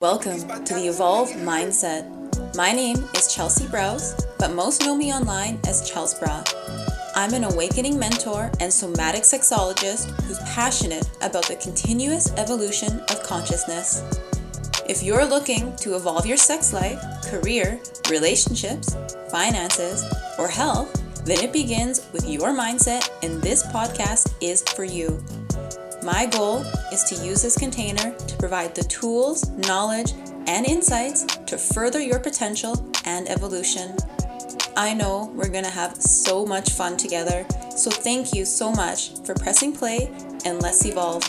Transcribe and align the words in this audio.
Welcome 0.00 0.64
to 0.64 0.72
the 0.72 0.86
Evolve 0.88 1.28
Mindset. 1.28 2.56
My 2.56 2.72
name 2.72 2.96
is 3.14 3.34
Chelsea 3.34 3.66
Browse, 3.68 4.14
but 4.38 4.54
most 4.54 4.80
know 4.80 4.96
me 4.96 5.12
online 5.12 5.60
as 5.66 5.90
Chels 5.90 6.18
Bra. 6.18 6.42
I'm 7.14 7.34
an 7.34 7.44
awakening 7.44 7.98
mentor 7.98 8.50
and 8.60 8.72
somatic 8.72 9.24
sexologist 9.24 10.18
who's 10.22 10.38
passionate 10.54 11.06
about 11.20 11.46
the 11.48 11.56
continuous 11.56 12.32
evolution 12.38 13.00
of 13.10 13.22
consciousness. 13.22 14.02
If 14.88 15.02
you're 15.02 15.26
looking 15.26 15.76
to 15.76 15.96
evolve 15.96 16.24
your 16.24 16.38
sex 16.38 16.72
life, 16.72 16.98
career, 17.26 17.78
relationships, 18.08 18.96
finances, 19.30 20.02
or 20.38 20.48
health, 20.48 20.98
then 21.26 21.44
it 21.44 21.52
begins 21.52 22.08
with 22.14 22.26
your 22.26 22.56
mindset, 22.56 23.10
and 23.22 23.42
this 23.42 23.66
podcast 23.66 24.32
is 24.40 24.62
for 24.62 24.84
you. 24.84 25.22
My 26.12 26.26
goal 26.26 26.64
is 26.92 27.04
to 27.04 27.14
use 27.14 27.42
this 27.42 27.56
container 27.56 28.12
to 28.12 28.36
provide 28.36 28.74
the 28.74 28.82
tools, 28.82 29.48
knowledge, 29.50 30.10
and 30.48 30.66
insights 30.66 31.24
to 31.46 31.56
further 31.56 32.00
your 32.00 32.18
potential 32.18 32.90
and 33.04 33.28
evolution. 33.28 33.96
I 34.76 34.92
know 34.92 35.30
we're 35.36 35.48
to 35.62 35.70
have 35.70 36.02
so 36.02 36.44
much 36.44 36.70
fun 36.70 36.96
together, 36.96 37.46
so 37.76 37.92
thank 37.92 38.34
you 38.34 38.44
so 38.44 38.72
much 38.72 39.20
for 39.24 39.34
pressing 39.34 39.72
play 39.72 40.10
and 40.44 40.60
let's 40.60 40.84
evolve. 40.84 41.22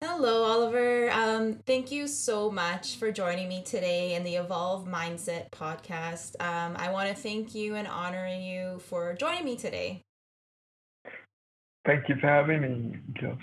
Hello, 0.00 0.44
Oliver. 0.44 1.10
Um, 1.10 1.54
thank 1.66 1.90
you 1.90 2.06
so 2.06 2.52
much 2.52 2.98
for 2.98 3.10
joining 3.10 3.48
me 3.48 3.64
today 3.64 4.14
in 4.14 4.22
the 4.22 4.36
Evolve 4.36 4.86
Mindset 4.86 5.50
podcast. 5.50 6.40
Um, 6.40 6.76
I 6.76 6.92
want 6.92 7.08
to 7.08 7.16
thank 7.16 7.52
you 7.52 7.74
and 7.74 7.88
honor 7.88 8.28
you 8.28 8.78
for 8.78 9.14
joining 9.14 9.44
me 9.44 9.56
today. 9.56 10.04
Thank 11.86 12.08
you 12.08 12.16
for 12.20 12.26
having 12.26 12.60
me, 12.60 12.98
Jess. 13.20 13.38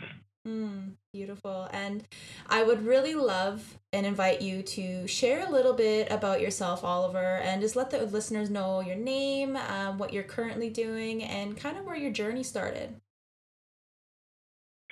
Mm, 0.48 0.94
beautiful. 1.12 1.68
And 1.74 2.08
I 2.48 2.64
would 2.64 2.86
really 2.86 3.16
love 3.16 3.80
and 3.92 4.06
invite 4.06 4.42
you 4.42 4.64
to 4.64 5.06
share 5.08 5.46
a 5.46 5.52
little 5.52 5.74
bit 5.74 6.10
about 6.10 6.40
yourself, 6.40 6.84
Oliver, 6.84 7.38
and 7.44 7.62
just 7.62 7.76
let 7.76 7.90
the 7.90 8.06
listeners 8.06 8.50
know 8.50 8.80
your 8.80 8.96
name, 8.96 9.58
um, 9.58 9.98
what 9.98 10.14
you're 10.14 10.24
currently 10.24 10.70
doing, 10.70 11.22
and 11.24 11.58
kind 11.58 11.78
of 11.78 11.86
where 11.86 11.98
your 11.98 12.12
journey 12.12 12.44
started. 12.44 12.96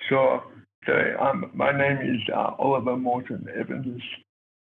Sure. 0.08 0.44
So, 0.86 0.92
um, 1.18 1.50
my 1.54 1.72
name 1.72 1.98
is 2.02 2.20
uh, 2.34 2.52
Oliver 2.58 2.96
Morton 2.96 3.46
Evans. 3.58 4.02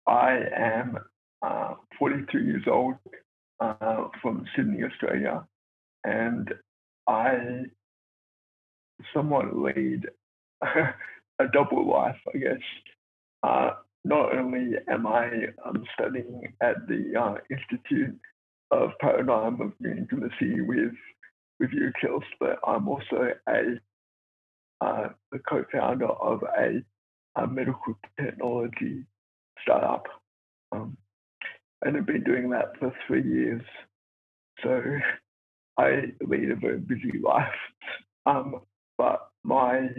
I 0.07 0.39
am 0.55 0.97
uh, 1.41 1.73
42 1.97 2.39
years 2.39 2.63
old 2.67 2.95
uh, 3.59 4.07
from 4.21 4.45
Sydney, 4.55 4.83
Australia, 4.83 5.45
and 6.03 6.53
I 7.07 7.65
somewhat 9.13 9.55
lead 9.55 10.07
a 10.61 11.47
double 11.51 11.89
life, 11.89 12.19
I 12.33 12.37
guess. 12.37 12.61
Uh, 13.43 13.71
not 14.05 14.35
only 14.35 14.75
am 14.89 15.07
I 15.07 15.29
um, 15.65 15.83
studying 15.93 16.53
at 16.61 16.87
the 16.87 17.13
uh, 17.19 17.35
Institute 17.49 18.19
of 18.71 18.91
Paradigm 18.99 19.61
of 19.61 19.71
New 19.79 19.91
Intimacy 19.91 20.61
with 20.61 20.93
with 21.59 21.69
you, 21.71 21.91
Kills, 22.01 22.23
but 22.39 22.59
I'm 22.67 22.87
also 22.89 23.31
a 23.47 23.79
uh, 24.81 25.09
co-founder 25.47 26.07
of 26.07 26.41
a, 26.57 26.83
a 27.41 27.47
medical 27.47 27.95
technology 28.19 29.05
startup, 29.61 30.03
um, 30.71 30.97
and 31.83 31.95
I've 31.95 32.05
been 32.05 32.23
doing 32.23 32.49
that 32.49 32.77
for 32.79 32.93
three 33.07 33.23
years. 33.23 33.61
So 34.63 34.81
I 35.77 36.13
lead 36.21 36.51
a 36.51 36.55
very 36.55 36.79
busy 36.79 37.19
life. 37.23 37.47
Um, 38.25 38.61
but 38.97 39.29
my 39.43 39.89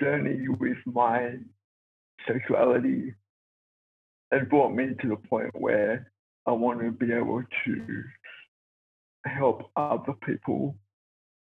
journey 0.00 0.48
with 0.48 0.78
my 0.86 1.34
sexuality 2.26 3.14
has 4.32 4.42
brought 4.48 4.72
me 4.72 4.88
to 5.00 5.08
the 5.08 5.16
point 5.16 5.50
where 5.54 6.10
I 6.46 6.52
want 6.52 6.80
to 6.80 6.90
be 6.90 7.12
able 7.12 7.42
to 7.64 8.02
help 9.26 9.70
other 9.76 10.14
people 10.24 10.76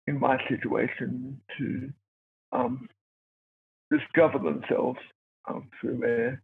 in 0.07 0.19
my 0.19 0.38
situation 0.50 1.39
to 1.57 1.94
um, 2.51 2.88
discover 3.91 4.39
themselves 4.39 5.00
um, 5.47 5.69
through 5.79 6.00
their 6.00 6.41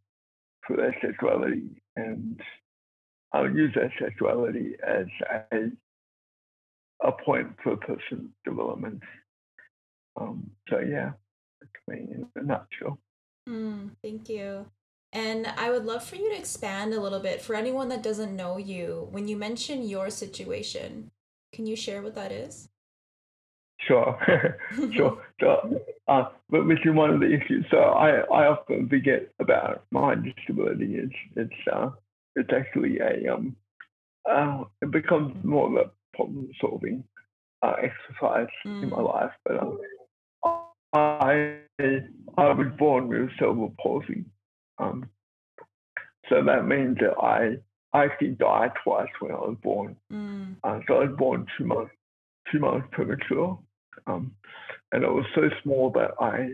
through 0.65 0.77
their 0.77 0.95
sexuality 1.01 1.81
and 1.95 2.39
I'll 3.33 3.49
use 3.49 3.73
their 3.75 3.91
sexuality 3.99 4.75
as 4.85 5.07
a 5.51 5.71
a 7.03 7.11
point 7.11 7.47
for 7.63 7.75
personal 7.77 8.25
development. 8.45 9.01
Um, 10.19 10.51
so 10.69 10.79
yeah, 10.79 11.11
that's 11.61 11.71
me 11.87 12.07
in 12.11 12.27
a 12.35 12.43
nutshell. 12.43 12.99
Mm, 13.47 13.91
thank 14.01 14.29
you. 14.29 14.65
And 15.11 15.45
I 15.45 15.69
would 15.69 15.85
love 15.85 16.03
for 16.03 16.15
you 16.15 16.29
to 16.31 16.37
expand 16.37 16.93
a 16.93 16.99
little 16.99 17.19
bit 17.19 17.41
for 17.41 17.55
anyone 17.55 17.89
that 17.89 18.01
doesn't 18.01 18.35
know 18.35 18.57
you. 18.57 19.07
When 19.11 19.27
you 19.27 19.37
mention 19.37 19.87
your 19.87 20.09
situation, 20.09 21.11
can 21.53 21.67
you 21.67 21.75
share 21.75 22.01
what 22.01 22.15
that 22.15 22.31
is? 22.31 22.69
Sure, 23.87 24.17
sure. 24.95 25.21
So, 25.39 25.81
uh, 26.07 26.29
but 26.49 26.65
which 26.65 26.85
is 26.85 26.95
one 26.95 27.09
of 27.09 27.19
the 27.19 27.27
issues. 27.27 27.65
So 27.69 27.77
I, 27.77 28.19
I 28.21 28.47
often 28.47 28.87
forget 28.87 29.27
about 29.39 29.83
my 29.91 30.15
disability. 30.15 30.95
It's 30.95 31.15
it's 31.35 31.67
uh, 31.71 31.89
it's 32.35 32.49
actually 32.55 32.99
a 32.99 33.33
um, 33.33 33.55
uh, 34.29 34.63
it 34.81 34.89
becomes 34.91 35.35
more 35.43 35.67
of 35.67 35.85
a 35.85 35.91
problem 36.15 36.49
solving 36.61 37.03
uh, 37.61 37.73
exercise 37.81 38.47
mm. 38.65 38.83
in 38.83 38.89
my 38.89 38.97
mm. 38.97 39.13
life. 39.13 39.31
But 39.43 39.61
um, 39.61 39.79
I 40.93 41.57
I 42.37 42.53
was 42.53 42.67
born 42.77 43.07
with 43.07 43.29
cerebral 43.39 43.73
palsy. 43.81 44.25
Um, 44.77 45.09
so 46.29 46.43
that 46.43 46.67
means 46.67 46.97
that 46.99 47.17
I 47.21 47.57
I 47.97 48.05
actually 48.05 48.31
died 48.31 48.71
twice 48.83 49.09
when 49.19 49.31
I 49.31 49.35
was 49.35 49.57
born. 49.61 49.95
Mm. 50.11 50.55
Uh, 50.63 50.79
so 50.87 50.95
I 50.95 51.05
was 51.05 51.15
born 51.17 51.45
two 51.57 51.65
months 51.65 51.91
two 52.51 52.59
months 52.59 52.87
premature, 52.91 53.57
um, 54.07 54.31
and 54.91 55.05
I 55.05 55.09
was 55.09 55.25
so 55.35 55.49
small 55.63 55.91
that 55.91 56.11
I 56.19 56.49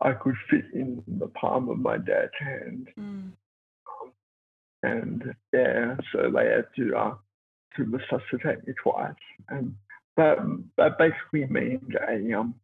I 0.00 0.12
could 0.12 0.34
fit 0.50 0.64
in 0.74 1.02
the 1.06 1.28
palm 1.28 1.68
of 1.68 1.78
my 1.78 1.96
dad's 1.96 2.32
hand. 2.38 2.88
Mm. 2.98 3.32
Um, 3.88 4.12
and 4.82 5.34
yeah, 5.52 5.96
so 6.12 6.30
they 6.30 6.46
had 6.46 6.66
to 6.76 6.96
uh, 6.96 7.14
to 7.76 7.84
resuscitate 7.84 8.66
me 8.66 8.74
twice, 8.82 9.12
and 9.48 9.74
that 10.16 10.38
that 10.76 10.98
basically 10.98 11.46
means 11.46 11.90
a 12.08 12.32
um 12.38 12.54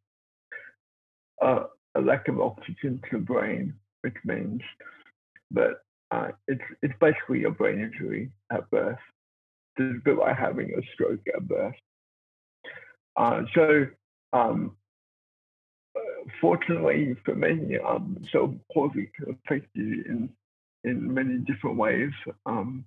uh, 1.40 1.64
a 1.94 2.00
lack 2.00 2.28
of 2.28 2.40
oxygen 2.40 3.00
to 3.10 3.18
the 3.18 3.24
brain, 3.24 3.74
which 4.02 4.16
means 4.24 4.60
that 5.52 5.80
uh, 6.10 6.28
it's 6.48 6.62
it's 6.82 6.94
basically 7.00 7.44
a 7.44 7.50
brain 7.50 7.80
injury 7.80 8.30
at 8.52 8.68
birth. 8.70 8.98
It's 9.76 9.98
a 9.98 10.04
bit 10.04 10.18
like 10.18 10.36
having 10.36 10.70
a 10.70 10.82
stroke 10.94 11.20
at 11.34 11.46
birth. 11.46 11.74
Uh, 13.16 13.42
so, 13.54 13.86
um, 14.32 14.76
fortunately 16.40 17.16
for 17.24 17.34
me, 17.34 17.78
um, 17.78 18.16
so 18.32 18.54
palsy 18.72 19.10
can 19.16 19.36
affect 19.44 19.66
you 19.74 20.04
in 20.08 20.28
in 20.84 21.12
many 21.12 21.38
different 21.38 21.76
ways. 21.76 22.12
Um, 22.46 22.84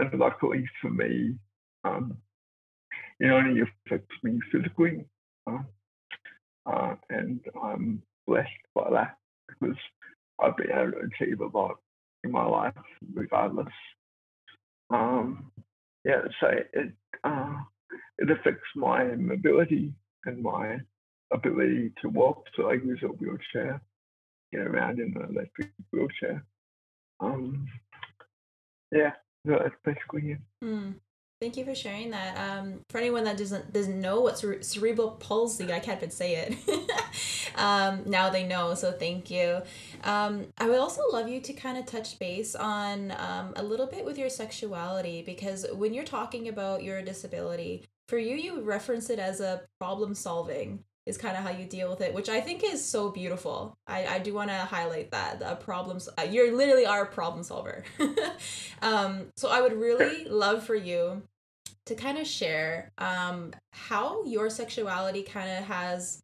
and 0.00 0.18
luckily 0.18 0.64
for 0.80 0.90
me, 0.90 1.36
um, 1.84 2.16
it 3.20 3.30
only 3.30 3.60
affects 3.60 4.14
me 4.22 4.38
physically. 4.50 5.04
Uh, 5.46 5.58
uh, 6.66 6.94
and 7.08 7.40
I'm 7.62 8.02
blessed 8.26 8.48
by 8.74 8.90
that 8.90 9.16
because 9.48 9.76
I've 10.40 10.56
been 10.56 10.70
able 10.70 10.92
to 10.92 11.08
achieve 11.22 11.40
a 11.40 11.56
lot 11.56 11.76
in 12.24 12.30
my 12.30 12.44
life 12.44 12.74
regardless. 13.14 13.72
Um, 14.90 15.50
yeah, 16.04 16.22
so 16.40 16.48
it 16.72 16.92
uh, 17.24 17.56
it 18.18 18.30
affects 18.30 18.68
my 18.74 19.04
mobility 19.04 19.92
and 20.24 20.42
my 20.42 20.78
ability 21.32 21.92
to 22.02 22.08
walk. 22.08 22.44
So 22.56 22.70
I 22.70 22.74
use 22.74 23.00
a 23.02 23.08
wheelchair, 23.08 23.80
get 24.52 24.62
around 24.62 24.98
in 24.98 25.14
an 25.16 25.28
electric 25.30 25.70
wheelchair. 25.92 26.44
Um, 27.20 27.66
yeah, 28.92 29.12
that's 29.44 29.74
basically 29.84 30.32
it. 30.32 30.38
Mm. 30.64 30.94
Thank 31.40 31.56
you 31.56 31.64
for 31.64 31.74
sharing 31.74 32.10
that. 32.10 32.36
Um, 32.36 32.80
for 32.90 32.98
anyone 32.98 33.24
that 33.24 33.38
doesn't 33.38 33.72
doesn't 33.72 33.98
know 33.98 34.20
what 34.20 34.38
cere- 34.38 34.62
cerebral 34.62 35.12
palsy, 35.12 35.72
I 35.72 35.80
can't 35.80 35.96
even 35.96 36.10
say 36.10 36.34
it. 36.34 36.54
um, 37.56 38.02
now 38.04 38.28
they 38.28 38.46
know, 38.46 38.74
so 38.74 38.92
thank 38.92 39.30
you. 39.30 39.62
Um, 40.04 40.48
I 40.58 40.68
would 40.68 40.78
also 40.78 41.00
love 41.10 41.30
you 41.30 41.40
to 41.40 41.54
kind 41.54 41.78
of 41.78 41.86
touch 41.86 42.18
base 42.18 42.54
on 42.54 43.12
um, 43.12 43.54
a 43.56 43.62
little 43.62 43.86
bit 43.86 44.04
with 44.04 44.18
your 44.18 44.28
sexuality 44.28 45.22
because 45.22 45.64
when 45.72 45.94
you're 45.94 46.04
talking 46.04 46.48
about 46.48 46.82
your 46.82 47.00
disability, 47.00 47.86
for 48.06 48.18
you, 48.18 48.36
you 48.36 48.60
reference 48.60 49.08
it 49.08 49.18
as 49.18 49.40
a 49.40 49.62
problem 49.78 50.14
solving 50.14 50.84
is 51.06 51.16
kind 51.18 51.36
of 51.36 51.42
how 51.42 51.50
you 51.50 51.64
deal 51.64 51.88
with 51.90 52.00
it, 52.00 52.14
which 52.14 52.28
I 52.28 52.40
think 52.40 52.62
is 52.62 52.84
so 52.84 53.10
beautiful. 53.10 53.76
I, 53.86 54.06
I 54.06 54.18
do 54.18 54.34
want 54.34 54.50
to 54.50 54.56
highlight 54.56 55.10
that 55.10 55.40
the 55.40 55.54
problems 55.56 56.08
uh, 56.18 56.22
you're 56.22 56.54
literally 56.54 56.86
our 56.86 57.06
problem 57.06 57.42
solver. 57.42 57.84
um, 58.82 59.26
so 59.36 59.50
I 59.50 59.60
would 59.60 59.72
really 59.72 60.24
love 60.26 60.64
for 60.64 60.74
you 60.74 61.22
to 61.86 61.94
kind 61.94 62.18
of 62.18 62.26
share 62.26 62.92
um, 62.98 63.52
how 63.72 64.24
your 64.24 64.50
sexuality 64.50 65.22
kind 65.22 65.50
of 65.50 65.64
has 65.64 66.22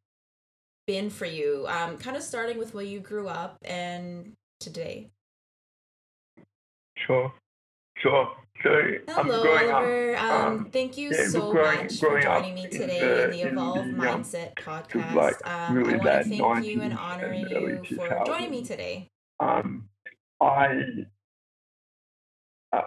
been 0.86 1.10
for 1.10 1.26
you? 1.26 1.66
Um, 1.68 1.98
kind 1.98 2.16
of 2.16 2.22
starting 2.22 2.58
with 2.58 2.74
where 2.74 2.84
you 2.84 3.00
grew 3.00 3.28
up 3.28 3.58
and 3.64 4.32
today. 4.60 5.10
Sure, 6.96 7.32
sure. 7.98 8.32
So 8.62 8.82
Hello, 9.08 9.40
Oliver. 9.40 10.16
Up, 10.16 10.22
um, 10.22 10.52
um, 10.52 10.64
thank 10.66 10.96
you 10.96 11.10
yeah, 11.10 11.28
so 11.28 11.52
growing, 11.52 11.84
much 11.84 12.00
growing 12.00 12.22
for 12.22 12.28
joining 12.28 12.54
me 12.54 12.68
today 12.68 13.00
in 13.00 13.06
the, 13.08 13.24
in 13.24 13.30
the 13.30 13.42
Evolve 13.52 13.76
in 13.78 13.98
the, 13.98 14.04
Mindset 14.04 14.54
podcast. 14.54 15.14
Like 15.14 15.46
um, 15.46 15.74
really 15.74 15.94
I 15.94 15.96
want 15.96 16.24
to 16.24 16.38
thank 16.38 16.66
you 16.66 16.80
and 16.82 16.98
honor 16.98 17.34
you 17.34 17.82
for 17.96 18.22
joining 18.26 18.50
me 18.50 18.64
today. 18.64 19.10
Um, 19.40 19.88
I 20.40 20.82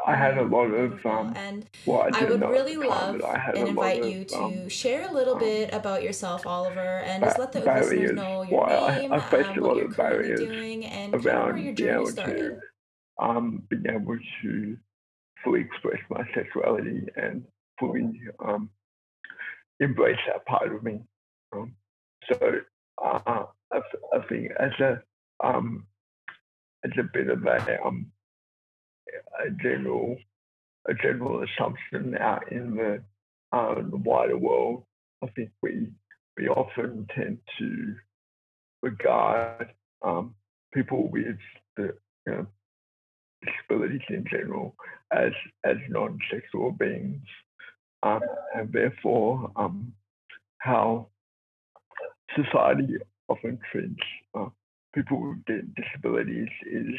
I 0.05 0.15
had 0.15 0.37
a 0.37 0.43
lot 0.43 0.65
of 0.65 1.05
um, 1.05 1.33
and 1.35 1.69
well, 1.85 2.09
I, 2.13 2.21
I 2.21 2.25
would 2.25 2.41
really 2.41 2.75
love 2.75 3.21
and 3.23 3.69
invite 3.69 4.03
you 4.03 4.25
to 4.25 4.37
um, 4.37 4.69
share 4.69 5.07
a 5.07 5.13
little 5.13 5.35
um, 5.35 5.39
bit 5.39 5.73
about 5.73 6.03
yourself, 6.03 6.45
Oliver, 6.45 6.79
and 7.05 7.23
just 7.23 7.39
let 7.39 7.51
the 7.51 7.61
listeners 7.61 8.11
know 8.11 8.43
your 8.43 8.67
name, 8.67 9.13
I, 9.13 9.15
I 9.15 9.19
faced 9.19 9.49
um, 9.49 9.59
lot 9.59 9.77
of 9.77 9.95
barriers 9.95 10.39
doing, 10.39 10.85
and 10.85 11.15
around 11.15 11.53
where 11.53 11.57
your 11.57 11.73
journey 11.73 12.05
started. 12.07 12.59
To, 13.19 13.25
um, 13.25 13.63
being 13.69 13.85
able 13.89 14.17
to 14.41 14.77
fully 15.43 15.61
express 15.61 15.99
my 16.09 16.23
sexuality 16.33 17.07
and 17.15 17.43
fully 17.79 18.19
um, 18.45 18.69
embrace 19.79 20.19
that 20.27 20.45
part 20.45 20.73
of 20.73 20.83
me. 20.83 20.99
Um, 21.53 21.73
so 22.31 22.37
uh, 23.03 23.19
I, 23.71 23.77
I 24.13 24.19
think 24.27 24.51
as 24.59 24.71
a 24.79 25.01
um, 25.41 25.85
as 26.83 26.91
a 26.99 27.03
bit 27.13 27.29
of 27.29 27.45
a 27.45 27.85
um, 27.85 28.11
a 29.45 29.49
general 29.51 30.17
a 30.87 30.93
general 30.93 31.43
assumption 31.43 32.17
out 32.17 32.51
in 32.51 32.75
the, 32.75 33.03
uh, 33.51 33.75
the 33.75 33.97
wider 33.97 34.37
world. 34.37 34.83
I 35.23 35.27
think 35.35 35.49
we 35.61 35.87
we 36.37 36.47
often 36.47 37.07
tend 37.15 37.39
to 37.59 37.95
regard 38.81 39.69
um, 40.01 40.35
people 40.73 41.09
with 41.09 41.37
the 41.75 41.93
you 42.25 42.33
know, 42.33 42.47
disabilities 43.45 44.01
in 44.09 44.25
general 44.29 44.75
as 45.11 45.31
as 45.63 45.77
non-sexual 45.89 46.71
beings, 46.71 47.23
um, 48.03 48.21
and 48.55 48.71
therefore 48.71 49.51
um, 49.55 49.93
how 50.59 51.07
society 52.35 52.97
often 53.27 53.59
treats 53.71 54.01
uh, 54.35 54.47
people 54.93 55.21
with 55.21 55.63
disabilities 55.75 56.49
is 56.69 56.95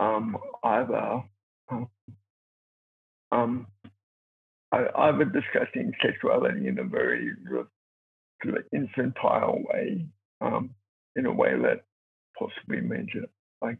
um, 0.00 0.36
either 0.64 1.22
um, 1.70 1.88
um, 3.32 3.66
either 4.72 5.24
discussing 5.24 5.92
sexuality 6.02 6.68
in 6.68 6.78
a 6.78 6.84
very 6.84 7.32
sort 7.50 8.58
of 8.58 8.64
infantile 8.72 9.58
way, 9.72 10.06
um, 10.40 10.70
in 11.16 11.26
a 11.26 11.32
way 11.32 11.52
that 11.56 11.84
possibly 12.38 12.80
means 12.80 13.08
that 13.14 13.28
like 13.60 13.78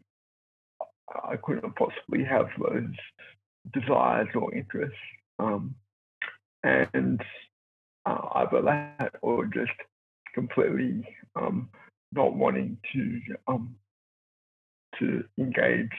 I 1.23 1.35
couldn't 1.37 1.75
possibly 1.75 2.23
have 2.23 2.47
those 2.57 2.93
desires 3.73 4.27
or 4.35 4.53
interests, 4.53 4.97
um, 5.39 5.75
and 6.63 7.21
uh, 8.05 8.27
either 8.35 8.61
that 8.61 9.15
or 9.21 9.45
just 9.45 9.71
completely 10.33 11.03
um, 11.35 11.69
not 12.11 12.33
wanting 12.33 12.77
to 12.93 13.21
um, 13.47 13.75
to 14.99 15.23
engage 15.37 15.89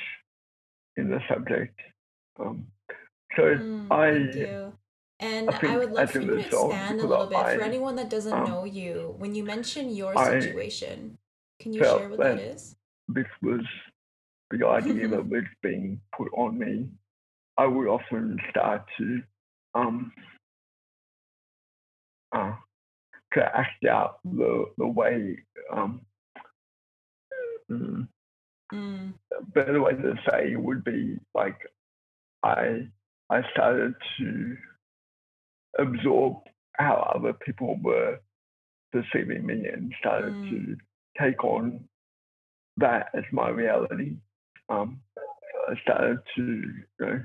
in 0.96 1.10
the 1.10 1.20
subject. 1.28 1.78
Um, 2.38 2.66
so 3.36 3.42
mm, 3.42 3.86
I. 3.90 4.70
And 5.22 5.50
I, 5.50 5.74
I, 5.74 5.76
would 5.76 5.92
love 5.92 6.10
for 6.10 6.20
you 6.22 6.28
to 6.28 6.38
expand 6.38 6.98
a 6.98 7.06
little 7.06 7.26
bit 7.26 7.36
I, 7.36 7.54
for 7.54 7.60
anyone 7.60 7.94
that 7.96 8.08
doesn't 8.08 8.32
um, 8.32 8.44
know 8.46 8.64
you. 8.64 9.14
When 9.18 9.34
you 9.34 9.44
mention 9.44 9.94
your 9.94 10.16
situation, 10.16 11.18
I 11.60 11.62
can 11.62 11.74
you 11.74 11.84
share 11.84 12.08
what 12.08 12.18
that, 12.20 12.36
that 12.36 12.42
is? 12.42 12.74
This 13.06 13.26
was 13.42 13.60
the 14.50 14.66
idea 14.66 15.08
that 15.08 15.26
was 15.28 15.44
being 15.62 16.00
put 16.16 16.28
on 16.34 16.58
me. 16.58 16.88
I 17.58 17.66
would 17.66 17.88
often 17.88 18.38
start 18.48 18.84
to 18.98 19.22
um, 19.74 20.12
uh, 22.32 22.52
to 23.34 23.56
act 23.56 23.84
out 23.84 24.18
the 24.24 24.66
the 24.78 24.86
way 24.86 25.38
um, 25.72 26.00
mm, 27.70 28.08
Mm. 28.72 29.14
Better 29.54 29.82
way 29.82 29.92
to 29.92 30.14
say 30.30 30.54
would 30.56 30.84
be 30.84 31.18
like 31.34 31.58
I 32.42 32.88
I 33.28 33.42
started 33.52 33.94
to 34.18 34.56
absorb 35.78 36.36
how 36.74 37.12
other 37.14 37.32
people 37.32 37.78
were 37.82 38.18
perceiving 38.92 39.46
me 39.46 39.66
and 39.72 39.92
started 39.98 40.32
mm. 40.32 40.50
to 40.50 40.76
take 41.20 41.42
on 41.44 41.84
that 42.76 43.08
as 43.14 43.24
my 43.32 43.48
reality. 43.48 44.16
Um, 44.70 45.00
I 45.68 45.74
started 45.82 46.18
to 46.36 46.42
you 46.42 46.84
know, 47.00 47.22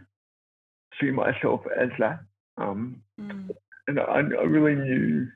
see 1.00 1.12
myself 1.12 1.62
as 1.80 1.90
that, 2.00 2.20
um, 2.58 3.02
mm. 3.20 3.50
and 3.88 4.00
I, 4.00 4.04
I, 4.04 4.44
really 4.44 4.76
knew, 4.76 5.28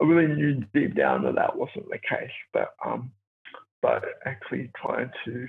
I 0.00 0.04
really 0.04 0.34
knew 0.34 0.64
deep 0.74 0.96
down 0.96 1.24
that 1.24 1.36
that 1.36 1.56
wasn't 1.56 1.88
the 1.88 1.98
case. 1.98 2.30
But 2.52 2.70
um, 2.84 3.12
but 3.82 4.02
actually 4.24 4.70
trying 4.80 5.10
to 5.24 5.46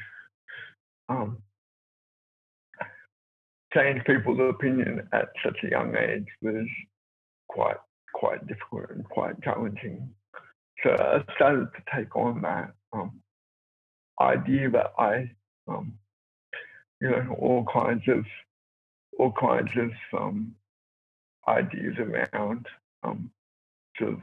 um, 1.10 1.38
change 3.74 4.04
people's 4.06 4.40
opinion 4.40 5.08
at 5.14 5.30
such 5.44 5.58
a 5.64 5.70
young 5.70 5.96
age 5.96 6.28
was 6.42 6.68
quite 7.50 7.78
quite 8.14 8.46
difficult 8.48 8.90
and 8.92 9.04
quite 9.06 9.42
challenging. 9.44 10.10
So 10.84 10.92
I 10.92 11.34
started 11.36 11.68
to 11.76 11.96
take 11.96 12.16
on 12.16 12.42
that 12.42 12.74
um, 12.94 13.22
idea 14.22 14.70
that 14.70 14.92
I, 14.98 15.30
um, 15.68 15.94
you 17.02 17.10
know, 17.10 17.36
all 17.40 17.66
kinds 17.74 18.04
of 18.08 18.26
all 19.20 19.34
kinds 19.40 19.70
of 19.78 19.92
um, 20.20 20.56
ideas 21.48 21.96
around 22.00 22.68
um, 23.04 23.32
sort 23.98 24.14
of 24.14 24.20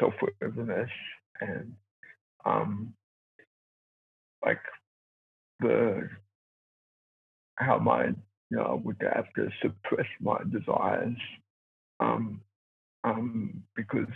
self-awareness 0.00 0.90
and 1.40 1.74
um, 2.44 2.94
like 4.44 4.60
the 5.60 6.08
how 7.56 7.78
my 7.78 8.06
you 8.06 8.14
know 8.58 8.62
I 8.64 8.74
would 8.74 8.96
have 9.14 9.32
to 9.36 9.48
suppress 9.62 10.06
my 10.20 10.38
desires 10.52 11.16
um, 12.00 12.40
um, 13.04 13.62
because 13.76 14.08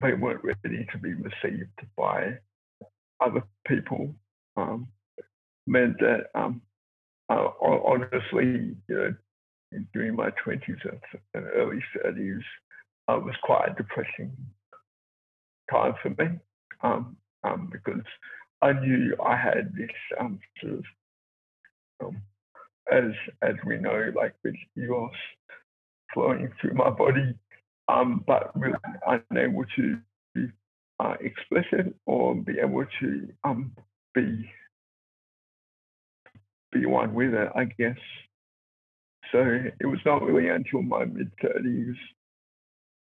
they 0.00 0.14
weren't 0.14 0.44
ready 0.44 0.86
to 0.92 0.98
be 0.98 1.14
received 1.14 1.70
by 1.96 2.38
other 3.20 3.42
people 3.66 4.14
um, 4.56 4.88
meant 5.66 5.98
that 6.00 6.26
um, 6.34 6.60
honestly 7.28 8.76
you 8.88 8.94
know 8.94 9.14
during 9.94 10.14
my 10.14 10.30
20s 10.44 10.76
and 11.34 11.44
early 11.54 11.82
30s 11.96 12.40
uh, 13.08 13.18
was 13.18 13.34
quite 13.42 13.70
a 13.70 13.74
depressing 13.74 14.32
time 15.70 15.94
for 16.02 16.10
me 16.10 16.38
um, 16.82 17.16
um, 17.44 17.68
because 17.72 18.02
I 18.60 18.72
knew 18.72 19.16
I 19.24 19.36
had 19.36 19.72
this 19.76 19.90
um, 20.20 20.38
sort 20.60 20.74
of, 20.74 20.84
um, 22.06 22.22
as 22.90 23.12
as 23.42 23.54
we 23.66 23.78
know, 23.78 24.12
like 24.14 24.34
with 24.44 24.54
eros 24.76 25.10
flowing 26.14 26.52
through 26.60 26.74
my 26.74 26.90
body, 26.90 27.34
um, 27.88 28.24
but 28.26 28.52
really 28.56 28.76
unable 29.06 29.64
to 29.76 29.98
uh, 31.00 31.14
express 31.20 31.64
it 31.72 31.94
or 32.06 32.34
be 32.34 32.58
able 32.60 32.84
to 33.00 33.28
um, 33.44 33.72
be 36.72 36.86
one 36.86 37.14
with 37.14 37.34
it, 37.34 37.48
I 37.54 37.64
guess. 37.64 37.98
So 39.30 39.38
it 39.80 39.86
was 39.86 40.00
not 40.04 40.22
really 40.22 40.48
until 40.48 40.82
my 40.82 41.04
mid 41.04 41.30
thirties 41.40 41.96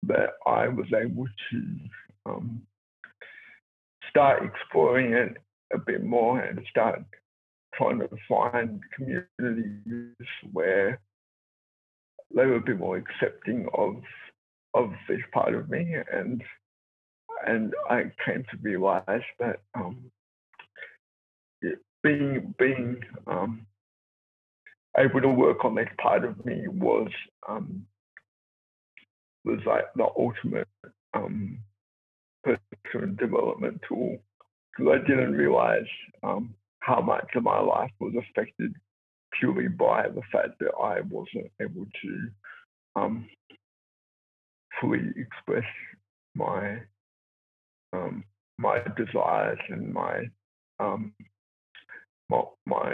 that 0.04 0.32
I 0.46 0.68
was 0.68 0.88
able 0.94 1.28
to 1.52 1.80
um, 2.26 2.62
start 4.10 4.44
exploring 4.44 5.14
it 5.14 5.38
a 5.74 5.78
bit 5.78 6.04
more 6.04 6.40
and 6.40 6.60
start 6.70 7.04
trying 7.76 8.00
to 8.00 8.10
find 8.28 8.82
communities 8.96 10.28
where 10.52 11.00
they 12.36 12.46
were 12.46 12.56
a 12.56 12.62
bit 12.62 12.80
more 12.80 12.98
accepting 12.98 13.68
of 13.74 13.96
of 14.74 14.92
this 15.08 15.20
part 15.34 15.54
of 15.54 15.70
me 15.70 15.96
and 16.14 16.42
and 17.46 17.74
I 17.90 18.12
came 18.26 18.44
to 18.44 18.58
realize 18.62 19.24
that 19.40 19.62
um, 19.74 20.12
being 22.04 22.54
being 22.58 23.02
um, 23.28 23.66
able 24.98 25.22
to 25.22 25.30
work 25.30 25.64
on 25.64 25.76
this 25.76 25.90
part 26.02 26.24
of 26.24 26.44
me 26.46 26.68
was 26.68 27.10
um, 27.48 27.86
was 29.46 29.60
like 29.66 29.86
the 29.96 30.08
ultimate 30.18 30.68
um, 31.14 31.60
personal 32.44 33.16
development 33.16 33.82
tool. 33.88 34.18
Because 34.78 35.00
I 35.02 35.08
didn't 35.08 35.34
realize 35.34 35.88
um, 36.24 36.54
how 36.80 37.02
much 37.02 37.28
of 37.36 37.44
my 37.44 37.60
life 37.60 37.92
was 38.00 38.14
affected 38.18 38.74
purely 39.40 39.68
by 39.68 40.08
the 40.08 40.22
fact 40.32 40.60
that 40.60 40.72
I 40.82 41.02
wasn't 41.02 41.52
able 41.62 41.86
to 42.02 42.30
um, 42.96 43.28
fully 44.80 45.12
express 45.16 45.66
my 46.36 46.80
um, 47.94 48.24
my 48.58 48.82
desires 48.96 49.60
and 49.70 49.94
my 49.94 50.24
um, 50.80 51.14
my, 52.32 52.42
my 52.66 52.94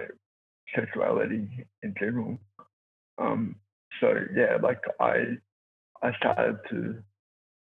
sexuality 0.75 1.48
in 1.84 1.94
general. 2.00 2.38
Um, 3.17 3.56
so 4.01 4.13
yeah, 4.36 4.58
like 4.62 4.82
I 5.00 5.38
I 6.03 6.12
started 6.17 6.60
to 6.70 6.96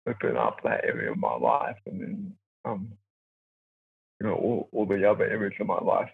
open 0.08 0.36
up 0.36 0.58
that 0.64 0.84
area 0.84 1.12
of 1.12 1.18
my 1.18 1.36
life, 1.36 1.76
and 1.86 2.00
then 2.00 2.32
um, 2.64 2.88
you 4.20 4.26
know 4.26 4.34
all, 4.34 4.68
all 4.72 4.86
the 4.86 5.08
other 5.08 5.24
areas 5.24 5.54
of 5.60 5.66
my 5.66 5.78
life 5.80 6.10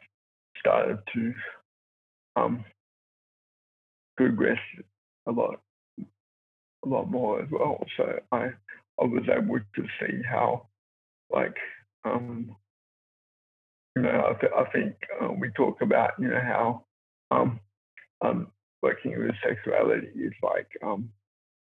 started 0.58 0.98
to 1.14 1.34
um, 2.36 2.64
progress 4.16 4.58
a 5.26 5.32
lot 5.32 5.60
a 6.84 6.88
lot 6.88 7.10
more 7.10 7.40
as 7.42 7.48
well. 7.50 7.84
So 7.96 8.18
I 8.32 8.50
I 9.00 9.04
was 9.04 9.24
able 9.30 9.58
to 9.58 9.82
see 10.00 10.22
how 10.28 10.66
like 11.30 11.56
um, 12.04 12.56
you 13.96 14.02
know 14.02 14.10
I, 14.10 14.60
I 14.62 14.70
think 14.70 14.94
uh, 15.20 15.32
we 15.32 15.50
talk 15.50 15.80
about 15.82 16.12
you 16.18 16.28
know 16.28 16.40
how 16.40 16.84
um, 17.30 17.60
um, 18.22 18.48
working 18.82 19.18
with 19.18 19.34
sexuality 19.46 20.08
is 20.16 20.32
like 20.42 20.68
um, 20.82 21.10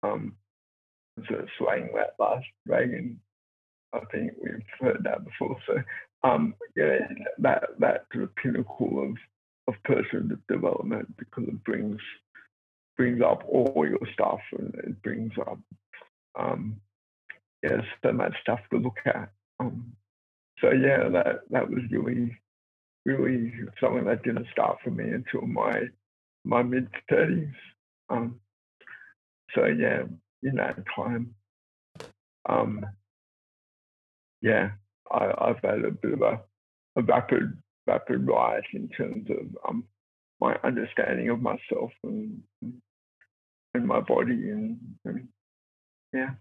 um, 0.03 0.35
sort 1.27 1.41
of 1.41 1.49
slaying 1.57 1.89
that 1.95 2.15
last 2.19 2.45
dragon. 2.67 3.19
I 3.93 3.99
think 4.11 4.31
we've 4.41 4.63
heard 4.79 5.03
that 5.03 5.25
before. 5.25 5.57
So 5.67 5.77
um, 6.23 6.53
you 6.75 6.85
know, 6.85 6.99
that 7.39 7.63
that 7.79 8.05
sort 8.13 8.25
of 8.25 8.35
pinnacle 8.35 9.03
of 9.03 9.17
of 9.67 9.81
personal 9.83 10.37
development 10.49 11.15
because 11.17 11.43
it 11.47 11.63
brings 11.63 11.99
brings 12.97 13.21
up 13.21 13.43
all 13.47 13.85
your 13.87 13.99
stuff 14.13 14.39
and 14.57 14.73
it 14.75 15.01
brings 15.01 15.31
up 15.39 15.59
um, 16.39 16.77
yeah 17.63 17.81
so 18.03 18.11
much 18.11 18.33
stuff 18.41 18.59
to 18.71 18.77
look 18.77 18.97
at. 19.05 19.31
Um, 19.59 19.93
so 20.61 20.71
yeah, 20.71 21.09
that 21.09 21.41
that 21.49 21.69
was 21.69 21.79
really 21.89 22.37
really 23.05 23.51
something 23.79 24.05
that 24.05 24.23
didn't 24.23 24.47
start 24.51 24.77
for 24.83 24.91
me 24.91 25.09
until 25.09 25.47
my 25.47 25.83
my 26.45 26.63
mid 26.63 26.87
thirties. 27.09 27.53
Um, 28.09 28.39
so 29.55 29.65
yeah, 29.65 30.03
in 30.43 30.55
that 30.55 30.77
time, 30.95 31.33
um, 32.47 32.85
yeah, 34.41 34.71
I, 35.11 35.31
I've 35.37 35.61
had 35.63 35.85
a 35.85 35.91
bit 35.91 36.13
of 36.13 36.21
a, 36.21 36.41
a 36.95 37.01
rapid 37.03 37.57
rapid 37.87 38.27
rise 38.27 38.63
in 38.73 38.89
terms 38.89 39.27
of 39.29 39.47
um, 39.67 39.83
my 40.39 40.55
understanding 40.63 41.29
of 41.29 41.41
myself 41.41 41.91
and 42.03 42.41
and 43.73 43.87
my 43.87 43.99
body 44.01 44.49
and, 44.49 44.77
and 45.05 45.27
yeah. 46.13 46.31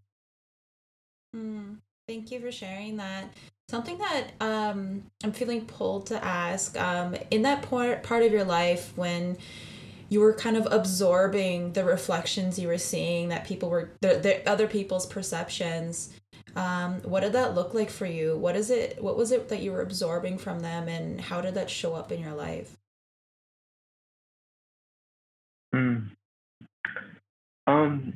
Mm, 1.35 1.77
thank 2.09 2.33
you 2.33 2.41
for 2.41 2.51
sharing 2.51 2.97
that. 2.97 3.33
Something 3.71 3.99
that 3.99 4.33
um, 4.41 5.05
I'm 5.23 5.31
feeling 5.31 5.65
pulled 5.65 6.07
to 6.07 6.25
ask 6.25 6.77
um, 6.77 7.15
in 7.31 7.43
that 7.43 7.63
part 7.63 8.03
part 8.03 8.25
of 8.25 8.33
your 8.33 8.43
life 8.43 8.93
when 8.97 9.39
you 10.09 10.19
were 10.19 10.35
kind 10.35 10.57
of 10.57 10.67
absorbing 10.73 11.75
the 11.75 11.85
reflections 11.85 12.59
you 12.59 12.67
were 12.67 12.79
seeing 12.79 13.29
that 13.29 13.47
people 13.47 13.71
were 13.71 13.93
the, 14.01 14.15
the 14.15 14.51
other 14.51 14.67
people's 14.67 15.07
perceptions 15.07 16.13
um, 16.57 17.01
what 17.03 17.21
did 17.21 17.33
that 17.35 17.55
look 17.55 17.73
like 17.73 17.91
for 17.91 18.07
you 18.07 18.37
what 18.37 18.57
is 18.57 18.71
it 18.71 19.01
what 19.01 19.17
was 19.17 19.31
it 19.31 19.49
that 19.51 19.63
you 19.63 19.71
were 19.71 19.83
absorbing 19.83 20.37
from 20.37 20.59
them 20.59 20.89
and 20.89 21.21
how 21.21 21.41
did 21.41 21.55
that 21.55 21.71
show 21.71 21.95
up 21.95 22.11
in 22.11 22.21
your 22.21 22.35
life 22.35 22.77
mm. 25.73 26.11
um 27.69 28.15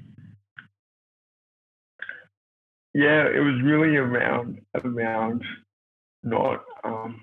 yeah 2.95 3.27
it 3.27 3.41
was 3.41 3.61
really 3.63 3.97
around 3.97 4.61
around 4.85 5.43
not 6.23 6.65
um 6.85 7.21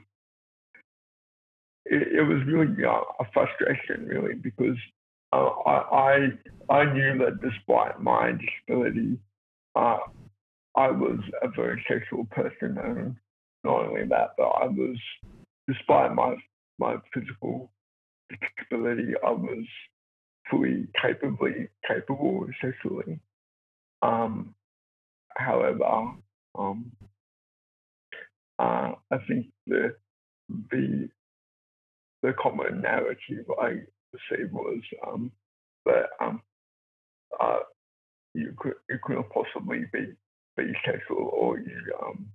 it, 1.85 2.19
it 2.19 2.21
was 2.21 2.41
really 2.47 2.73
uh, 2.85 3.01
a 3.19 3.25
frustration, 3.33 4.05
really, 4.05 4.35
because 4.35 4.77
uh, 5.33 5.49
I, 5.65 6.29
I, 6.69 6.73
I 6.73 6.93
knew 6.93 7.17
that 7.19 7.41
despite 7.41 8.01
my 8.01 8.31
disability, 8.31 9.17
uh, 9.75 9.97
I 10.75 10.89
was 10.89 11.19
a 11.41 11.49
very 11.49 11.83
sexual 11.87 12.25
person, 12.31 12.77
and 12.77 13.15
not 13.63 13.85
only 13.85 14.05
that, 14.05 14.31
but 14.37 14.47
I 14.47 14.67
was, 14.67 14.97
despite 15.67 16.13
my 16.15 16.35
my 16.79 16.95
physical 17.13 17.69
disability, 18.29 19.13
I 19.25 19.31
was 19.31 19.65
fully 20.49 20.87
capably 20.99 21.67
capable 21.87 22.47
sexually. 22.61 23.19
Um, 24.01 24.55
however, 25.37 25.85
um, 26.57 26.91
uh, 28.59 28.91
I 29.11 29.17
think 29.27 29.47
the 29.67 29.95
the 30.69 31.09
the 32.21 32.33
common 32.41 32.81
narrative 32.81 33.45
I 33.59 33.81
received 34.13 34.53
was 34.53 34.81
um, 35.07 35.31
that 35.85 36.05
um, 36.19 36.41
uh, 37.39 37.59
you 38.33 38.53
could 38.57 38.73
you 38.89 38.99
couldn't 39.03 39.29
possibly 39.29 39.85
be 39.91 40.13
bisexual 40.59 41.17
or 41.33 41.59
you 41.59 41.93
um, 42.03 42.27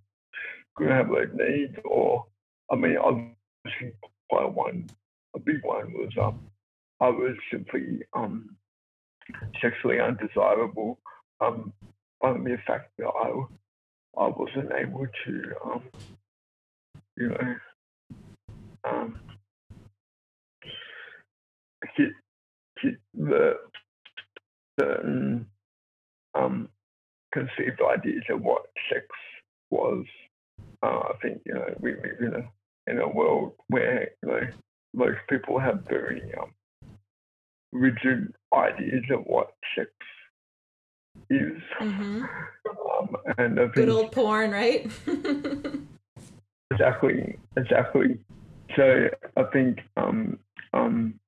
couldn't 0.74 0.96
have 0.96 1.08
those 1.08 1.28
needs 1.34 1.76
or 1.84 2.26
I 2.70 2.76
mean 2.76 2.96
obviously 2.96 3.92
quite 4.30 4.52
one 4.52 4.88
a 5.34 5.38
big 5.38 5.62
one 5.62 5.92
was 5.92 6.12
um, 6.20 6.40
I 7.00 7.08
was 7.08 7.36
simply 7.52 8.00
um, 8.14 8.56
sexually 9.60 10.00
undesirable 10.00 10.98
um, 11.40 11.72
by 12.20 12.32
the 12.32 12.56
fact 12.66 12.90
that 12.98 13.06
I 13.06 13.30
I 14.18 14.28
wasn't 14.28 14.72
able 14.72 15.06
to 15.26 15.42
um, 15.64 15.82
you 17.16 17.28
know 17.28 17.54
um, 18.84 19.20
hit 21.96 22.12
hit 22.80 22.96
the 23.14 23.54
certain 24.80 25.46
um, 26.34 26.68
conceived 27.32 27.80
ideas 27.82 28.24
of 28.30 28.42
what 28.42 28.66
sex 28.92 29.06
was. 29.70 30.04
Uh, 30.82 31.00
I 31.00 31.12
think 31.22 31.42
you 31.44 31.54
know 31.54 31.74
we 31.80 31.92
live 31.92 32.20
in 32.20 32.34
a 32.34 32.90
in 32.90 32.98
a 32.98 33.08
world 33.08 33.52
where 33.68 34.10
you 34.22 34.28
know 34.28 34.40
most 34.94 35.18
people 35.28 35.58
have 35.58 35.84
very 35.88 36.22
um, 36.40 36.52
rigid 37.72 38.32
ideas 38.54 39.04
of 39.10 39.24
what 39.26 39.52
sex 39.76 39.90
is. 41.30 41.62
Mm-hmm. 41.80 42.22
Um, 42.98 43.16
and 43.38 43.60
I 43.60 43.64
think, 43.64 43.74
good 43.74 43.88
old 43.88 44.12
porn, 44.12 44.50
right? 44.50 44.90
exactly, 46.70 47.38
exactly. 47.56 48.18
So 48.76 49.08
I 49.36 49.42
think 49.52 49.78
um, 49.96 50.38
um, 50.72 51.18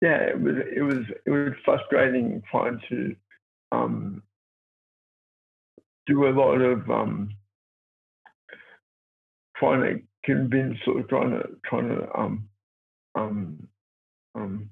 yeah, 0.00 0.16
it 0.16 0.40
was 0.40 0.56
it 0.76 0.82
was 0.82 1.04
it 1.26 1.30
was 1.30 1.52
frustrating 1.64 2.42
trying 2.50 2.80
to 2.88 3.16
um, 3.70 4.22
do 6.06 6.26
a 6.26 6.30
lot 6.30 6.56
of 6.60 6.90
um, 6.90 7.30
trying 9.56 9.80
to 9.82 10.02
convince 10.24 10.78
or 10.86 11.02
trying 11.02 11.30
to 11.30 11.48
trying 11.64 11.88
to 11.88 12.18
um, 12.18 12.48
um, 13.14 13.68
um, 14.34 14.70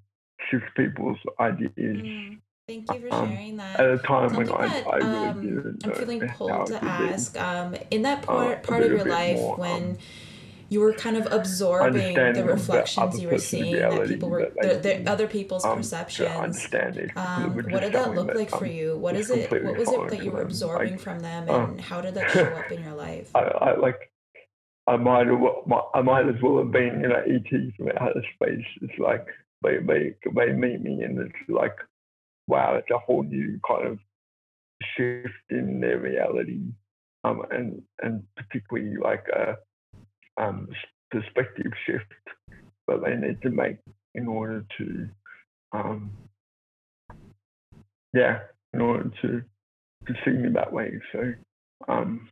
shift 0.51 0.65
people's 0.77 1.19
ideas. 1.39 1.71
Mm, 1.77 2.39
thank 2.71 2.93
you 2.93 3.09
for 3.09 3.15
um, 3.15 3.31
sharing 3.31 3.57
that. 3.57 3.81
At 3.81 3.91
a 3.91 3.99
time 3.99 4.29
Something 4.31 4.53
when 4.53 4.71
that, 4.71 4.87
I, 4.87 4.91
I 4.91 4.97
really 4.97 5.27
um, 5.27 5.41
didn't. 5.43 5.87
I'm 5.87 5.95
feeling 5.95 6.29
pulled 6.29 6.67
to 6.69 6.85
ask. 6.85 7.39
Um, 7.41 7.77
in 7.91 8.03
that 8.03 8.23
part 8.23 8.59
uh, 8.59 8.61
part 8.61 8.83
of 8.83 8.91
your 8.91 9.05
life 9.05 9.39
more, 9.39 9.57
when 9.57 9.99
you 10.69 10.81
were 10.81 10.93
kind 10.93 11.17
of 11.17 11.27
absorbing 11.33 12.15
the 12.15 12.45
reflections 12.45 13.21
you 13.21 13.29
were 13.29 13.39
seeing 13.39 13.75
that 13.75 14.07
people 14.07 14.31
were 14.31 14.53
the, 14.61 14.79
the, 14.81 15.11
other 15.11 15.27
people's 15.27 15.65
um, 15.65 15.79
perceptions 15.79 16.69
um, 17.17 17.55
what 17.55 17.81
did 17.81 17.93
that 17.93 18.15
look 18.15 18.29
that, 18.29 18.37
like 18.37 18.53
um, 18.53 18.59
for 18.61 18.67
you 18.67 18.97
what 18.97 19.17
is 19.17 19.31
it 19.31 19.51
what 19.51 19.77
was 19.77 19.91
it 19.91 20.11
that 20.11 20.23
you 20.23 20.31
were 20.31 20.43
absorbing 20.43 20.93
like, 20.93 21.01
from 21.01 21.19
them 21.19 21.43
and 21.49 21.51
um, 21.51 21.79
how 21.79 22.01
did 22.01 22.15
that 22.15 22.31
show 22.31 22.45
up 22.45 22.71
in 22.71 22.85
your 22.85 22.95
life 22.95 23.31
I, 23.35 23.41
I 23.41 23.77
like 23.79 24.13
I 24.87 24.97
might 24.97 25.27
have 25.27 25.43
I 25.93 26.03
might 26.03 26.29
as 26.29 26.41
well 26.41 26.59
have 26.59 26.71
been 26.71 27.01
you 27.01 27.09
know 27.09 27.23
ET 27.27 27.75
from 27.77 27.89
outer 28.01 28.23
space 28.37 28.65
it's 28.81 28.99
like 29.01 29.27
they 29.65 29.79
they 29.79 30.15
they 30.37 30.53
meet 30.53 30.81
me 30.83 31.03
and 31.03 31.19
it's 31.19 31.35
like 31.49 31.77
wow 32.51 32.75
it's 32.75 32.91
a 32.91 32.99
whole 32.99 33.23
new 33.23 33.59
kind 33.67 33.87
of 33.87 33.99
shift 34.97 35.47
in 35.51 35.81
their 35.81 35.99
reality 35.99 36.63
um 37.25 37.43
and 37.51 37.83
and 38.03 38.23
particularly 38.37 38.97
like 38.97 39.25
a 39.29 39.57
um, 40.41 40.69
perspective 41.11 41.73
shift 41.87 42.13
that 42.89 43.03
they 43.05 43.15
need 43.15 43.41
to 43.43 43.51
make 43.51 43.79
in 44.15 44.27
order 44.27 44.65
to, 44.79 45.09
um, 45.73 46.11
yeah, 48.13 48.41
in 48.73 48.81
order 48.81 49.11
to 49.23 49.43
to 50.07 50.15
see 50.25 50.31
me 50.31 50.49
that 50.55 50.73
way. 50.73 50.99
So, 51.13 51.33
um, 51.89 52.29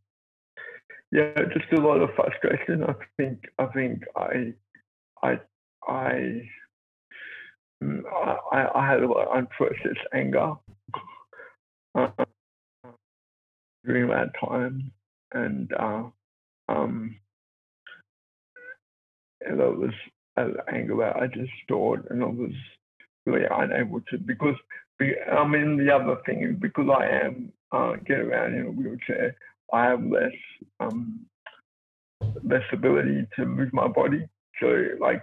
yeah, 1.13 1.35
just 1.53 1.73
a 1.73 1.81
lot 1.81 2.01
of 2.01 2.11
frustration. 2.17 2.83
I 2.83 2.95
think 3.17 3.45
I 3.59 3.67
think 3.67 4.03
I 4.17 4.55
I 5.23 5.41
I 5.87 6.43
I, 7.83 8.69
I 8.75 8.91
had 8.91 9.03
a 9.03 9.07
lot 9.07 9.29
of 9.29 9.45
unprocessed 9.45 10.05
anger 10.13 10.55
uh, 11.95 12.25
during 13.85 14.09
that 14.09 14.33
time, 14.41 14.93
and 15.33 15.73
uh, 15.73 16.05
um, 16.69 17.17
and 19.41 19.63
I 19.63 19.67
was 19.67 19.93
anger 20.73 20.97
that 20.97 21.17
I 21.17 21.27
just 21.29 21.51
stored, 21.65 22.07
and 22.11 22.23
I 22.23 22.27
was 22.27 22.53
really 23.27 23.47
unable 23.51 24.01
to 24.11 24.19
because 24.19 24.57
I 25.33 25.47
mean 25.47 25.77
the 25.77 25.95
other 25.95 26.17
thing 26.27 26.43
is 26.43 26.57
because 26.61 26.89
I 26.91 27.07
am 27.07 27.53
uh, 27.73 27.95
get 28.07 28.21
around 28.21 28.55
in 28.55 28.67
a 28.67 28.71
wheelchair, 28.71 29.37
I 29.73 29.85
have 29.85 30.03
less 30.03 30.33
um, 30.81 31.27
less 32.43 32.65
ability 32.73 33.27
to 33.37 33.45
move 33.45 33.73
my 33.73 33.89
body. 33.89 34.29
So 34.61 34.85
like 35.01 35.23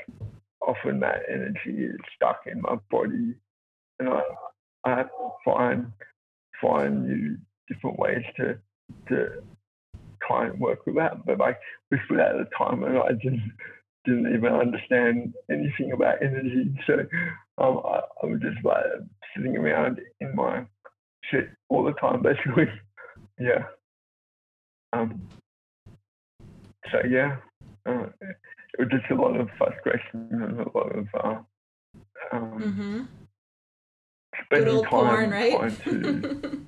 often 0.65 0.99
that 0.99 1.23
energy 1.29 1.85
is 1.85 1.99
stuck 2.15 2.41
in 2.45 2.61
my 2.61 2.75
body, 2.89 3.35
and 3.99 4.09
I 4.09 4.21
I 4.83 4.89
have 4.97 5.07
to 5.07 5.29
find 5.43 5.91
find 6.61 7.07
new 7.07 7.37
different 7.67 7.99
ways 7.99 8.23
to 8.37 8.57
to 9.09 9.43
try 10.25 10.47
and 10.47 10.59
work 10.59 10.85
with 10.85 10.95
that. 10.95 11.25
But 11.25 11.39
like 11.39 11.59
before 11.89 12.19
at 12.19 12.37
the 12.37 12.47
time, 12.57 12.83
and 12.83 12.97
I 12.97 13.13
just 13.13 13.41
didn't 14.05 14.33
even 14.33 14.53
understand 14.53 15.33
anything 15.49 15.91
about 15.91 16.21
energy. 16.21 16.73
So 16.85 16.93
um, 17.57 17.81
I, 17.85 18.01
I 18.23 18.25
was 18.25 18.39
just 18.41 18.63
like 18.63 18.83
sitting 19.35 19.57
around 19.57 19.99
in 20.19 20.35
my 20.35 20.65
shit 21.29 21.49
all 21.69 21.83
the 21.83 21.93
time, 21.93 22.21
basically. 22.23 22.67
yeah. 23.39 23.65
Um, 24.93 25.21
so 26.91 26.99
yeah, 27.09 27.37
uh, 27.85 28.05
it 28.77 28.79
was 28.79 28.87
just 28.91 29.11
a 29.11 29.15
lot 29.15 29.39
of 29.39 29.49
frustration 29.57 30.29
and 30.31 30.59
a 30.59 30.77
lot 30.77 30.95
of 30.95 31.07
uh, 31.15 31.39
um, 32.31 32.59
mm-hmm. 32.59 33.01
spending 34.45 34.83
time 34.83 34.89
porn, 34.89 35.29
right? 35.31 35.51
trying 35.51 36.21
to 36.21 36.65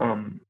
um, 0.00 0.40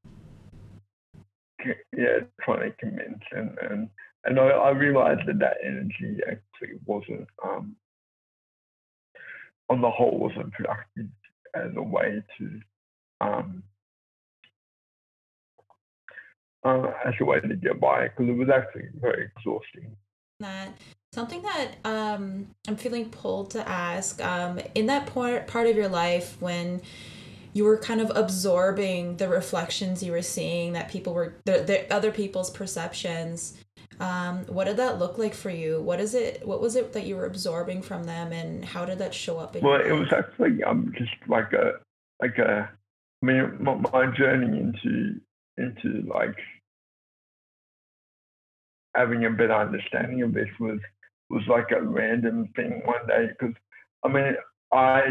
yeah, 1.95 2.19
trying 2.41 2.71
to 2.71 2.75
convince 2.77 3.21
and, 3.31 3.57
and 3.59 3.89
and 4.23 4.39
I, 4.39 4.49
I 4.49 4.69
realized 4.71 5.27
that 5.27 5.39
that 5.39 5.57
energy 5.63 6.19
actually 6.29 6.77
wasn't, 6.85 7.27
um, 7.43 7.75
on 9.69 9.81
the 9.81 9.89
whole, 9.89 10.19
wasn't 10.19 10.53
productive 10.53 11.07
as 11.55 11.71
a 11.75 11.81
way 11.81 12.21
to, 12.37 12.61
um, 13.19 13.63
uh, 16.63 16.91
as 17.05 17.13
a 17.19 17.25
way 17.25 17.39
to 17.39 17.55
get 17.55 17.79
by 17.79 18.07
because 18.07 18.29
it 18.29 18.37
was 18.37 18.49
actually 18.49 18.89
very 18.99 19.31
exhausting. 19.35 19.95
That 20.39 20.69
something 21.13 21.41
that 21.43 21.75
um, 21.83 22.47
I'm 22.67 22.75
feeling 22.75 23.09
pulled 23.09 23.51
to 23.51 23.67
ask 23.67 24.23
um, 24.23 24.59
in 24.75 24.87
that 24.87 25.07
part 25.07 25.47
part 25.47 25.67
of 25.67 25.75
your 25.75 25.89
life 25.89 26.37
when 26.39 26.81
you 27.53 27.65
were 27.65 27.77
kind 27.77 27.99
of 27.99 28.11
absorbing 28.15 29.17
the 29.17 29.27
reflections 29.27 30.01
you 30.01 30.11
were 30.13 30.21
seeing 30.21 30.73
that 30.73 30.89
people 30.89 31.13
were 31.13 31.35
the, 31.45 31.59
the 31.59 31.93
other 31.93 32.09
people's 32.09 32.49
perceptions 32.49 33.57
um, 34.01 34.45
what 34.47 34.65
did 34.65 34.77
that 34.77 34.97
look 34.97 35.19
like 35.19 35.35
for 35.35 35.51
you? 35.51 35.79
What 35.79 35.99
is 35.99 36.15
it? 36.15 36.45
What 36.45 36.59
was 36.59 36.75
it 36.75 36.93
that 36.93 37.05
you 37.05 37.15
were 37.15 37.25
absorbing 37.25 37.83
from 37.83 38.05
them, 38.05 38.31
and 38.31 38.65
how 38.65 38.83
did 38.83 38.97
that 38.97 39.13
show 39.13 39.37
up? 39.37 39.55
In 39.55 39.63
well, 39.63 39.79
it 39.79 39.91
was 39.91 40.11
actually 40.11 40.63
um 40.63 40.91
just 40.97 41.11
like 41.27 41.53
a 41.53 41.73
like 42.19 42.37
a 42.39 42.67
I 43.21 43.25
mean 43.25 43.57
my, 43.59 43.75
my 43.75 44.07
journey 44.07 44.59
into 44.59 45.21
into 45.61 46.07
like 46.07 46.35
having 48.95 49.25
a 49.25 49.29
better 49.29 49.55
understanding 49.55 50.21
of 50.21 50.33
this 50.33 50.49
was 50.59 50.79
was 51.29 51.43
like 51.47 51.71
a 51.71 51.81
random 51.81 52.49
thing 52.55 52.81
one 52.85 53.07
day 53.07 53.27
because 53.27 53.55
I 54.03 54.09
mean 54.09 54.33
I 54.73 55.01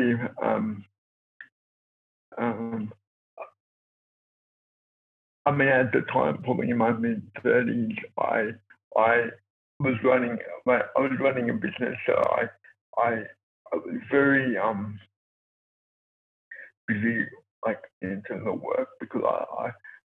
um 0.43 0.85
um 2.39 2.93
I 5.47 5.51
mean 5.53 5.69
at 5.69 5.93
the 5.93 6.03
time 6.13 6.43
probably 6.43 6.71
in 6.71 6.77
my 6.79 6.93
mid 6.93 7.23
thirties 7.43 7.97
I 8.19 8.51
I 8.97 9.31
was 9.81 9.95
running 10.05 10.39
my 10.67 10.81
I 10.97 11.01
was 11.01 11.13
running 11.19 11.51
a 11.51 11.55
business, 11.55 11.97
so 12.07 12.15
I 12.15 12.45
I, 12.99 13.11
I 13.73 13.77
was 13.77 14.01
very 14.11 14.57
um 14.59 14.99
busy 16.87 17.25
like 17.67 17.81
in 18.03 18.23
terms 18.29 18.47
of 18.47 18.61
work 18.61 18.89
because 19.01 19.23
I, 19.25 19.65
I 19.65 19.71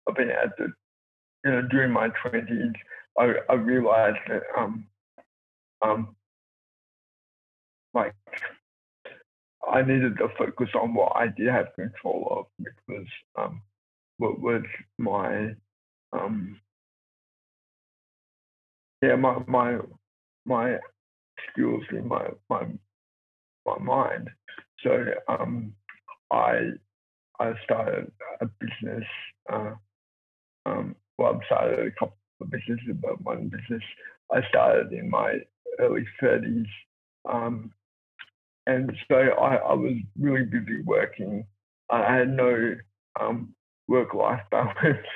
I've 0.08 0.16
been 0.16 0.32
at 0.32 0.58
the 0.58 0.74
you 1.46 1.52
know 1.52 1.62
during 1.64 1.92
my 1.92 2.10
twenties 2.22 2.74
I 3.18 3.34
I 3.50 3.54
realized 3.54 4.18
that 4.28 4.44
um 4.58 4.88
um 5.82 6.16
like 7.94 8.16
I 9.72 9.82
needed 9.82 10.18
to 10.18 10.30
focus 10.38 10.70
on 10.76 10.94
what 10.94 11.16
I 11.16 11.28
did 11.28 11.48
have 11.48 11.76
control 11.76 12.28
of, 12.32 12.46
which 12.58 12.76
was 12.88 13.08
um 13.38 13.62
what 14.18 14.40
was 14.40 14.64
my 14.98 15.56
um 16.14 16.60
yeah, 19.02 19.16
my 19.16 19.38
my 19.48 19.78
my 20.46 20.78
skills 21.52 21.84
in 21.92 22.08
my 22.08 22.28
my 22.50 22.66
my 23.66 23.78
mind. 23.80 24.30
So 24.84 25.06
um, 25.28 25.74
I 26.32 26.72
I 27.40 27.54
started 27.64 28.12
a 28.42 28.46
business. 28.60 29.06
Uh, 29.52 29.72
um, 30.65 30.95
well, 31.17 31.39
I 31.41 31.45
started 31.45 31.88
a 31.88 31.91
couple 31.91 32.17
of 32.41 32.50
businesses, 32.50 32.95
but 33.02 33.21
one 33.21 33.50
business 33.50 33.84
I 34.32 34.41
started 34.50 34.93
in 34.93 35.10
my 35.10 35.39
early 35.80 36.06
thirties, 36.19 36.67
um, 37.30 37.71
and 38.67 38.91
so 39.08 39.15
I, 39.15 39.56
I 39.56 39.74
was 39.74 39.93
really 40.19 40.45
busy 40.45 40.82
working. 40.84 41.45
I 41.89 42.17
had 42.17 42.30
no 42.30 42.76
um, 43.19 43.54
work-life 43.88 44.41
balance. 44.52 45.08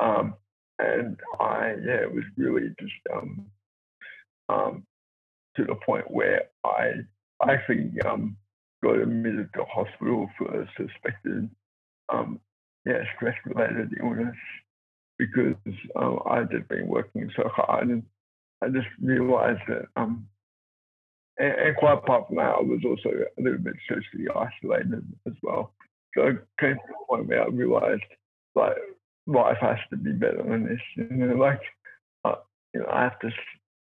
Um, 0.00 0.34
and 0.78 1.18
I 1.40 1.74
yeah, 1.84 2.02
it 2.02 2.14
was 2.14 2.24
really 2.36 2.72
just 2.78 2.92
um, 3.12 3.46
um, 4.48 4.84
to 5.56 5.64
the 5.64 5.74
point 5.74 6.10
where 6.10 6.42
I, 6.64 6.92
I 7.42 7.52
actually 7.52 7.90
um, 8.06 8.36
got 8.82 8.98
admitted 8.98 9.48
to 9.54 9.64
hospital 9.64 10.30
for 10.38 10.62
a 10.62 10.68
suspected 10.76 11.50
yeah 12.86 13.02
stress 13.16 13.36
related 13.44 13.94
illness 14.00 14.36
because 15.18 15.54
um, 15.96 16.20
I 16.26 16.38
had 16.38 16.68
been 16.68 16.86
working 16.86 17.30
so 17.36 17.48
hard 17.48 17.88
and 17.88 18.02
I 18.62 18.68
just 18.68 18.86
realized 19.00 19.62
that 19.68 19.86
um, 19.96 20.28
and, 21.38 21.52
and 21.52 21.76
quite 21.76 21.98
apart 21.98 22.26
from 22.26 22.36
that, 22.36 22.56
I 22.58 22.60
was 22.60 22.80
also 22.84 23.10
a 23.10 23.42
little 23.42 23.58
bit 23.58 23.74
socially 23.88 24.26
isolated 24.28 25.04
as 25.26 25.34
well. 25.42 25.72
So 26.14 26.22
I 26.22 26.30
came 26.60 26.74
to 26.74 26.80
the 26.88 26.94
point 27.08 27.28
where 27.28 27.42
I 27.42 27.46
realized 27.46 28.02
like 28.54 28.76
life 29.26 29.58
has 29.60 29.78
to 29.90 29.96
be 29.96 30.12
better 30.12 30.42
than 30.42 30.66
this. 30.66 30.80
You 30.96 31.04
know, 31.10 31.34
like, 31.38 31.60
uh, 32.24 32.36
you 32.74 32.80
know, 32.80 32.88
I 32.90 33.04
have 33.04 33.18
to 33.20 33.30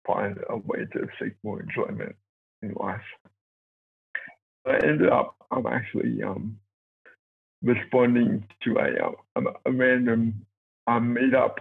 find 0.06 0.38
a 0.48 0.56
way 0.56 0.86
to 0.92 1.08
seek 1.20 1.34
more 1.42 1.60
enjoyment 1.60 2.16
in 2.62 2.74
life. 2.74 3.00
I 4.66 4.74
ended 4.82 5.08
up, 5.08 5.36
I'm 5.50 5.66
actually 5.66 6.22
um, 6.24 6.58
responding 7.62 8.46
to 8.62 8.76
a, 8.78 9.06
um, 9.36 9.46
a, 9.46 9.70
a 9.70 9.72
random 9.72 10.46
um, 10.86 11.14
meetup 11.14 11.56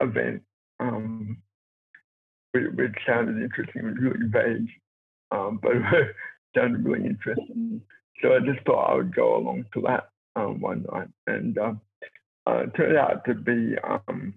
event, 0.00 0.42
um, 0.80 1.38
which, 2.52 2.64
which, 2.74 2.94
sounded 3.06 3.42
interesting. 3.42 3.82
It 3.82 3.84
was 3.84 3.96
really 4.00 4.28
vague, 4.28 4.68
um, 5.30 5.58
but 5.62 5.72
it 5.76 6.16
sounded 6.56 6.84
really 6.84 7.06
interesting. 7.06 7.80
So 8.22 8.34
I 8.34 8.40
just 8.40 8.64
thought 8.64 8.90
I 8.90 8.94
would 8.94 9.14
go 9.14 9.36
along 9.36 9.66
to 9.74 9.80
that 9.82 10.10
um, 10.36 10.60
one 10.60 10.86
night. 10.92 11.08
And 11.26 11.56
um, 11.58 11.80
uh, 12.46 12.66
turned 12.76 12.96
out 12.96 13.24
to 13.26 13.34
be 13.34 13.74
um, 13.82 14.34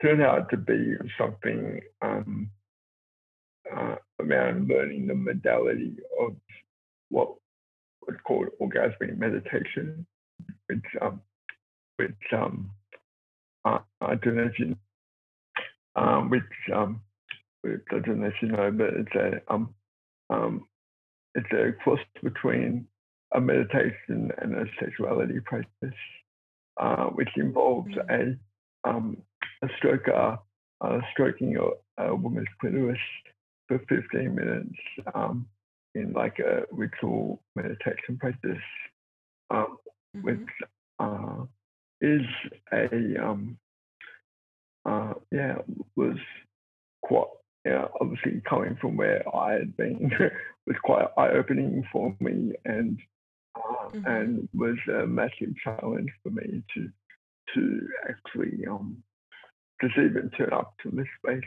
turned 0.00 0.22
out 0.22 0.48
to 0.50 0.56
be 0.56 0.94
something 1.18 1.80
um, 2.02 2.50
uh, 3.74 3.96
around 4.20 4.68
learning 4.68 5.06
the 5.06 5.14
modality 5.14 5.96
of 6.20 6.36
what 7.10 7.34
was 8.08 8.16
called 8.24 8.48
orgasmic 8.60 9.16
meditation, 9.18 10.06
which 10.66 10.84
um, 11.00 11.20
which 11.96 12.32
um, 12.32 12.70
uh, 13.64 13.78
I 14.00 14.14
don't 14.16 14.36
know 14.36 14.50
if 14.52 14.58
you 14.58 14.76
um, 15.94 16.30
which 16.30 16.42
um, 16.74 17.00
which 17.62 17.80
I 17.92 17.98
don't 18.00 18.20
know 18.20 18.28
if 18.28 18.42
you 18.42 18.48
know, 18.48 18.70
but 18.70 18.94
it's 18.94 19.14
a 19.14 19.52
um, 19.52 19.74
um, 20.30 20.66
it's 21.34 21.52
a 21.52 21.72
cross 21.82 22.00
between 22.22 22.86
a 23.34 23.40
meditation 23.40 24.32
and 24.38 24.54
a 24.54 24.64
sexuality 24.80 25.40
practice. 25.44 25.98
Uh, 26.78 27.06
which 27.06 27.30
involves 27.34 27.90
mm. 27.90 28.36
a, 28.84 28.88
um, 28.88 29.16
a 29.62 29.66
stroker 29.66 30.38
uh, 30.80 30.98
stroking 31.12 31.56
a, 31.56 32.04
a, 32.04 32.14
woman's 32.14 32.46
clitoris 32.60 32.96
for 33.66 33.80
15 33.88 34.32
minutes 34.32 34.76
um, 35.12 35.44
in 35.94 36.12
like 36.12 36.38
a 36.38 36.62
ritual 36.70 37.42
meditation 37.56 38.18
practice, 38.18 38.62
um, 39.50 39.78
mm-hmm. 40.16 40.22
which 40.22 40.48
uh, 40.98 41.44
is 42.00 42.22
a 42.72 43.24
um, 43.24 43.58
uh, 44.84 45.14
yeah 45.30 45.56
was 45.96 46.16
quite 47.02 47.26
yeah, 47.64 47.86
obviously 48.00 48.40
coming 48.48 48.76
from 48.80 48.96
where 48.96 49.22
I 49.34 49.52
had 49.54 49.76
been 49.76 50.10
was 50.66 50.76
quite 50.82 51.06
eye 51.16 51.30
opening 51.30 51.84
for 51.92 52.14
me 52.20 52.52
and 52.64 52.98
mm-hmm. 53.56 54.06
and 54.06 54.48
was 54.54 54.78
a 54.88 55.06
massive 55.06 55.54
challenge 55.62 56.10
for 56.22 56.30
me 56.30 56.62
to 56.74 56.88
to 57.54 57.88
actually 58.08 58.66
um, 58.66 59.02
just 59.80 59.96
even 59.96 60.30
turn 60.36 60.52
up 60.52 60.74
to 60.82 60.90
this 60.90 61.06
space. 61.24 61.42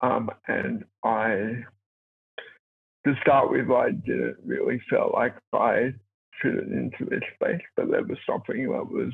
Um, 0.00 0.30
and 0.48 0.84
I, 1.04 1.64
to 3.06 3.14
start 3.20 3.50
with, 3.50 3.70
I 3.70 3.90
didn't 3.90 4.36
really 4.44 4.80
feel 4.88 5.10
like 5.14 5.34
I 5.52 5.94
fitted 6.42 6.72
into 6.72 7.04
this 7.08 7.22
space, 7.34 7.62
but 7.76 7.90
there 7.90 8.04
was 8.04 8.18
something 8.28 8.70
that 8.70 8.90
was 8.90 9.12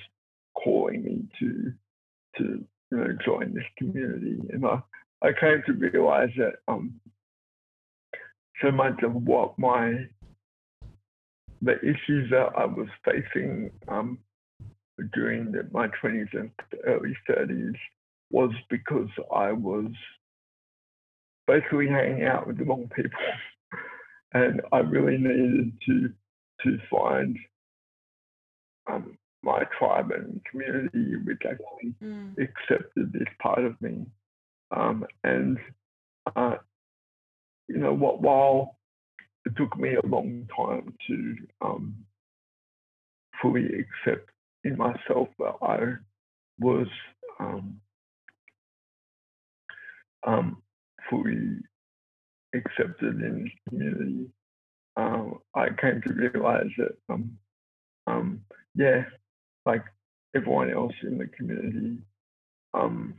calling 0.55 1.05
me 1.05 1.22
to, 1.40 1.72
to 2.38 2.64
you 2.90 2.98
know, 2.98 3.16
join 3.24 3.55
this 3.55 3.64
community. 3.79 4.38
And 4.53 4.64
I, 4.64 4.81
I 5.22 5.33
came 5.38 5.62
to 5.66 5.72
realize 5.72 6.31
that 6.38 6.55
um, 6.68 7.00
so 8.62 8.70
much 8.70 9.03
of 9.03 9.14
what 9.14 9.59
my 9.59 10.07
the 11.62 11.79
issues 11.81 12.31
that 12.31 12.48
I 12.57 12.64
was 12.64 12.88
facing 13.05 13.70
um, 13.88 14.18
during 15.12 15.53
the, 15.53 15.68
my 15.72 15.88
20s 16.03 16.29
and 16.33 16.50
early 16.87 17.14
30s 17.29 17.74
was 18.31 18.50
because 18.70 19.09
I 19.35 19.53
was 19.53 19.90
basically 21.46 21.88
hanging 21.88 22.24
out 22.24 22.46
with 22.46 22.59
the 22.59 22.64
wrong 22.64 22.88
people. 22.94 23.11
And 24.32 24.60
I 24.72 24.78
really 24.78 25.18
needed 25.18 25.72
to 25.86 26.12
to 26.62 26.78
find 26.90 27.38
um, 28.90 29.16
my 29.42 29.62
tribe 29.78 30.10
and 30.10 30.40
community 30.50 31.16
which 31.24 31.42
actually 31.48 31.94
mm. 32.02 32.32
accepted 32.38 33.12
this 33.12 33.28
part 33.40 33.64
of 33.64 33.80
me. 33.80 34.04
Um, 34.70 35.04
and 35.24 35.58
uh, 36.36 36.56
you 37.68 37.78
know 37.78 37.94
what 37.94 38.20
while 38.20 38.76
it 39.46 39.56
took 39.56 39.76
me 39.78 39.94
a 39.94 40.06
long 40.06 40.46
time 40.56 40.94
to 41.08 41.36
um, 41.62 41.94
fully 43.40 43.64
accept 43.64 44.30
in 44.64 44.76
myself 44.76 45.28
that 45.38 45.54
I 45.62 45.78
was 46.58 46.86
um, 47.38 47.80
um, 50.26 50.62
fully 51.08 51.58
accepted 52.54 53.20
in 53.22 53.50
community. 53.68 54.26
Um, 54.96 55.38
I 55.54 55.68
came 55.80 56.02
to 56.02 56.12
realize 56.12 56.70
that, 56.78 56.96
um, 57.08 57.38
um, 58.06 58.40
yeah, 58.74 59.04
like 59.66 59.84
everyone 60.34 60.72
else 60.72 60.92
in 61.02 61.18
the 61.18 61.26
community, 61.26 61.98
um, 62.74 63.14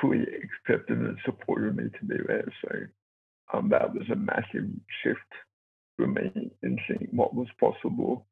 fully 0.00 0.22
accepted 0.22 0.98
and 0.98 1.18
supported 1.24 1.76
me 1.76 1.84
to 1.84 2.04
be 2.06 2.16
there. 2.26 2.52
So 2.62 2.78
um, 3.52 3.68
that 3.70 3.92
was 3.92 4.08
a 4.10 4.16
massive 4.16 4.68
shift 5.02 5.20
for 5.96 6.06
me 6.06 6.50
in 6.62 6.78
seeing 6.86 7.08
what 7.12 7.34
was 7.34 7.48
possible 7.60 8.26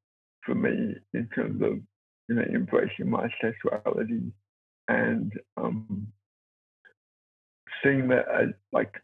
for 0.45 0.55
me 0.55 0.95
in 1.15 1.29
terms 1.35 1.63
of 1.63 1.79
you 2.29 2.35
know 2.35 2.43
embracing 2.43 3.09
my 3.09 3.29
sexuality 3.41 4.33
and 4.89 5.33
um, 5.57 6.07
seeing 7.83 8.09
that 8.09 8.27
as 8.29 8.49
like 8.73 8.95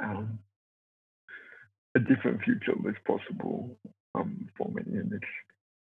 um, 0.00 0.38
a 1.94 2.00
different 2.00 2.42
future 2.42 2.74
was 2.82 2.94
possible 3.06 3.76
um, 4.14 4.48
for 4.56 4.68
me 4.70 4.82
in 4.86 5.08
this 5.10 5.20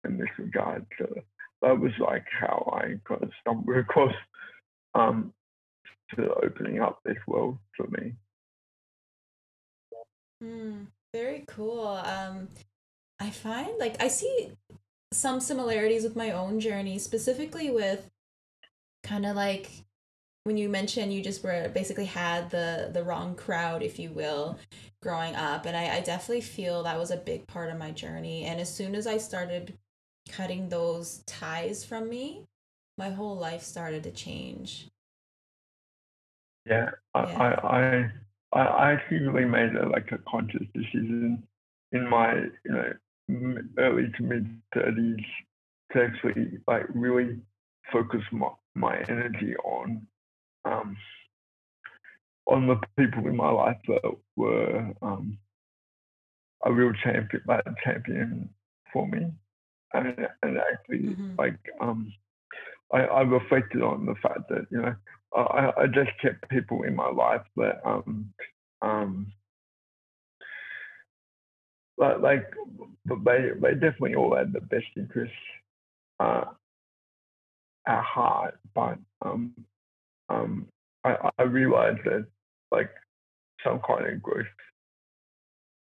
in 0.04 0.18
this 0.18 0.28
regard. 0.38 0.84
So 0.98 1.06
that 1.62 1.78
was 1.78 1.92
like 1.98 2.24
how 2.40 2.72
I 2.74 2.98
kind 3.06 3.22
of 3.22 3.30
stumbled 3.40 3.76
across 3.76 4.14
um, 4.94 5.32
to 6.16 6.34
opening 6.44 6.80
up 6.80 7.00
this 7.04 7.18
world 7.26 7.58
for 7.76 7.86
me. 7.88 8.14
Mm, 10.42 10.86
very 11.14 11.44
cool. 11.46 11.86
Um, 11.86 12.48
I 13.20 13.30
find 13.30 13.78
like 13.78 14.02
I 14.02 14.08
see 14.08 14.50
some 15.12 15.40
similarities 15.40 16.02
with 16.02 16.16
my 16.16 16.32
own 16.32 16.58
journey, 16.58 16.98
specifically 16.98 17.70
with 17.70 18.10
kind 19.04 19.24
of 19.24 19.36
like 19.36 19.70
when 20.44 20.56
you 20.56 20.68
mentioned 20.68 21.12
you 21.12 21.22
just 21.22 21.44
were 21.44 21.68
basically 21.68 22.04
had 22.04 22.50
the 22.50 22.90
the 22.92 23.04
wrong 23.04 23.34
crowd, 23.34 23.82
if 23.82 23.98
you 23.98 24.10
will, 24.10 24.58
growing 25.00 25.34
up, 25.36 25.66
and 25.66 25.76
I, 25.76 25.96
I 25.96 26.00
definitely 26.00 26.42
feel 26.42 26.82
that 26.82 26.98
was 26.98 27.10
a 27.10 27.16
big 27.16 27.46
part 27.46 27.70
of 27.70 27.78
my 27.78 27.90
journey. 27.90 28.44
And 28.44 28.60
as 28.60 28.74
soon 28.74 28.94
as 28.94 29.06
I 29.06 29.18
started 29.18 29.78
cutting 30.28 30.68
those 30.68 31.22
ties 31.26 31.84
from 31.84 32.08
me, 32.08 32.44
my 32.98 33.10
whole 33.10 33.36
life 33.36 33.62
started 33.62 34.02
to 34.04 34.10
change. 34.10 34.88
Yeah, 36.66 36.90
I, 37.14 37.24
yeah. 37.24 37.38
I, 37.62 37.78
I 37.78 38.12
I, 38.54 38.92
actually 38.92 39.20
really 39.20 39.48
made 39.48 39.74
a, 39.74 39.88
like 39.88 40.12
a 40.12 40.18
conscious 40.30 40.66
decision 40.74 41.42
in 41.92 42.08
my 42.08 42.34
you 42.34 42.72
know 42.72 42.92
early 43.78 44.12
to 44.16 44.22
mid 44.22 44.46
thirties 44.74 45.24
to 45.92 46.02
actually 46.02 46.58
like 46.66 46.84
really 46.94 47.38
focus 47.92 48.22
my, 48.30 48.48
my 48.74 48.98
energy 49.08 49.54
on 49.64 50.06
um, 50.64 50.96
on 52.46 52.66
the 52.66 52.80
people 52.98 53.26
in 53.26 53.36
my 53.36 53.50
life 53.50 53.78
that 53.88 54.02
were 54.36 54.92
um, 55.02 55.38
a 56.64 56.72
real 56.72 56.92
champion, 57.04 57.42
like 57.46 57.64
champion 57.84 58.48
for 58.92 59.06
me, 59.06 59.26
and 59.94 60.28
and 60.42 60.58
actually 60.58 61.14
mm-hmm. 61.14 61.34
like 61.38 61.58
um, 61.80 62.12
I, 62.92 63.00
I 63.00 63.20
reflected 63.22 63.82
on 63.82 64.06
the 64.06 64.14
fact 64.22 64.48
that 64.48 64.66
you 64.70 64.82
know 64.82 64.94
I, 65.34 65.72
I 65.82 65.86
just 65.86 66.10
kept 66.20 66.48
people 66.50 66.82
in 66.82 66.94
my 66.94 67.10
life 67.10 67.42
that 67.56 67.80
um 67.84 68.32
um 68.82 69.32
like, 71.96 72.20
like 72.20 72.50
they 73.24 73.50
they 73.60 73.74
definitely 73.74 74.14
all 74.14 74.36
had 74.36 74.52
the 74.52 74.60
best 74.60 74.86
interests 74.96 75.34
uh, 76.20 76.44
at 77.86 78.02
heart, 78.02 78.58
but 78.74 78.98
um 79.24 79.54
um 80.28 80.66
I, 81.04 81.30
I 81.38 81.42
realized 81.42 82.00
that 82.04 82.26
like 82.70 82.90
some 83.64 83.80
kind 83.86 84.06
of 84.06 84.22
growth 84.22 84.46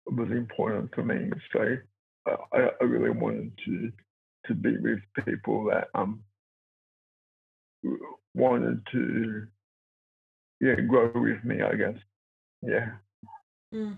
was 0.07 0.31
important 0.31 0.93
for 0.93 1.03
me. 1.03 1.29
So 1.51 1.77
I, 2.53 2.69
I 2.81 2.83
really 2.83 3.11
wanted 3.11 3.51
to 3.65 3.91
to 4.47 4.53
be 4.53 4.77
with 4.77 4.99
people 5.25 5.65
that 5.65 5.87
um 5.95 6.21
wanted 8.33 8.81
to 8.91 9.47
yeah 10.59 10.75
grow 10.75 11.11
with 11.15 11.43
me 11.43 11.61
i 11.61 11.75
guess 11.75 11.97
yeah 12.61 12.89
mm. 13.73 13.95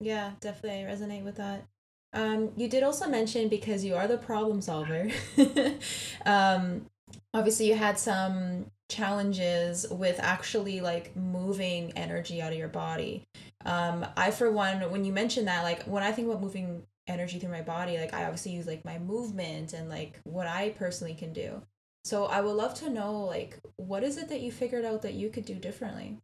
yeah 0.00 0.32
definitely 0.40 0.84
I 0.84 0.90
resonate 0.90 1.24
with 1.24 1.36
that 1.36 1.66
um 2.12 2.50
you 2.56 2.68
did 2.68 2.82
also 2.82 3.08
mention 3.08 3.48
because 3.48 3.84
you 3.84 3.94
are 3.94 4.06
the 4.06 4.18
problem 4.18 4.60
solver 4.60 5.08
um 6.26 6.86
obviously 7.34 7.66
you 7.68 7.74
had 7.74 7.98
some 7.98 8.66
challenges 8.88 9.86
with 9.90 10.18
actually 10.20 10.80
like 10.80 11.14
moving 11.14 11.92
energy 11.92 12.40
out 12.40 12.52
of 12.52 12.58
your 12.58 12.68
body 12.68 13.22
um 13.66 14.06
i 14.16 14.30
for 14.30 14.50
one 14.50 14.80
when 14.90 15.04
you 15.04 15.12
mentioned 15.12 15.46
that 15.46 15.62
like 15.62 15.82
when 15.84 16.02
i 16.02 16.10
think 16.10 16.28
about 16.28 16.40
moving 16.40 16.82
energy 17.06 17.38
through 17.38 17.50
my 17.50 17.62
body 17.62 17.98
like 17.98 18.14
i 18.14 18.24
obviously 18.24 18.52
use 18.52 18.66
like 18.66 18.84
my 18.84 18.98
movement 18.98 19.72
and 19.74 19.88
like 19.90 20.18
what 20.24 20.46
i 20.46 20.70
personally 20.70 21.14
can 21.14 21.32
do 21.32 21.60
so 22.08 22.24
I 22.24 22.40
would 22.40 22.56
love 22.56 22.72
to 22.76 22.88
know, 22.88 23.20
like, 23.20 23.58
what 23.76 24.02
is 24.02 24.16
it 24.16 24.30
that 24.30 24.40
you 24.40 24.50
figured 24.50 24.86
out 24.86 25.02
that 25.02 25.12
you 25.12 25.28
could 25.28 25.44
do 25.44 25.56
differently? 25.56 26.16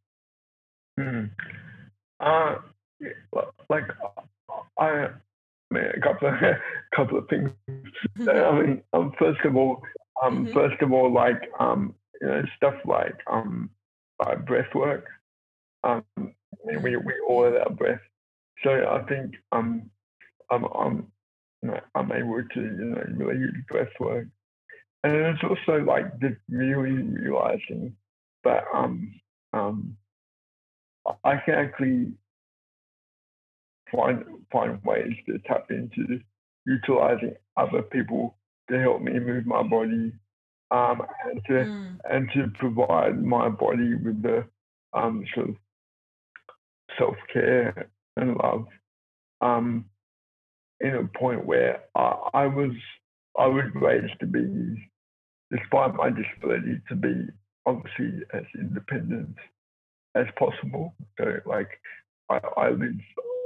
Hmm. 0.99 1.25
Uh, 2.21 2.57
like 3.69 3.85
I, 4.79 4.85
I 4.87 5.09
mean, 5.71 5.85
a 5.85 6.01
couple 6.01 6.29
of 6.29 6.35
couple 6.97 7.19
of 7.19 7.29
things. 7.29 7.51
I 8.29 8.53
mean, 8.53 8.83
um, 8.95 9.13
first 9.19 9.41
of 9.45 9.57
all, 9.57 9.83
um, 10.23 10.45
mm-hmm. 10.45 10.55
first 10.55 10.81
of 10.83 10.93
all, 10.93 11.13
like 11.13 11.51
um, 11.59 11.95
you 12.21 12.29
know, 12.29 12.43
stuff 12.57 12.75
like 12.85 13.17
um, 13.31 13.71
uh, 14.21 14.37
breath 14.37 14.73
work. 14.75 15.07
Um, 15.83 16.05
I 16.17 16.33
mean, 16.67 16.83
we 16.83 16.97
we 16.97 17.15
all 17.29 17.45
have 17.45 17.55
our 17.55 17.71
breath, 17.71 18.01
so 18.63 18.71
I 18.71 19.03
think 19.09 19.35
um, 19.53 19.91
I'm 20.51 20.65
I'm 20.65 21.07
you 21.63 21.71
know, 21.71 21.81
I'm 21.95 22.13
able 22.13 22.43
to 22.43 22.61
you 22.61 22.85
know 22.85 23.05
really 23.17 23.39
use 23.39 23.57
breath 23.69 23.93
work 24.01 24.27
and 25.05 25.15
it's 25.15 25.43
also 25.45 25.85
like 25.85 26.19
just 26.21 26.37
really 26.49 26.93
realizing 26.93 27.95
that 28.43 28.65
um 28.75 29.15
um 29.53 29.97
I 31.23 31.37
can 31.45 31.55
actually 31.55 32.13
find 33.93 34.25
find 34.51 34.83
ways 34.83 35.13
to 35.27 35.39
tap 35.47 35.67
into 35.71 36.21
utilizing 36.67 37.37
other 37.57 37.83
people 37.83 38.37
to 38.71 38.81
help 38.81 39.03
me 39.03 39.19
move 39.19 39.47
my 39.47 39.63
body 39.63 40.13
um, 40.71 41.03
and 41.25 41.41
to 41.47 41.53
mm. 41.53 41.97
and 42.11 42.29
to 42.35 42.51
provide 42.59 43.23
my 43.23 43.49
body 43.49 43.95
with 43.95 44.23
the 44.23 44.45
um, 44.93 45.25
sort 45.35 45.51
of 45.51 45.57
self 46.99 47.17
care 47.33 47.91
and 48.17 48.37
love 48.37 48.67
um, 49.41 49.85
in 50.81 50.95
a 50.95 51.19
point 51.19 51.45
where 51.47 51.81
I, 51.95 52.15
I 52.35 52.47
was 52.47 52.73
I 53.39 53.47
was 53.47 53.65
raised 53.75 54.19
to 54.21 54.27
be 54.27 54.89
despite 55.51 55.95
my 55.95 56.11
disability, 56.11 56.81
to 56.89 56.95
be 56.95 57.27
obviously 57.67 58.21
as 58.33 58.45
independent 58.59 59.35
as 60.15 60.27
possible. 60.39 60.95
So, 61.19 61.37
like, 61.47 61.69
I, 62.31 62.41
I 62.57 62.71
live 62.71 62.95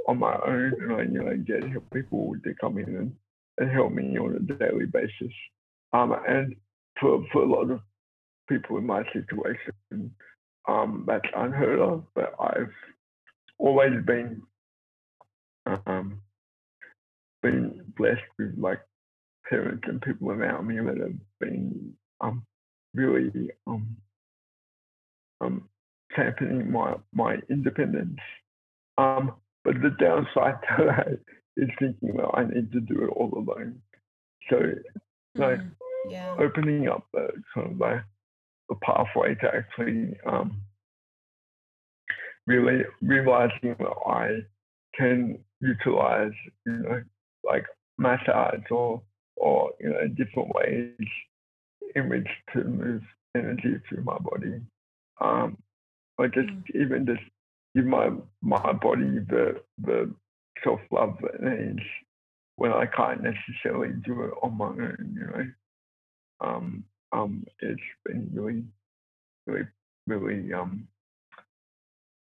on 0.07 0.19
my 0.19 0.37
own 0.45 0.73
and 0.81 0.93
I, 0.93 1.01
you 1.03 1.23
know, 1.23 1.37
get 1.37 1.69
help 1.69 1.89
people 1.91 2.33
to 2.43 2.53
come 2.59 2.77
in 2.77 2.95
and, 2.95 3.15
and 3.59 3.69
help 3.69 3.91
me 3.91 4.17
on 4.17 4.35
a 4.35 4.53
daily 4.53 4.85
basis. 4.85 5.33
Um, 5.93 6.15
and 6.27 6.55
for 6.99 7.23
for 7.31 7.43
a 7.43 7.49
lot 7.49 7.69
of 7.69 7.81
people 8.47 8.77
in 8.77 8.85
my 8.85 9.03
situation, 9.13 10.13
um, 10.67 11.03
that's 11.07 11.25
unheard 11.35 11.79
of. 11.79 12.03
But 12.15 12.33
I've 12.39 12.73
always 13.57 13.93
been 14.05 14.41
um, 15.65 16.21
been 17.41 17.81
blessed 17.97 18.21
with 18.37 18.55
like 18.57 18.79
parents 19.49 19.83
and 19.87 20.01
people 20.01 20.31
around 20.31 20.67
me 20.67 20.77
that 20.77 20.97
have 20.97 21.19
been 21.39 21.93
um, 22.21 22.45
really 22.93 23.51
um, 23.67 23.97
um, 25.41 25.69
championing 26.15 26.71
my 26.71 26.95
my 27.13 27.37
independence. 27.49 28.19
Um, 28.97 29.33
but 29.63 29.75
the 29.81 29.91
downside 29.99 30.55
to 30.77 30.85
that 30.85 31.19
is 31.61 31.69
thinking, 31.79 32.15
well, 32.15 32.31
I 32.33 32.43
need 32.43 32.71
to 32.71 32.79
do 32.79 33.03
it 33.03 33.09
all 33.09 33.31
alone. 33.35 33.81
So, 34.49 34.57
like, 35.35 35.59
mm, 35.59 35.71
yeah. 36.09 36.35
opening 36.39 36.87
up 36.87 37.05
the 37.13 37.29
kind 37.53 37.71
of 37.71 37.77
the, 37.77 38.03
the 38.69 38.75
pathway 38.75 39.35
to 39.35 39.47
actually 39.53 40.17
um, 40.25 40.61
really 42.47 42.83
realizing 43.01 43.75
that 43.79 43.95
I 44.07 44.39
can 44.95 45.39
utilize, 45.61 46.31
you 46.65 46.73
know, 46.73 47.03
like 47.43 47.65
massage 47.97 48.63
or 48.71 49.01
or 49.35 49.71
you 49.79 49.89
know 49.89 50.07
different 50.07 50.49
ways 50.53 51.07
in 51.95 52.09
which 52.09 52.27
to 52.53 52.63
move 52.63 53.01
energy 53.35 53.75
through 53.87 54.03
my 54.03 54.17
body. 54.17 54.61
Um, 55.21 55.57
or 56.17 56.27
just 56.27 56.47
mm. 56.47 56.63
even 56.75 57.05
just 57.05 57.21
give 57.75 57.85
my 57.85 58.09
my 58.41 58.73
body 58.73 59.19
the 59.29 59.61
the 59.81 60.13
self 60.63 60.79
love 60.91 61.17
needs 61.41 61.81
when 62.55 62.71
I 62.71 62.85
can't 62.85 63.21
necessarily 63.23 63.93
do 64.05 64.23
it 64.23 64.33
on 64.43 64.57
my 64.57 64.65
own. 64.65 65.15
You 65.15 65.27
know, 65.27 65.45
um, 66.41 66.83
um, 67.11 67.45
it's 67.59 67.81
been 68.05 68.29
really, 68.33 68.63
really, 69.47 69.67
really 70.07 70.53
um, 70.53 70.87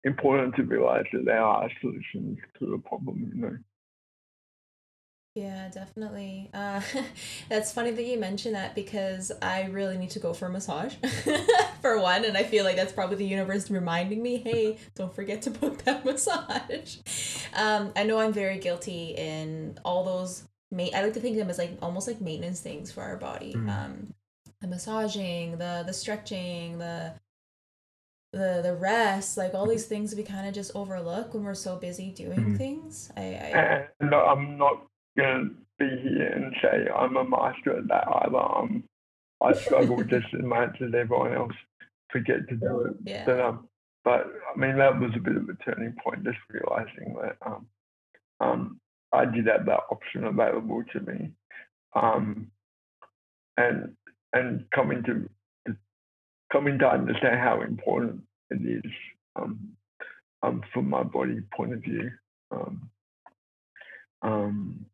important 0.04 0.56
to 0.56 0.62
realize 0.62 1.06
that 1.12 1.24
there 1.24 1.42
are 1.42 1.68
solutions 1.80 2.38
to 2.58 2.66
the 2.66 2.78
problem. 2.78 3.30
You 3.34 3.40
know. 3.40 3.58
Yeah, 5.38 5.68
definitely. 5.68 6.50
Uh, 6.52 6.80
that's 7.48 7.72
funny 7.72 7.92
that 7.92 8.04
you 8.04 8.18
mention 8.18 8.54
that 8.54 8.74
because 8.74 9.30
I 9.40 9.66
really 9.66 9.96
need 9.96 10.10
to 10.10 10.18
go 10.18 10.32
for 10.32 10.46
a 10.46 10.50
massage, 10.50 10.94
for 11.80 12.00
one, 12.00 12.24
and 12.24 12.36
I 12.36 12.42
feel 12.42 12.64
like 12.64 12.74
that's 12.74 12.92
probably 12.92 13.16
the 13.16 13.26
universe 13.26 13.70
reminding 13.70 14.20
me, 14.20 14.38
hey, 14.38 14.78
don't 14.96 15.14
forget 15.14 15.42
to 15.42 15.50
book 15.50 15.78
that 15.84 16.04
massage. 16.04 16.96
Um, 17.54 17.92
I 17.94 18.02
know 18.02 18.18
I'm 18.18 18.32
very 18.32 18.58
guilty 18.58 19.14
in 19.16 19.78
all 19.84 20.04
those. 20.04 20.42
Ma- 20.72 20.88
I 20.94 21.02
like 21.02 21.14
to 21.14 21.20
think 21.20 21.34
of 21.34 21.38
them 21.38 21.50
as 21.50 21.58
like 21.58 21.78
almost 21.80 22.08
like 22.08 22.20
maintenance 22.20 22.60
things 22.60 22.90
for 22.90 23.02
our 23.02 23.16
body. 23.16 23.54
Mm. 23.54 23.68
Um, 23.68 24.14
the 24.60 24.66
massaging, 24.66 25.52
the 25.52 25.84
the 25.86 25.92
stretching, 25.92 26.78
the 26.78 27.14
the 28.32 28.60
the 28.62 28.74
rest, 28.74 29.36
like 29.36 29.54
all 29.54 29.68
these 29.68 29.86
things 29.86 30.16
we 30.16 30.24
kind 30.24 30.48
of 30.48 30.52
just 30.52 30.72
overlook 30.74 31.32
when 31.32 31.44
we're 31.44 31.54
so 31.54 31.76
busy 31.76 32.10
doing 32.10 32.54
mm. 32.54 32.58
things. 32.58 33.12
I, 33.16 33.20
I 33.20 33.86
and 34.00 34.12
I'm 34.12 34.58
not 34.58 34.88
going 35.18 35.48
to 35.48 35.54
be 35.78 36.08
here 36.08 36.28
and 36.28 36.54
say 36.62 36.90
I'm 36.90 37.16
a 37.16 37.24
master 37.24 37.78
at 37.78 37.88
that 37.88 38.04
either. 38.22 38.38
Um, 38.38 38.84
I 39.42 39.52
struggle 39.52 40.02
just 40.04 40.26
as 40.34 40.44
much 40.44 40.76
as 40.80 40.94
everyone 40.94 41.34
else 41.34 41.52
to 42.12 42.20
get 42.20 42.48
to 42.48 42.56
do 42.56 42.80
it. 42.82 42.96
Yeah. 43.04 43.24
But, 43.26 43.40
um, 43.40 43.68
but 44.04 44.26
I 44.54 44.58
mean, 44.58 44.78
that 44.78 44.98
was 44.98 45.10
a 45.16 45.20
bit 45.20 45.36
of 45.36 45.48
a 45.48 45.54
turning 45.64 45.94
point, 46.02 46.24
just 46.24 46.38
realizing 46.48 47.16
that 47.20 47.36
um, 47.44 47.66
um, 48.40 48.80
I 49.12 49.24
did 49.24 49.46
have 49.46 49.66
that 49.66 49.80
option 49.90 50.24
available 50.24 50.82
to 50.92 51.00
me. 51.00 51.30
Um, 51.94 52.50
and 53.56 53.94
and 54.32 54.64
coming 54.70 55.02
to, 55.04 55.28
to 55.66 55.76
coming 56.52 56.78
to 56.78 56.86
understand 56.86 57.40
how 57.40 57.62
important 57.62 58.22
it 58.50 58.84
is 58.84 58.92
um, 59.36 59.70
um, 60.42 60.62
from 60.72 60.88
my 60.88 61.02
body 61.02 61.40
point 61.54 61.74
of 61.74 61.80
view. 61.80 62.10
Um, 62.50 62.90
um, 64.22 64.86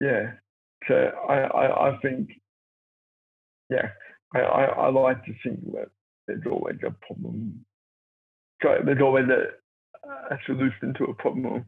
yeah. 0.00 0.32
So 0.88 0.94
I, 1.28 1.34
I, 1.34 1.88
I 1.90 1.98
think, 2.00 2.30
yeah, 3.70 3.88
I, 4.34 4.40
I, 4.40 4.64
I 4.64 4.88
like 4.90 5.24
to 5.24 5.32
think 5.42 5.60
that 5.72 5.88
there's 6.26 6.46
always 6.50 6.76
a 6.86 6.90
problem. 7.06 7.64
So 8.62 8.78
there's 8.84 9.02
always 9.02 9.26
a, 9.28 10.34
a 10.34 10.38
solution 10.46 10.94
to 10.98 11.04
a 11.04 11.14
problem. 11.14 11.64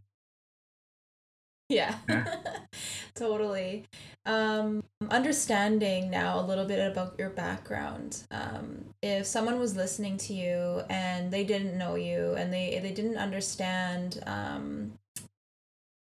Yeah, 1.68 1.96
yeah. 2.08 2.36
totally. 3.14 3.84
Um, 4.24 4.84
understanding 5.10 6.10
now 6.10 6.40
a 6.40 6.44
little 6.44 6.64
bit 6.64 6.78
about 6.90 7.16
your 7.18 7.28
background. 7.28 8.22
Um, 8.30 8.94
if 9.02 9.26
someone 9.26 9.58
was 9.58 9.76
listening 9.76 10.16
to 10.18 10.32
you 10.32 10.82
and 10.88 11.30
they 11.30 11.44
didn't 11.44 11.76
know 11.76 11.94
you 11.94 12.34
and 12.38 12.52
they, 12.52 12.78
they 12.82 12.92
didn't 12.92 13.18
understand 13.18 14.22
um, 14.26 14.92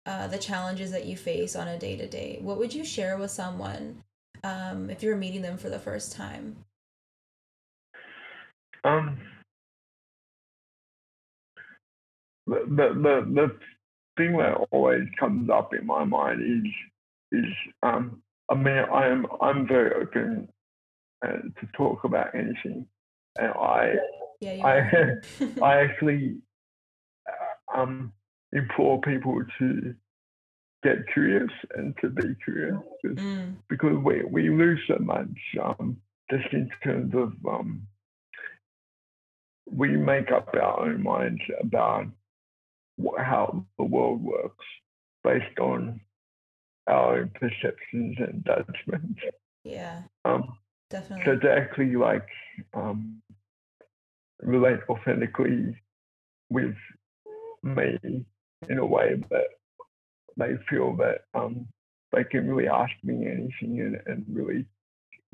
uh, 0.07 0.29
the 0.29 0.38
challenges 0.38 0.90
that 0.92 1.05
you 1.05 1.16
face 1.16 1.57
on 1.57 1.69
a 1.69 1.79
day 1.79 1.97
to 1.97 2.07
day, 2.07 2.38
what 2.40 2.59
would 2.59 2.73
you 2.73 2.85
share 2.85 3.19
with 3.19 3.31
someone 3.31 4.03
um, 4.45 4.88
if 4.88 5.03
you're 5.03 5.16
meeting 5.16 5.42
them 5.42 5.59
for 5.59 5.69
the 5.69 5.79
first 5.79 6.12
time? 6.12 6.57
Um, 8.85 9.19
the, 12.47 12.61
the, 12.69 12.88
the, 12.95 13.33
the 13.35 13.57
thing 14.16 14.37
that 14.38 14.55
always 14.71 15.09
comes 15.19 15.51
up 15.51 15.75
in 15.75 15.87
my 15.87 16.05
mind 16.05 16.42
is 16.42 16.73
is 17.33 17.53
um, 17.83 18.23
I 18.49 18.55
mean 18.55 18.85
I'm 18.92 19.27
I'm 19.40 19.66
very 19.66 19.92
open 20.01 20.49
uh, 21.25 21.29
to 21.33 21.66
talk 21.77 22.05
about 22.05 22.35
anything, 22.35 22.87
and 23.37 23.53
I 23.53 23.95
yeah, 24.40 24.64
I 24.64 25.61
I 25.62 25.75
actually 25.81 26.37
uh, 27.29 27.81
um 27.81 28.12
implore 28.57 29.01
people 29.03 29.42
to 29.59 29.95
get 30.83 30.97
curious 31.12 31.51
and 31.77 31.95
to 32.01 32.09
be 32.09 32.35
curious 32.45 32.77
mm. 33.05 33.55
because 33.69 33.97
we, 34.03 34.23
we 34.25 34.51
lose 34.51 34.81
so 34.88 34.97
much 34.99 35.29
um, 35.62 35.97
just 36.31 36.53
in 36.53 36.71
terms 36.83 37.12
of 37.14 37.33
um, 37.49 37.83
we 39.71 39.97
make 39.97 40.31
up 40.31 40.49
our 40.55 40.81
own 40.87 41.03
minds 41.03 41.42
about 41.61 42.07
how 43.19 43.64
the 43.79 43.85
world 43.85 44.23
works 44.23 44.64
based 45.25 45.59
on 45.59 46.01
our 46.87 47.19
own 47.19 47.31
perceptions 47.35 48.16
and 48.19 48.47
judgments. 48.47 49.21
Yeah. 49.64 50.03
Um, 50.25 50.57
definitely. 50.88 51.25
So 51.25 51.37
to 51.37 51.53
actually 51.53 51.97
like 51.97 52.29
um, 52.75 53.21
relate 54.40 54.81
authentically 54.88 55.77
with 56.49 56.77
me 57.62 58.25
in 58.69 58.79
a 58.79 58.87
way 58.87 59.23
that 59.31 59.47
they 60.37 60.55
feel 60.69 60.97
that 60.97 61.23
um, 61.35 61.66
they 62.12 62.25
can 62.25 62.49
really 62.49 62.69
ask 62.69 62.92
me 63.03 63.27
anything 63.27 63.81
and, 63.81 64.01
and 64.07 64.25
really 64.29 64.66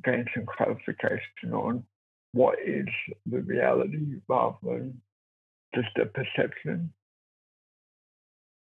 gain 0.05 0.25
some 0.35 0.47
clarification 0.47 1.53
on 1.53 1.85
what 2.33 2.57
is 2.65 2.87
the 3.27 3.41
reality 3.41 4.21
rather 4.29 4.57
than 4.63 5.01
just 5.75 5.89
a 6.01 6.07
perception. 6.07 6.93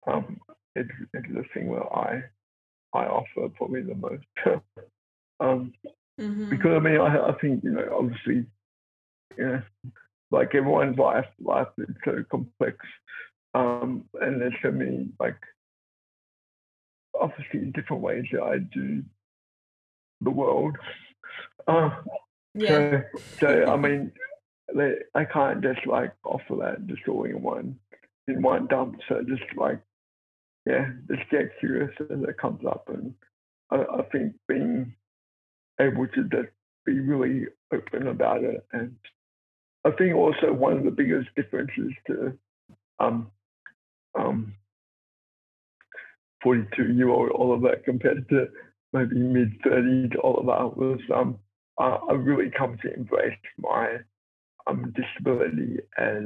Um, 0.06 0.40
it's, 0.74 0.90
it's 1.12 1.28
the 1.28 1.44
thing 1.52 1.72
that 1.72 1.86
I 1.94 2.22
I 2.94 3.04
offer 3.06 3.48
probably 3.54 3.82
the 3.82 3.94
most. 3.94 4.24
um, 5.40 5.72
mm-hmm. 6.18 6.50
Because 6.50 6.76
I 6.76 6.78
mean, 6.78 7.00
I, 7.00 7.28
I 7.28 7.32
think 7.40 7.62
you 7.62 7.70
know, 7.70 7.98
obviously, 7.98 8.46
you 9.36 9.46
know, 9.46 9.62
like 10.30 10.54
everyone's 10.54 10.98
life, 10.98 11.26
life 11.40 11.68
is 11.78 11.88
so 12.04 12.24
complex, 12.30 12.76
um, 13.54 14.04
and 14.20 14.40
there's 14.40 14.54
so 14.62 14.70
many 14.70 15.08
like 15.18 15.38
obviously 17.18 17.60
different 17.74 18.02
ways 18.02 18.24
that 18.32 18.42
I 18.42 18.58
do 18.58 19.02
the 20.20 20.30
world. 20.30 20.76
Uh, 21.66 21.90
yeah. 22.54 23.02
So, 23.12 23.20
so 23.40 23.64
I 23.66 23.76
mean, 23.76 24.12
I 25.14 25.24
can't 25.24 25.62
just 25.62 25.86
like 25.86 26.12
offer 26.24 26.56
that 26.60 26.86
just 26.86 27.06
all 27.08 27.24
in 27.24 27.42
one 27.42 27.78
in 28.26 28.42
one 28.42 28.66
dump. 28.66 28.96
So 29.08 29.22
just 29.22 29.42
like 29.56 29.80
yeah, 30.66 30.90
just 31.10 31.28
get 31.30 31.58
curious 31.60 31.94
as 32.00 32.06
it 32.10 32.38
comes 32.38 32.64
up, 32.66 32.88
and 32.88 33.14
I, 33.70 33.76
I 33.76 34.02
think 34.12 34.34
being 34.46 34.94
able 35.80 36.06
to 36.08 36.24
just 36.24 36.48
be 36.84 37.00
really 37.00 37.46
open 37.72 38.08
about 38.08 38.44
it, 38.44 38.66
and 38.72 38.96
I 39.84 39.90
think 39.92 40.14
also 40.14 40.52
one 40.52 40.76
of 40.78 40.84
the 40.84 40.90
biggest 40.90 41.28
differences 41.36 41.92
to 42.06 42.36
um 43.00 43.30
um 44.18 44.54
42 46.42 46.92
year 46.92 47.08
old 47.08 47.30
Oliver 47.36 47.76
compared 47.84 48.28
to 48.30 48.48
maybe 48.92 49.16
mid 49.16 49.60
30s 49.62 50.14
Oliver 50.22 50.68
was 50.68 51.00
um, 51.14 51.38
I, 51.78 51.98
I 52.10 52.12
really 52.14 52.50
come 52.56 52.78
to 52.82 52.94
embrace 52.94 53.38
my 53.58 53.98
um, 54.66 54.94
disability 54.96 55.78
as 55.98 56.24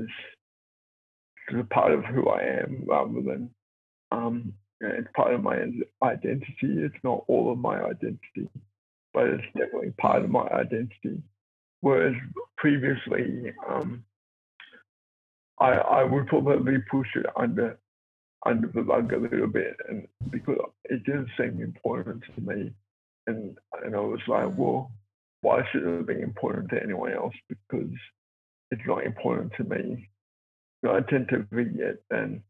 a 1.59 1.65
part 1.65 1.93
of 1.93 2.05
who 2.05 2.29
I 2.29 2.43
am 2.43 2.85
rather 2.87 3.23
than 3.23 3.51
um, 4.13 4.53
it's 4.81 5.09
part 5.15 5.35
of 5.35 5.43
my 5.43 5.67
identity. 6.03 6.49
It's 6.63 7.05
not 7.05 7.25
all 7.29 7.53
of 7.53 7.59
my 7.59 7.81
identity. 7.83 8.49
but 9.15 9.27
it's 9.29 9.45
definitely 9.57 9.93
part 10.01 10.25
of 10.25 10.31
my 10.31 10.47
identity. 10.49 11.23
Whereas 11.81 12.15
previously, 12.57 13.53
um, 13.69 14.05
I 15.61 15.73
I 15.73 16.05
would 16.05 16.27
probably 16.29 16.79
push 16.91 17.09
it 17.17 17.27
under 17.37 17.79
under 18.45 18.69
the 18.69 18.83
rug 18.83 19.13
a 19.13 19.19
little 19.19 19.47
bit, 19.47 19.77
and 19.89 20.07
because 20.31 20.59
it 20.85 21.05
didn't 21.05 21.29
seem 21.39 21.63
important 21.63 22.23
to 22.35 22.41
me, 22.41 22.73
and 23.27 23.57
and 23.85 23.95
I 23.95 24.01
was 24.01 24.21
like, 24.27 24.57
well, 24.57 24.91
why 25.43 25.63
should 25.71 25.83
it 25.83 26.07
be 26.07 26.21
important 26.21 26.71
to 26.71 26.83
anyone 26.83 27.13
else? 27.13 27.35
Because 27.49 27.95
it's 28.71 28.83
not 28.87 29.05
important 29.05 29.53
to 29.57 29.65
me. 29.65 30.09
Know, 30.83 30.97
I 30.97 31.01
tend 31.09 31.29
to 31.29 31.47
forget, 31.51 31.97
and 32.11 32.43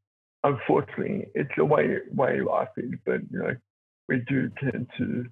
unfortunately, 0.42 1.26
it's 1.34 1.50
the 1.56 1.64
way 1.64 1.98
way 2.14 2.40
life 2.40 2.68
is. 2.76 2.92
But 3.04 3.20
you 3.30 3.38
know, 3.38 3.56
we 4.08 4.20
do 4.26 4.50
tend 4.58 4.88
to, 4.98 5.26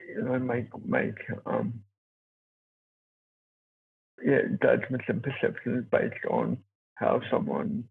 you 0.00 0.22
know, 0.22 0.38
make 0.38 0.68
make 0.86 1.18
um, 1.44 1.82
yeah 4.24 4.42
judgments 4.62 5.04
and 5.08 5.22
perceptions 5.22 5.84
based 5.90 6.24
on 6.30 6.56
how 6.94 7.20
someone 7.30 7.84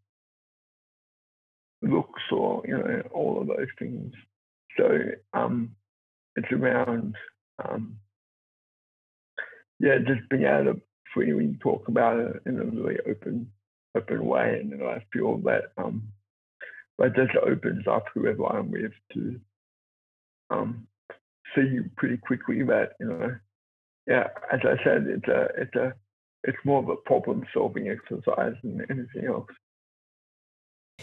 looks 1.82 2.22
or 2.32 2.62
you 2.66 2.78
know 2.78 3.02
all 3.14 3.42
of 3.42 3.48
those 3.48 3.68
things. 3.78 4.14
So 4.78 5.00
um, 5.34 5.76
it's 6.36 6.52
around 6.52 7.16
um, 7.64 7.98
yeah, 9.80 9.98
just 10.00 10.30
being 10.30 10.44
able 10.44 10.74
to 10.74 10.82
freely 11.14 11.58
talk 11.62 11.88
about 11.88 12.20
it 12.20 12.42
in 12.46 12.60
a 12.60 12.66
really 12.66 12.98
open 13.08 13.52
open 13.96 14.26
way, 14.26 14.60
and 14.62 14.84
I 14.84 15.04
feel 15.12 15.38
that 15.40 15.72
um, 15.78 16.04
that 16.98 17.16
just 17.16 17.36
opens 17.38 17.86
up 17.88 18.06
whoever 18.14 18.46
I'm 18.46 18.72
with 18.72 18.92
to 19.14 19.40
um, 20.50 20.88
see 21.56 21.80
pretty 21.98 22.18
quickly 22.18 22.64
that 22.64 22.94
you 23.00 23.08
know, 23.08 23.36
yeah, 24.08 24.28
as 24.52 24.60
I 24.64 24.84
said, 24.84 25.08
it's 25.08 25.28
a 25.28 25.48
it's 25.58 25.76
a 25.76 25.94
it's 26.44 26.58
more 26.66 26.82
of 26.82 26.90
a 26.90 26.96
problem 26.96 27.44
solving 27.54 27.90
exercise 27.90 28.54
than 28.64 28.86
anything 28.90 29.26
else. 29.28 29.50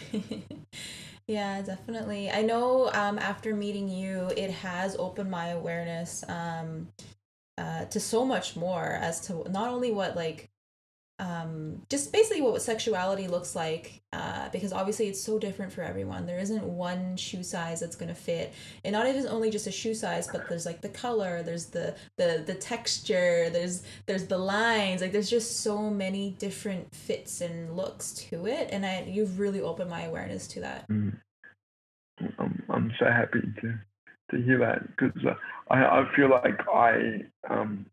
yeah, 1.27 1.61
definitely. 1.61 2.29
I 2.29 2.41
know 2.41 2.89
um, 2.93 3.19
after 3.19 3.55
meeting 3.55 3.89
you, 3.89 4.29
it 4.35 4.51
has 4.51 4.95
opened 4.97 5.29
my 5.31 5.49
awareness 5.49 6.23
um, 6.27 6.89
uh, 7.57 7.85
to 7.85 7.99
so 7.99 8.25
much 8.25 8.55
more 8.55 8.85
as 8.85 9.21
to 9.27 9.49
not 9.49 9.69
only 9.69 9.91
what 9.91 10.15
like 10.15 10.49
um, 11.19 11.81
just 11.89 12.13
basically 12.13 12.41
what 12.41 12.61
sexuality 12.61 13.27
looks 13.27 13.55
like 13.55 14.01
uh, 14.13 14.49
because 14.49 14.71
obviously 14.71 15.07
it's 15.07 15.19
so 15.19 15.39
different 15.39 15.71
for 15.73 15.81
everyone. 15.81 16.27
There 16.27 16.37
isn't 16.37 16.63
one 16.63 17.17
shoe 17.17 17.41
size 17.41 17.79
that's 17.79 17.95
going 17.95 18.09
to 18.09 18.15
fit. 18.15 18.53
And 18.85 18.93
not 18.93 19.07
even 19.07 19.27
only 19.27 19.49
just 19.49 19.65
a 19.65 19.71
shoe 19.71 19.95
size 19.95 20.27
but 20.27 20.47
there's 20.47 20.65
like 20.65 20.81
the 20.81 20.89
color 20.89 21.41
there's 21.41 21.65
the 21.65 21.95
the 22.17 22.43
the 22.45 22.53
texture 22.53 23.49
there's 23.49 23.81
there's 24.05 24.27
the 24.27 24.37
lines. 24.37 25.01
Like 25.01 25.11
there's 25.11 25.29
just 25.29 25.61
so 25.61 25.89
many 25.89 26.35
different 26.37 26.93
fits 26.93 27.41
and 27.41 27.75
looks 27.75 28.13
to 28.29 28.45
it. 28.45 28.69
And 28.71 28.85
i 28.85 29.03
you've 29.07 29.39
really 29.39 29.61
opened 29.61 29.89
my 29.89 30.03
awareness 30.03 30.47
to 30.49 30.59
that. 30.61 30.87
Mm. 30.87 31.17
I'm, 32.37 32.63
I'm 32.69 32.91
so 32.99 33.05
happy 33.05 33.41
to 33.61 33.73
to 34.29 34.43
hear 34.43 34.59
that 34.59 34.85
because 34.95 35.25
uh, 35.25 35.33
I, 35.71 36.01
I 36.01 36.15
feel 36.15 36.29
like 36.29 36.59
I 36.71 37.23
um 37.49 37.87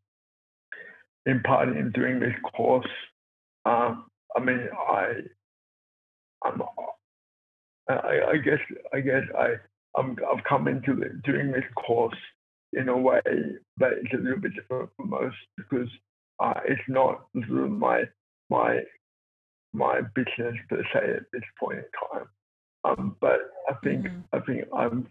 in 1.24 1.40
part 1.40 1.70
in 1.70 1.90
doing 1.92 2.20
this 2.20 2.34
course 2.54 2.86
um, 3.64 4.06
I 4.36 4.40
mean, 4.40 4.68
I, 4.88 5.12
I'm, 6.44 6.62
I, 7.88 8.20
I 8.32 8.36
guess, 8.38 8.58
I 8.92 9.00
guess 9.00 9.22
I, 9.38 9.54
I'm, 9.96 10.16
I've 10.30 10.44
come 10.44 10.68
into 10.68 10.94
the, 10.94 11.20
doing 11.24 11.52
this 11.52 11.64
course 11.86 12.16
in 12.72 12.88
a 12.88 12.96
way 12.96 13.20
that 13.78 13.92
is 13.92 14.08
a 14.12 14.22
little 14.22 14.40
bit 14.40 14.54
different 14.54 14.90
from 14.96 15.10
most 15.10 15.36
because 15.56 15.88
uh, 16.40 16.60
it's 16.66 16.82
not 16.88 17.26
sort 17.48 17.64
of 17.64 17.70
my, 17.70 18.02
my, 18.50 18.80
my 19.72 20.00
business 20.14 20.56
per 20.68 20.82
se 20.92 21.14
at 21.16 21.22
this 21.32 21.42
point 21.58 21.78
in 21.78 21.84
time. 22.10 22.26
Um, 22.84 23.16
but 23.20 23.38
I 23.68 23.74
think, 23.82 24.06
mm-hmm. 24.06 24.20
I 24.32 24.40
think 24.40 24.64
I'm 24.76 25.06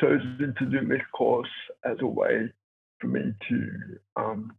chosen 0.00 0.54
to 0.58 0.66
do 0.66 0.86
this 0.86 1.00
course 1.16 1.48
as 1.84 1.96
a 2.00 2.06
way 2.06 2.52
for 3.00 3.06
me 3.06 3.32
to 3.48 3.70
um, 4.16 4.52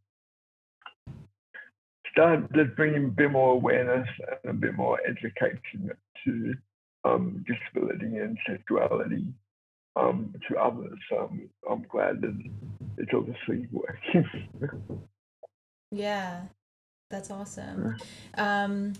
start 2.16 2.52
just 2.54 2.76
bringing 2.78 3.06
a 3.06 3.10
bit 3.10 3.32
more 3.32 3.52
awareness 3.52 4.08
and 4.44 4.52
a 4.52 4.54
bit 4.54 4.76
more 4.76 5.00
education 5.06 5.92
to 6.24 6.54
um, 7.04 7.46
disability 7.46 8.18
and 8.18 8.38
sexuality 8.48 9.26
um, 9.98 10.34
to 10.48 10.58
others. 10.58 10.98
Um, 11.18 11.50
I'm 11.70 11.86
glad 11.90 12.22
that 12.22 12.42
it's 12.98 13.12
obviously 13.14 13.68
working. 13.72 14.26
yeah, 15.92 16.44
that's 17.10 17.30
awesome. 17.30 17.98
Um, 18.38 18.94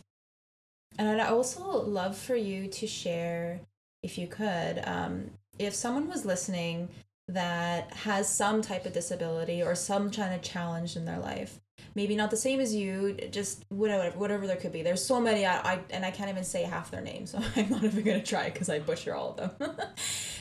and 0.98 1.22
I'd 1.22 1.28
also 1.30 1.64
love 1.64 2.18
for 2.18 2.36
you 2.36 2.68
to 2.68 2.86
share, 2.88 3.62
if 4.04 4.18
you 4.18 4.28
could, 4.28 4.82
um, 4.86 5.32
if 5.58 5.74
someone 5.74 6.10
was 6.10 6.26
listening 6.26 6.90
that 7.30 7.92
has 7.94 8.30
some 8.30 8.62
type 8.62 8.86
of 8.86 8.94
disability 8.94 9.64
or 9.64 9.74
some 9.74 10.12
kind 10.12 10.34
of 10.34 10.42
challenge 10.42 10.96
in 10.96 11.06
their 11.06 11.18
life 11.18 11.60
maybe 11.94 12.16
not 12.16 12.32
the 12.32 12.38
same 12.38 12.60
as 12.60 12.74
you 12.74 13.14
just 13.32 13.66
whatever 13.70 14.18
whatever 14.18 14.48
there 14.48 14.56
could 14.56 14.72
be. 14.72 14.82
There's 14.82 15.04
so 15.04 15.20
many 15.20 15.46
i, 15.46 15.74
I 15.74 15.80
and 15.90 16.06
i 16.06 16.12
can't 16.12 16.30
even 16.30 16.44
say 16.44 16.64
half 16.64 16.92
their 16.92 17.02
names 17.02 17.32
so 17.32 17.42
i'm 17.56 17.70
not 17.70 17.84
even 17.84 18.04
to 18.04 18.24
try 18.24 18.50
because 18.50 18.70
i 18.70 18.80
butcher 18.80 19.14
all 19.16 19.36
of 19.38 19.58
them. 19.58 19.78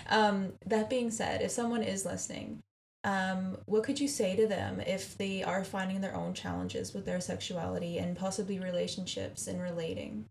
Um, 0.06 0.52
that 0.66 0.90
being 0.90 1.10
said 1.10 1.40
if 1.40 1.50
someone 1.50 1.82
is 1.82 2.04
listening 2.04 2.62
um, 3.04 3.56
what 3.64 3.84
could 3.84 3.98
you 4.00 4.06
say 4.06 4.36
to 4.36 4.46
them 4.46 4.80
if 4.80 5.16
they 5.16 5.42
are 5.42 5.64
finding 5.64 6.02
their 6.02 6.14
own 6.14 6.34
challenges 6.34 6.92
with 6.92 7.06
their 7.06 7.20
sexuality 7.20 7.98
and 7.98 8.14
possibly 8.14 8.58
relationships 8.58 9.46
and 9.46 9.62
relating? 9.62 10.26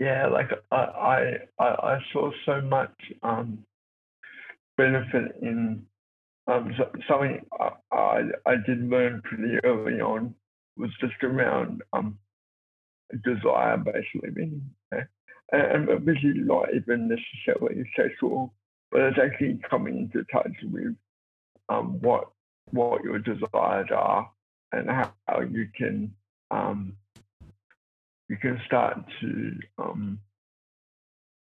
Yeah 0.00 0.26
like 0.26 0.50
i 0.72 1.36
i 1.60 1.64
i 1.64 1.98
saw 2.12 2.32
so 2.44 2.60
much 2.60 2.92
um 3.22 3.64
benefit 4.76 5.36
in 5.40 5.86
um, 6.46 6.74
so, 6.76 6.90
something 7.08 7.44
I, 7.92 8.22
I 8.46 8.54
did 8.66 8.88
learn 8.88 9.22
pretty 9.22 9.58
early 9.64 10.00
on 10.00 10.34
was 10.76 10.90
just 11.00 11.22
around 11.22 11.82
um, 11.92 12.18
desire, 13.24 13.76
basically, 13.76 14.30
being, 14.34 14.70
and, 14.90 15.06
and 15.52 15.90
obviously 15.90 16.32
not 16.34 16.74
even 16.74 17.08
necessarily 17.08 17.84
sexual, 17.96 18.54
but 18.90 19.02
it's 19.02 19.18
actually 19.22 19.60
coming 19.68 19.98
into 19.98 20.24
touch 20.32 20.52
with 20.64 20.96
um, 21.68 22.00
what 22.00 22.30
what 22.70 23.02
your 23.04 23.18
desires 23.18 23.88
are 23.94 24.30
and 24.72 24.88
how, 24.88 25.12
how 25.26 25.40
you 25.40 25.68
can 25.76 26.12
um, 26.50 26.94
you 28.28 28.36
can 28.36 28.60
start 28.66 28.98
to 29.20 29.52
um, 29.78 30.18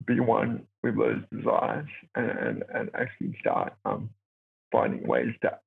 be 0.06 0.20
one 0.20 0.66
with 0.84 0.98
those 0.98 1.22
desires 1.34 1.88
and, 2.16 2.30
and, 2.30 2.64
and 2.74 2.90
actually 2.94 3.36
start 3.40 3.74
um, 3.86 4.10
finding 4.72 5.08
ways 5.08 5.34
to 5.42 5.60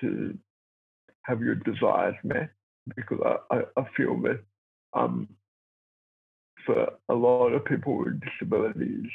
to 0.00 0.36
have 1.22 1.40
your 1.40 1.54
desires 1.54 2.16
met 2.24 2.50
because 2.96 3.20
I, 3.24 3.56
I, 3.56 3.60
I 3.76 3.84
feel 3.96 4.20
that 4.22 4.40
um, 4.94 5.28
for 6.66 6.88
a 7.08 7.14
lot 7.14 7.52
of 7.52 7.64
people 7.64 7.98
with 7.98 8.20
disabilities, 8.20 9.06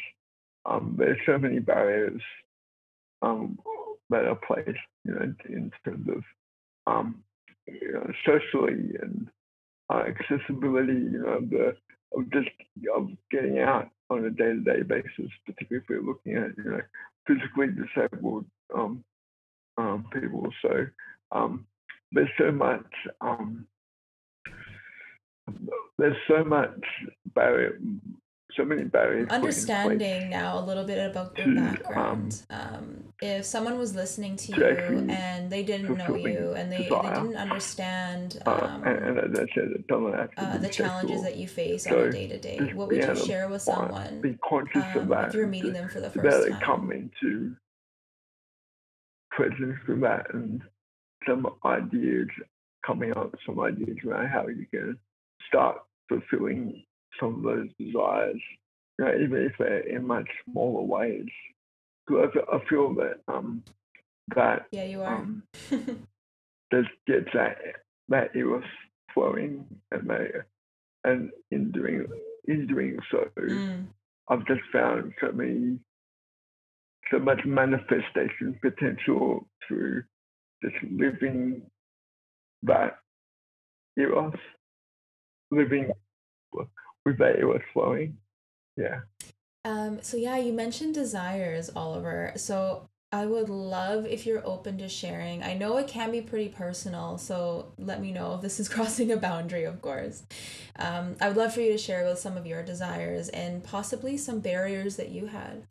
um, 0.65 0.95
there's 0.97 1.17
so 1.25 1.37
many 1.37 1.59
barriers 1.59 2.21
um, 3.21 3.59
that 4.09 4.25
are 4.25 4.39
placed, 4.47 4.79
you 5.03 5.13
know, 5.13 5.33
in 5.49 5.71
terms 5.83 6.07
of 6.09 6.23
um, 6.85 7.23
you 7.65 7.91
know, 7.93 8.09
socially 8.25 8.95
and 9.01 9.27
uh, 9.93 10.03
accessibility, 10.07 10.93
you 10.93 11.21
know, 11.21 11.41
the 11.41 11.75
of 12.15 12.31
just 12.31 12.49
of 12.95 13.09
getting 13.31 13.59
out 13.59 13.89
on 14.09 14.23
a 14.23 14.29
day-to-day 14.29 14.83
basis, 14.83 15.31
particularly 15.45 15.83
if 15.83 15.89
we're 15.89 16.01
looking 16.01 16.35
at 16.35 16.55
you 16.57 16.71
know 16.71 16.81
physically 17.27 17.67
disabled 17.67 18.45
um, 18.73 19.03
um, 19.77 20.05
people. 20.13 20.47
So 20.61 20.87
um, 21.31 21.65
there's 22.11 22.29
so 22.37 22.51
much 22.51 22.85
um, 23.21 23.67
there's 25.97 26.17
so 26.27 26.43
much 26.43 26.83
barrier, 27.33 27.79
so 28.53 28.65
many 28.65 28.83
barriers. 28.83 29.29
Understanding 29.29 30.29
now 30.29 30.59
a 30.59 30.63
little 30.63 30.83
bit 30.83 31.09
about 31.09 31.37
your 31.37 31.47
to, 31.47 31.55
background. 31.55 32.43
Um, 32.49 32.59
um, 32.59 33.03
if 33.21 33.45
someone 33.45 33.77
was 33.77 33.95
listening 33.95 34.35
to, 34.35 34.53
to 34.53 34.59
you 34.59 35.07
and 35.09 35.49
they 35.49 35.63
didn't 35.63 35.95
know 35.97 36.15
you 36.15 36.53
and 36.55 36.71
they, 36.71 36.83
they 36.83 36.89
didn't 36.89 37.35
understand 37.35 38.41
uh, 38.45 38.51
um, 38.51 38.83
and, 38.83 39.17
and, 39.17 39.49
said, 39.55 39.69
uh, 40.37 40.57
the 40.57 40.69
challenges 40.69 41.23
that 41.23 41.37
you 41.37 41.47
face 41.47 41.85
so 41.85 41.99
on 41.99 42.07
a 42.09 42.11
day 42.11 42.27
to 42.27 42.37
day, 42.37 42.59
what 42.75 42.89
would 42.89 43.03
you 43.03 43.15
share 43.15 43.47
with 43.49 43.61
someone? 43.61 44.21
Be 44.21 44.37
conscious 44.47 44.85
of 44.95 45.07
that. 45.07 45.29
If 45.29 45.33
you're 45.33 45.47
meeting 45.47 45.73
them 45.73 45.89
for 45.89 45.99
the 45.99 46.09
first 46.09 46.49
time. 46.49 46.61
come 46.61 46.91
into 46.91 47.55
presence 49.37 49.77
for 49.85 49.95
that 49.97 50.33
and 50.33 50.61
some 51.27 51.45
ideas 51.63 52.27
coming 52.85 53.11
up, 53.15 53.33
some 53.45 53.59
ideas 53.59 53.97
around 54.05 54.27
how 54.27 54.47
you 54.47 54.65
can 54.71 54.97
start 55.47 55.77
fulfilling 56.09 56.83
some 57.19 57.35
of 57.35 57.43
those 57.43 57.67
desires, 57.79 58.41
you 58.97 59.05
know, 59.05 59.13
even 59.13 59.43
if 59.43 59.53
they're 59.59 59.87
in 59.87 60.07
much 60.07 60.27
smaller 60.49 60.83
ways. 60.83 61.27
Because 62.07 62.31
I 62.51 62.59
feel 62.69 62.95
that 62.95 63.19
um, 63.27 63.63
that 64.35 64.65
yeah, 64.71 64.85
you 64.85 65.01
are. 65.01 65.17
Um, 65.17 65.43
just 66.73 66.89
gets 67.05 67.27
that 67.33 67.57
that 68.09 68.35
it 68.35 68.43
was 68.43 68.63
flowing 69.13 69.65
and 69.91 70.09
they 70.09 70.27
and 71.03 71.31
in 71.51 71.71
doing 71.71 72.05
in 72.47 72.67
doing 72.67 72.97
so 73.11 73.25
mm. 73.39 73.85
I've 74.29 74.45
just 74.45 74.61
found 74.71 75.13
so 75.21 75.31
many 75.31 75.79
so 77.11 77.19
much 77.19 77.39
manifestation 77.45 78.57
potential 78.61 79.47
through 79.67 80.03
just 80.63 80.75
living 80.91 81.61
that 82.63 82.97
eros 83.97 84.33
living 85.51 85.91
with 87.05 87.17
that 87.17 87.37
eros 87.37 87.61
flowing 87.73 88.17
yeah 88.75 89.01
um 89.65 89.99
so 90.01 90.17
yeah 90.17 90.37
you 90.37 90.51
mentioned 90.51 90.93
desires 90.93 91.69
oliver 91.75 92.33
so 92.35 92.89
I 93.11 93.25
would 93.25 93.47
love 93.47 94.05
if 94.05 94.25
you're 94.25 94.45
open 94.45 94.77
to 94.79 94.89
sharing. 94.89 95.41
I 95.41 95.53
know 95.53 95.77
it 95.77 95.87
can 95.87 96.11
be 96.11 96.19
pretty 96.19 96.49
personal, 96.49 97.17
so 97.17 97.71
let 97.77 98.01
me 98.01 98.11
know 98.11 98.33
if 98.35 98.41
this 98.41 98.59
is 98.59 98.67
crossing 98.73 99.11
a 99.11 99.17
boundary, 99.17 99.63
of 99.63 99.81
course. 99.81 100.23
Um, 100.77 101.15
I 101.21 101.29
would 101.29 101.37
love 101.37 101.53
for 101.53 101.61
you 101.61 101.71
to 101.71 101.77
share 101.77 102.03
with 102.05 102.19
some 102.19 102.35
of 102.35 102.45
your 102.45 102.63
desires 102.63 103.29
and 103.29 103.63
possibly 103.63 104.17
some 104.17 104.41
barriers 104.41 104.97
that 104.97 105.09
you 105.09 105.27
had. 105.27 105.63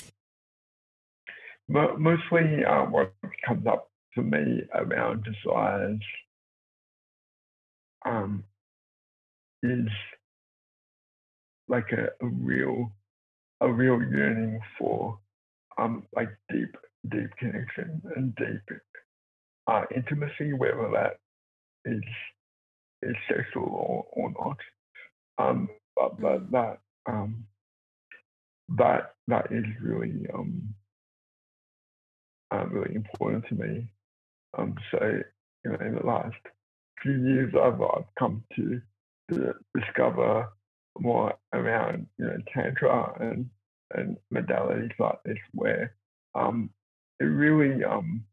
Mostly, 1.69 2.64
uh, 2.64 2.85
what 2.85 3.12
comes 3.47 3.67
up 3.67 3.91
for 4.14 4.23
me 4.23 4.62
around 4.75 5.25
desires 5.25 6.01
um, 8.05 8.45
is 9.62 9.89
like 11.69 11.91
a, 11.93 12.25
a 12.25 12.29
real, 12.29 12.93
a 13.61 13.71
real 13.73 14.01
yearning 14.01 14.61
for 14.79 15.19
um, 15.79 16.05
like 16.14 16.29
deep 16.51 16.75
deep 17.11 17.31
connection 17.39 18.03
and 18.17 18.35
deep 18.37 18.79
uh, 19.67 19.83
intimacy, 19.95 20.53
whether 20.53 20.91
that 20.93 21.19
is 21.85 22.03
is 23.03 23.17
sexual 23.29 23.64
or, 23.64 24.07
or 24.12 24.33
not. 24.39 24.59
Um, 25.39 25.69
but 25.97 26.21
but 26.21 26.41
mm. 26.41 26.51
that 26.53 26.79
um, 27.09 27.45
that 28.79 29.14
that 29.29 29.47
is 29.51 29.64
really 29.83 30.27
um, 30.35 30.75
uh, 32.53 32.67
really 32.67 32.95
important 32.95 33.45
to 33.49 33.55
me. 33.55 33.87
Um, 34.57 34.75
so 34.91 35.21
you 35.65 35.71
know, 35.71 35.79
in 35.85 35.95
the 35.97 36.07
last 36.07 36.37
few 37.03 37.13
years, 37.13 37.53
I've, 37.55 37.81
I've 37.81 38.15
come 38.19 38.45
to, 38.57 38.81
to 39.33 39.55
discover 39.79 40.49
more 40.99 41.35
around 41.53 42.07
you 42.19 42.25
know 42.25 42.39
tantra 42.55 43.13
and 43.21 43.49
and 43.95 44.17
modalities 44.33 44.93
like 44.99 45.23
this 45.25 45.39
where 45.53 45.95
um, 46.35 46.71
it 47.21 47.25
really 47.25 47.85
um, 47.85 48.25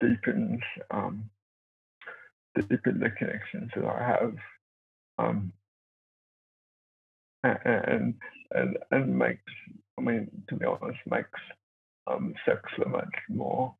deepens 0.00 0.60
um, 0.90 1.28
the 2.54 3.10
connections 3.16 3.70
that 3.76 3.84
I 3.84 4.06
have, 4.06 4.34
um, 5.18 5.52
and 7.44 8.14
and 8.50 8.78
and 8.90 9.18
makes 9.18 9.52
I 9.98 10.02
mean 10.02 10.28
to 10.48 10.56
be 10.56 10.66
honest 10.66 10.98
makes 11.08 11.28
um, 12.08 12.34
sex 12.46 12.60
so 12.76 12.88
much 12.88 13.14
more 13.28 13.74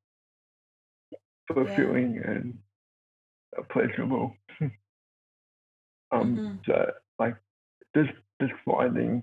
fulfilling 1.53 2.15
yeah. 2.17 2.31
and 2.31 2.59
pleasurable. 3.71 4.35
um, 4.61 4.71
mm-hmm. 6.13 6.55
So 6.67 6.91
like 7.19 7.37
just 7.97 8.11
just 8.41 8.53
finding 8.65 9.23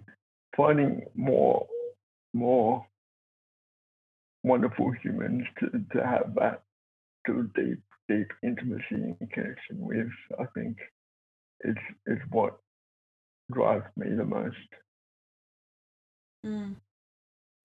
finding 0.56 1.03
more 1.16 1.68
more 2.34 2.86
wonderful 4.43 4.91
humans 5.01 5.43
to, 5.60 5.70
to 5.93 6.06
have 6.06 6.36
that 6.36 6.62
sort 7.26 7.39
of 7.39 7.53
deep, 7.56 7.80
deep 8.08 8.28
intimacy 8.43 8.84
and 8.91 9.32
connection 9.32 9.78
with, 9.80 10.08
I 10.39 10.45
think 10.53 10.78
is 11.62 11.76
is 12.06 12.20
what 12.30 12.58
drives 13.51 13.86
me 13.97 14.16
the 14.16 14.24
most. 14.24 14.56
Mm. 16.45 16.76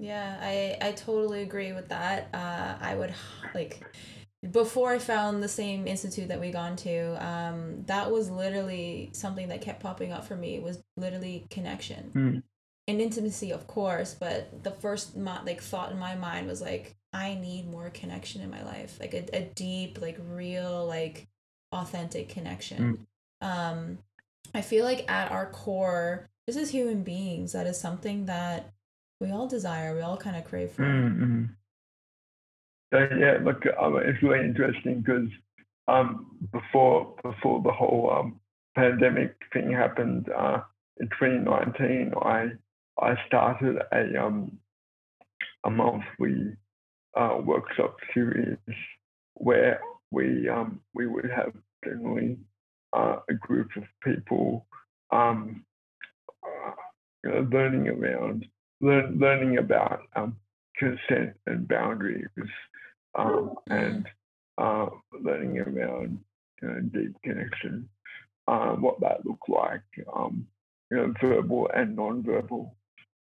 Yeah, 0.00 0.38
I 0.40 0.76
I 0.80 0.92
totally 0.92 1.42
agree 1.42 1.72
with 1.72 1.88
that. 1.90 2.28
Uh, 2.32 2.76
I 2.80 2.94
would 2.94 3.14
like 3.54 3.84
before 4.50 4.90
I 4.90 4.98
found 4.98 5.42
the 5.42 5.48
same 5.48 5.86
institute 5.86 6.28
that 6.28 6.40
we 6.40 6.50
gone 6.50 6.76
to. 6.76 7.24
Um, 7.24 7.84
that 7.84 8.10
was 8.10 8.30
literally 8.30 9.10
something 9.12 9.48
that 9.48 9.60
kept 9.60 9.82
popping 9.82 10.12
up 10.12 10.24
for 10.24 10.36
me 10.36 10.58
was 10.58 10.82
literally 10.96 11.46
connection. 11.50 12.10
Mm 12.14 12.42
and 12.90 13.00
intimacy 13.00 13.52
of 13.52 13.66
course 13.66 14.14
but 14.18 14.64
the 14.64 14.70
first 14.70 15.16
like 15.16 15.62
thought 15.62 15.92
in 15.92 15.98
my 15.98 16.14
mind 16.16 16.46
was 16.46 16.60
like 16.60 16.96
i 17.12 17.34
need 17.34 17.70
more 17.70 17.88
connection 17.90 18.40
in 18.40 18.50
my 18.50 18.62
life 18.64 18.98
like 19.00 19.14
a, 19.14 19.24
a 19.36 19.42
deep 19.54 20.00
like 20.00 20.18
real 20.28 20.86
like 20.86 21.28
authentic 21.72 22.28
connection 22.28 23.06
mm. 23.42 23.46
um 23.46 23.98
i 24.54 24.60
feel 24.60 24.84
like 24.84 25.10
at 25.10 25.30
our 25.30 25.46
core 25.50 26.28
just 26.46 26.58
as 26.58 26.70
human 26.70 27.02
beings 27.04 27.52
that 27.52 27.66
is 27.66 27.78
something 27.78 28.26
that 28.26 28.72
we 29.20 29.30
all 29.30 29.46
desire 29.46 29.94
we 29.94 30.00
all 30.00 30.16
kind 30.16 30.36
of 30.36 30.44
crave 30.44 30.70
for 30.72 30.82
mm-hmm. 30.82 31.44
uh, 32.94 33.16
yeah 33.18 33.38
look 33.42 33.62
um, 33.80 33.96
it's 33.96 34.22
really 34.22 34.44
interesting 34.44 35.00
because 35.00 35.28
um 35.88 36.26
before 36.52 37.14
before 37.22 37.62
the 37.62 37.72
whole 37.72 38.10
um 38.12 38.40
pandemic 38.74 39.34
thing 39.52 39.70
happened 39.72 40.28
uh 40.36 40.60
in 40.98 41.08
2019 41.18 42.12
i 42.22 42.50
I 43.00 43.14
started 43.26 43.78
a 43.92 44.22
um, 44.22 44.58
a 45.64 45.70
monthly 45.70 46.56
uh, 47.16 47.38
workshop 47.42 47.96
series 48.12 48.58
where 49.34 49.80
we 50.10 50.48
um, 50.48 50.80
we 50.94 51.06
would 51.06 51.30
have 51.30 51.52
generally 51.84 52.36
uh, 52.92 53.16
a 53.28 53.34
group 53.34 53.68
of 53.76 53.84
people 54.04 54.66
um, 55.12 55.64
uh, 56.44 57.40
learning 57.50 57.88
around 57.88 58.46
learn, 58.80 59.18
learning 59.18 59.58
about 59.58 60.00
um, 60.16 60.36
consent 60.76 61.34
and 61.46 61.68
boundaries 61.68 62.26
um, 63.18 63.54
and 63.68 64.06
uh, 64.58 64.86
learning 65.22 65.58
around 65.58 66.18
you 66.62 66.68
know, 66.68 66.80
deep 66.80 67.16
connection, 67.22 67.88
uh, 68.48 68.70
what 68.72 69.00
that 69.00 69.24
looked 69.24 69.48
like, 69.48 69.82
um, 70.14 70.46
you 70.90 70.96
know, 70.96 71.12
verbal 71.20 71.68
and 71.74 71.96
non-verbal. 71.96 72.74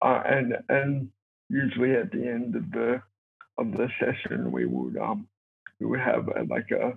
Uh, 0.02 0.22
and 0.26 0.56
and 0.68 1.08
usually 1.48 1.94
at 1.94 2.10
the 2.10 2.26
end 2.26 2.56
of 2.56 2.70
the 2.70 3.02
of 3.58 3.70
the 3.72 3.88
session 4.00 4.50
we 4.50 4.64
would 4.64 4.96
um 4.96 5.28
we 5.78 5.86
would 5.86 6.00
have 6.00 6.28
a, 6.28 6.44
like 6.48 6.70
a 6.70 6.96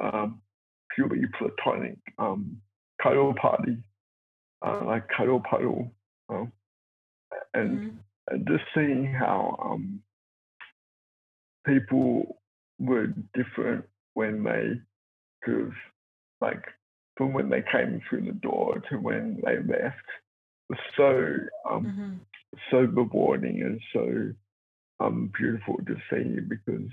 um, 0.00 0.40
purely 0.94 1.22
platonic 1.38 1.98
um, 2.18 2.60
cuddle 3.02 3.34
party, 3.34 3.76
uh, 4.66 4.80
like 4.84 5.04
cuddle 5.16 5.42
puddle, 5.48 5.92
uh, 6.32 6.44
and, 7.54 7.92
mm-hmm. 8.30 8.44
just 8.48 8.64
seeing 8.74 9.06
how 9.06 9.56
um, 9.62 10.00
people 11.66 12.38
were 12.78 13.08
different 13.34 13.84
when 14.14 14.44
they 14.44 14.80
sort 15.44 15.62
of 15.62 15.72
like 16.40 16.62
from 17.16 17.32
when 17.32 17.48
they 17.50 17.62
came 17.70 18.00
through 18.08 18.24
the 18.24 18.32
door 18.32 18.82
to 18.88 18.96
when 18.96 19.40
they 19.44 19.56
left 19.56 19.96
was 20.68 20.78
so 20.96 21.36
um, 21.68 21.84
mm-hmm 21.84 22.16
so 22.70 22.78
rewarding 22.78 23.62
and 23.62 23.80
so 23.92 25.04
um, 25.04 25.30
beautiful 25.36 25.76
to 25.86 25.96
see 26.10 26.40
because 26.40 26.90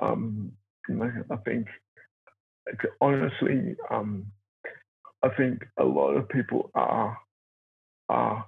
um, 0.00 0.52
I 0.88 1.36
think 1.44 1.66
honestly, 3.00 3.76
um, 3.90 4.26
I 5.22 5.28
think 5.36 5.64
a 5.78 5.84
lot 5.84 6.16
of 6.16 6.28
people 6.28 6.70
are 6.74 7.16
are 8.08 8.44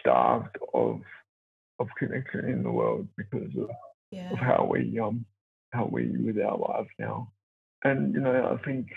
starved 0.00 0.56
of 0.74 1.00
of 1.78 1.88
connection 1.98 2.48
in 2.48 2.62
the 2.62 2.70
world 2.70 3.06
because 3.16 3.50
of, 3.56 3.70
yeah. 4.10 4.32
of 4.32 4.38
how 4.38 4.68
we 4.70 4.98
um 4.98 5.24
how 5.72 5.88
we 5.90 6.06
live 6.18 6.38
our 6.38 6.58
lives 6.58 6.88
now. 6.98 7.30
And 7.84 8.14
you 8.14 8.20
know, 8.20 8.58
I 8.58 8.64
think 8.64 8.88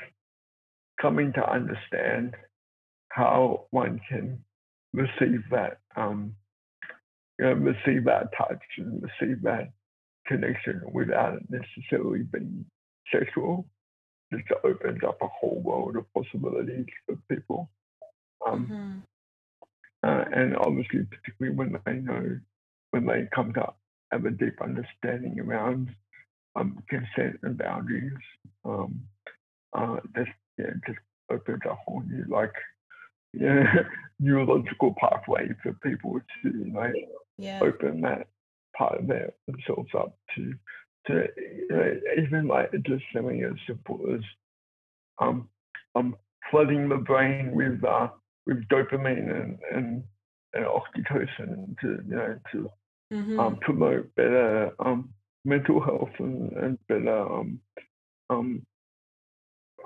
coming 1.01 1.33
to 1.33 1.51
understand 1.51 2.35
how 3.09 3.65
one 3.71 3.99
can 4.07 4.43
receive 4.93 5.43
that 5.51 5.79
um, 5.95 6.35
you 7.39 7.45
know, 7.45 7.53
receive 7.53 8.05
that 8.05 8.29
touch 8.37 8.61
and 8.77 9.01
receive 9.01 9.41
that 9.43 9.71
connection 10.27 10.81
without 10.93 11.35
it 11.35 11.43
necessarily 11.49 12.23
being 12.23 12.65
sexual. 13.11 13.65
Just 14.31 14.45
opens 14.63 15.01
up 15.05 15.17
a 15.21 15.27
whole 15.27 15.61
world 15.61 15.97
of 15.97 16.05
possibilities 16.13 16.85
for 17.05 17.17
people. 17.29 17.69
Um, 18.47 18.65
mm-hmm. 18.65 18.99
Uh, 20.03 20.25
and 20.33 20.55
obviously, 20.57 21.05
particularly 21.05 21.55
when 21.55 21.79
they 21.85 21.93
know, 21.93 22.39
when 22.91 23.05
they 23.05 23.27
come 23.33 23.53
to 23.53 23.73
have 24.11 24.25
a 24.25 24.31
deep 24.31 24.61
understanding 24.61 25.39
around 25.39 25.89
um, 26.55 26.81
consent 26.89 27.39
and 27.43 27.57
boundaries, 27.57 28.13
um, 28.65 29.01
uh, 29.73 29.97
just 30.15 30.31
yeah, 30.57 30.71
just 30.87 30.99
opens 31.31 31.61
a 31.65 31.75
whole 31.75 32.01
new 32.07 32.25
like 32.29 32.53
yeah, 33.33 33.63
neurological 34.19 34.93
pathway 34.99 35.49
for 35.63 35.73
people 35.83 36.19
to 36.43 36.49
you 36.49 36.71
know 36.71 36.91
yeah. 37.37 37.59
open 37.61 38.01
that 38.01 38.27
part 38.75 38.99
of 38.99 39.07
their, 39.07 39.31
themselves 39.47 39.89
up 39.97 40.17
to 40.35 40.53
to 41.07 41.27
you 41.37 41.67
know, 41.69 41.93
even 42.21 42.47
like 42.47 42.71
just 42.85 43.03
something 43.13 43.43
as 43.43 43.53
simple 43.67 43.99
as 44.13 44.21
um, 45.19 45.47
um, 45.95 46.15
flooding 46.49 46.89
the 46.89 46.97
brain 46.97 47.51
with 47.53 47.83
uh, 47.83 48.09
with 48.45 48.67
dopamine 48.67 49.29
and, 49.29 49.59
and, 49.73 50.03
and 50.53 50.65
oxytocin 50.65 51.79
to 51.79 52.03
you 52.07 52.15
know 52.15 52.39
to 52.51 52.69
mm-hmm. 53.13 53.39
um, 53.39 53.57
promote 53.57 54.13
better 54.15 54.71
um, 54.79 55.09
mental 55.45 55.81
health 55.81 56.11
and, 56.19 56.51
and 56.53 56.77
better 56.87 57.19
um, 57.19 57.59
um, 58.29 58.65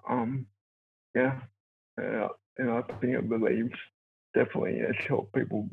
um, 0.08 0.46
yeah, 1.16 1.40
uh, 2.00 2.28
and 2.58 2.70
I 2.70 2.82
think 3.00 3.14
it 3.14 3.24
relieves 3.30 3.78
definitely 4.34 4.80
has 4.80 4.96
helped 5.08 5.34
people 5.34 5.70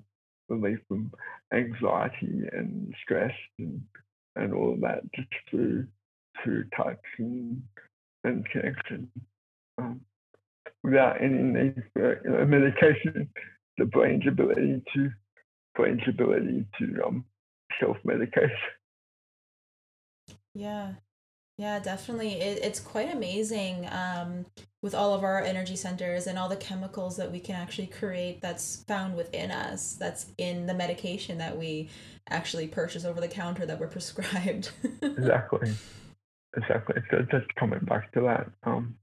relieve 0.48 0.80
from 0.88 1.10
anxiety 1.52 2.48
and 2.52 2.94
stress 3.02 3.34
and 3.58 3.82
and 4.36 4.54
all 4.54 4.72
of 4.72 4.80
that 4.80 5.00
just 5.14 5.28
through 5.50 5.86
through 6.42 6.64
touch 6.76 7.00
and 7.18 7.62
and 8.24 8.48
connection. 8.50 9.10
Um, 9.78 10.00
without 10.82 11.22
any 11.22 11.42
need 11.42 11.82
for 11.94 12.46
medication, 12.46 13.28
the 13.78 13.86
brain's 13.86 14.26
ability 14.26 14.82
to 14.94 15.10
brain's 15.74 16.02
ability 16.06 16.66
to 16.78 17.04
um, 17.06 17.24
self 17.80 17.96
medicate. 18.06 18.50
Yeah, 20.54 20.92
yeah, 21.58 21.78
definitely. 21.78 22.34
It, 22.34 22.62
it's 22.62 22.80
quite 22.80 23.12
amazing 23.12 23.88
um, 23.90 24.46
with 24.82 24.94
all 24.94 25.14
of 25.14 25.24
our 25.24 25.42
energy 25.42 25.76
centers 25.76 26.26
and 26.26 26.38
all 26.38 26.48
the 26.48 26.56
chemicals 26.56 27.16
that 27.16 27.30
we 27.30 27.40
can 27.40 27.56
actually 27.56 27.86
create 27.86 28.40
that's 28.40 28.82
found 28.84 29.16
within 29.16 29.50
us, 29.50 29.94
that's 29.94 30.26
in 30.38 30.66
the 30.66 30.74
medication 30.74 31.38
that 31.38 31.56
we 31.56 31.88
actually 32.28 32.66
purchase 32.66 33.04
over 33.04 33.20
the 33.20 33.28
counter 33.28 33.64
that 33.66 33.78
we're 33.78 33.86
prescribed. 33.88 34.72
exactly. 35.02 35.72
Exactly. 36.56 37.02
So 37.10 37.22
just 37.30 37.54
coming 37.54 37.80
back 37.80 38.12
to 38.12 38.20
that. 38.22 38.50
Um, 38.64 38.96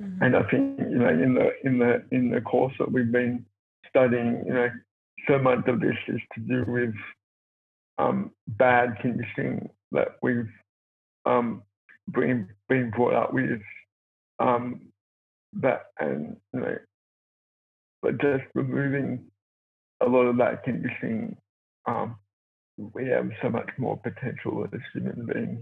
mm-hmm. 0.00 0.22
And 0.22 0.36
I 0.36 0.42
think, 0.50 0.78
you 0.78 0.98
know, 0.98 1.08
in 1.08 1.34
the 1.34 1.50
in 1.64 1.78
the 1.78 2.04
in 2.10 2.30
the 2.30 2.40
course 2.40 2.74
that 2.78 2.90
we've 2.90 3.12
been 3.12 3.44
studying, 3.88 4.44
you 4.46 4.54
know, 4.54 4.68
so 5.28 5.38
much 5.38 5.66
of 5.68 5.80
this 5.80 5.96
is 6.08 6.20
to 6.34 6.40
do 6.40 6.64
with 6.70 6.94
um, 7.98 8.30
bad 8.46 8.96
conditioning 9.00 9.68
that 9.92 10.16
we've 10.22 10.50
um, 11.26 11.62
been 12.12 12.48
being 12.68 12.90
brought 12.90 13.14
up 13.14 13.32
with 13.32 13.60
um, 14.38 14.80
that 15.60 15.86
and 16.00 16.36
you 16.52 16.60
know 16.60 16.76
but 18.00 18.20
just 18.20 18.44
removing 18.54 19.22
a 20.00 20.08
lot 20.08 20.22
of 20.22 20.36
that 20.38 20.64
conditioning 20.64 21.36
um, 21.86 22.16
we 22.94 23.06
have 23.06 23.28
so 23.42 23.50
much 23.50 23.68
more 23.78 23.98
potential 23.98 24.66
as 24.72 24.80
human 24.92 25.26
beings 25.26 25.60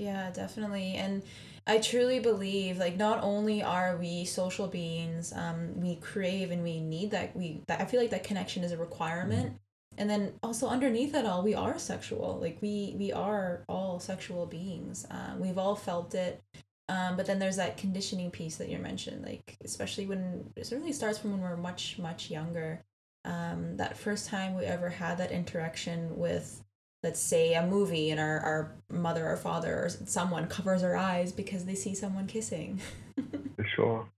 yeah 0.00 0.30
definitely 0.30 0.94
and 0.94 1.22
i 1.66 1.78
truly 1.78 2.18
believe 2.18 2.78
like 2.78 2.96
not 2.96 3.22
only 3.22 3.62
are 3.62 3.96
we 3.96 4.24
social 4.24 4.66
beings 4.66 5.32
um, 5.34 5.78
we 5.78 5.96
crave 5.96 6.50
and 6.50 6.62
we 6.62 6.80
need 6.80 7.10
that 7.10 7.36
we 7.36 7.60
that, 7.66 7.80
i 7.80 7.84
feel 7.84 8.00
like 8.00 8.10
that 8.10 8.24
connection 8.24 8.64
is 8.64 8.72
a 8.72 8.76
requirement. 8.76 9.46
Mm-hmm. 9.46 9.56
And 9.98 10.08
then 10.08 10.32
also 10.42 10.68
underneath 10.68 11.14
it 11.14 11.26
all 11.26 11.42
we 11.42 11.54
are 11.54 11.78
sexual 11.78 12.38
like 12.40 12.58
we 12.62 12.94
we 12.96 13.12
are 13.12 13.64
all 13.68 13.98
sexual 13.98 14.46
beings 14.46 15.04
uh, 15.10 15.34
we've 15.36 15.58
all 15.58 15.74
felt 15.74 16.14
it 16.14 16.40
um, 16.88 17.16
but 17.16 17.26
then 17.26 17.38
there's 17.38 17.56
that 17.56 17.76
conditioning 17.76 18.30
piece 18.30 18.56
that 18.56 18.68
you 18.68 18.78
mentioned 18.78 19.24
like 19.24 19.58
especially 19.64 20.06
when 20.06 20.44
it 20.56 20.64
certainly 20.64 20.92
starts 20.92 21.18
from 21.18 21.32
when 21.32 21.40
we're 21.40 21.56
much 21.56 21.98
much 21.98 22.30
younger 22.30 22.82
um, 23.24 23.76
that 23.76 23.96
first 23.98 24.28
time 24.28 24.56
we 24.56 24.64
ever 24.64 24.88
had 24.88 25.18
that 25.18 25.32
interaction 25.32 26.16
with 26.16 26.62
let's 27.02 27.20
say 27.20 27.54
a 27.54 27.66
movie 27.66 28.10
and 28.10 28.20
our, 28.20 28.40
our 28.40 28.72
mother 28.90 29.28
or 29.28 29.36
father 29.36 29.84
or 29.84 29.88
someone 29.88 30.46
covers 30.46 30.82
our 30.82 30.96
eyes 30.96 31.32
because 31.32 31.64
they 31.64 31.74
see 31.74 31.94
someone 31.94 32.26
kissing 32.26 32.80
for 33.56 33.66
sure 33.74 34.08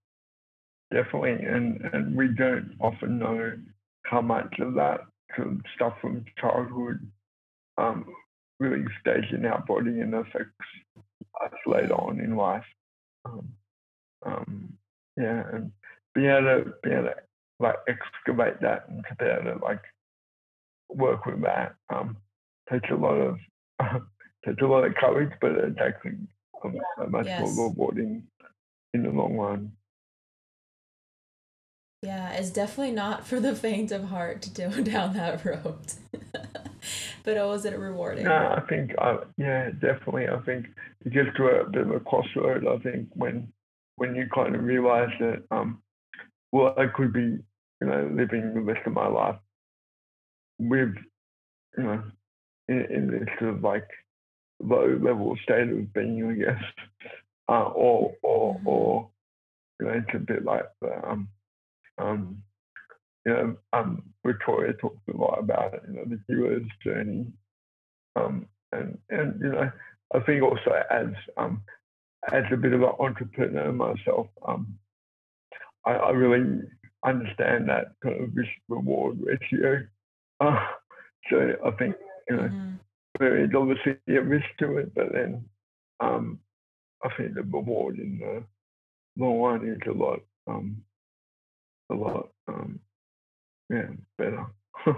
definitely 0.93 1.33
and 1.33 1.81
and 1.93 2.17
we 2.17 2.29
don't 2.29 2.75
often 2.81 3.19
know 3.19 3.53
how 4.05 4.21
much 4.21 4.53
of 4.61 4.75
that 4.75 5.01
stuff 5.75 5.95
from 6.01 6.25
childhood 6.39 6.99
um, 7.79 8.07
really 8.61 8.85
stays 9.01 9.25
in 9.33 9.45
our 9.47 9.63
body 9.63 10.01
and 10.01 10.15
affects 10.15 10.51
us 11.43 11.53
later 11.67 11.95
on 11.95 12.21
in 12.21 12.37
life. 12.37 12.65
Um, 13.25 13.49
um, 14.25 14.73
yeah, 15.17 15.43
and 15.53 15.73
being 16.15 16.27
able 16.27 16.65
to 16.65 16.73
be 16.83 16.91
able 16.91 17.05
to 17.05 17.15
like 17.61 17.77
excavate 17.89 18.61
that 18.61 18.89
and 18.89 19.05
to 19.09 19.15
be 19.17 19.25
able 19.25 19.59
to 19.59 19.65
like 19.65 19.83
work 20.89 21.27
with 21.27 21.43
that 21.43 21.75
um, 21.93 22.17
takes 22.73 22.91
a 22.91 22.95
lot 22.95 23.15
of 23.15 23.39
takes 24.45 24.63
a 24.63 24.67
lot 24.67 24.85
of 24.85 24.95
courage, 24.95 25.33
but 25.41 25.53
it's 25.53 25.79
actually 25.81 26.19
much 27.09 27.27
yes. 27.27 27.57
more 27.57 27.69
rewarding 27.69 28.23
in 28.95 29.03
the 29.03 29.11
long 29.11 29.37
run. 29.37 29.73
Yeah, 32.03 32.33
it's 32.33 32.51
definitely 32.51 32.95
not 32.95 33.27
for 33.27 33.39
the 33.39 33.55
faint 33.55 33.93
of 33.93 34.05
heart 34.05 34.43
to 34.43 34.51
go 34.51 34.71
down 34.83 35.15
that 35.15 35.45
road. 35.45 35.93
but 37.25 37.37
oh, 37.37 37.49
was 37.49 37.65
it 37.65 37.79
rewarding? 37.79 38.25
No, 38.25 38.33
I 38.57 38.61
think, 38.69 38.93
uh, 38.99 39.19
yeah, 39.37 39.71
definitely. 39.71 40.29
I 40.29 40.41
think 40.41 40.67
it 41.05 41.13
gets 41.13 41.29
to 41.37 41.47
a 41.47 41.71
bit 41.71 41.83
of 41.83 41.91
a 41.93 42.01
crossroad. 42.01 42.67
I 42.67 42.79
think 42.79 43.09
when 43.15 43.53
when 43.97 44.17
you 44.17 44.27
kind 44.35 44.57
of 44.57 44.65
realize 44.65 45.11
that, 45.21 45.45
um, 45.51 45.81
well, 46.51 46.75
I 46.77 46.87
could 46.87 47.13
be, 47.13 47.21
you 47.21 47.87
know, 47.87 48.11
living 48.13 48.55
the 48.55 48.61
rest 48.61 48.85
of 48.87 48.95
my 48.95 49.07
life 49.07 49.37
with, 50.59 50.95
you 51.77 51.85
know, 51.85 52.03
in, 52.69 52.81
in 52.91 53.07
this 53.11 53.29
sort 53.39 53.55
of 53.55 53.63
like 53.63 53.89
low 54.61 54.99
level 55.01 55.37
state 55.43 55.69
of 55.69 55.93
being, 55.93 56.25
I 56.25 56.53
guess, 56.53 56.63
uh, 57.49 57.69
or 57.69 58.15
or 58.23 58.55
mm-hmm. 58.57 58.69
or 58.69 59.11
you 59.81 59.87
know, 59.87 59.93
it's 59.93 60.15
a 60.15 60.19
bit 60.19 60.45
like 60.45 60.67
the 60.81 61.09
um 61.09 61.29
um, 61.99 62.43
you 63.25 63.33
know, 63.33 63.57
um, 63.73 64.03
Victoria 64.27 64.73
talks 64.75 65.01
a 65.13 65.17
lot 65.17 65.39
about 65.39 65.75
it, 65.75 65.83
you 65.89 65.95
know, 65.95 66.05
the 66.05 66.21
hero's 66.29 66.67
journey. 66.83 67.27
Um, 68.17 68.47
and, 68.73 68.99
and, 69.11 69.41
you 69.41 69.53
know, 69.53 69.71
I 70.15 70.21
think 70.21 70.43
also 70.43 70.73
as, 70.91 71.07
um, 71.37 71.63
as 72.33 72.45
a 72.53 72.57
bit 72.57 72.73
of 72.73 72.83
an 72.83 72.93
entrepreneur 72.99 73.73
myself, 73.73 74.29
um, 74.47 74.79
I, 75.87 75.93
I 75.93 76.11
really 76.11 76.63
understand 77.05 77.69
that 77.69 77.93
kind 78.03 78.23
of 78.23 78.35
risk 78.35 78.51
reward 78.69 79.19
ratio. 79.21 79.87
Uh, 80.41 80.67
so 81.31 81.53
I 81.65 81.71
think, 81.73 81.95
you 82.29 82.37
know, 82.37 82.43
mm-hmm. 82.43 82.71
there 83.19 83.45
is 83.45 83.51
obviously 83.57 83.97
a 84.09 84.21
risk 84.21 84.47
to 84.59 84.79
it, 84.79 84.95
but 84.95 85.13
then 85.13 85.45
um, 86.01 86.39
I 87.05 87.09
think 87.17 87.35
the 87.35 87.43
reward 87.43 87.99
in 87.99 88.19
the 88.19 88.45
long 89.23 89.41
run 89.41 89.69
is 89.69 89.79
a 89.87 89.93
lot 89.93 90.21
um, 90.47 90.83
a 91.91 91.95
lot 91.95 92.29
um 92.49 92.81
yeah 93.71 93.89
better. 94.19 94.47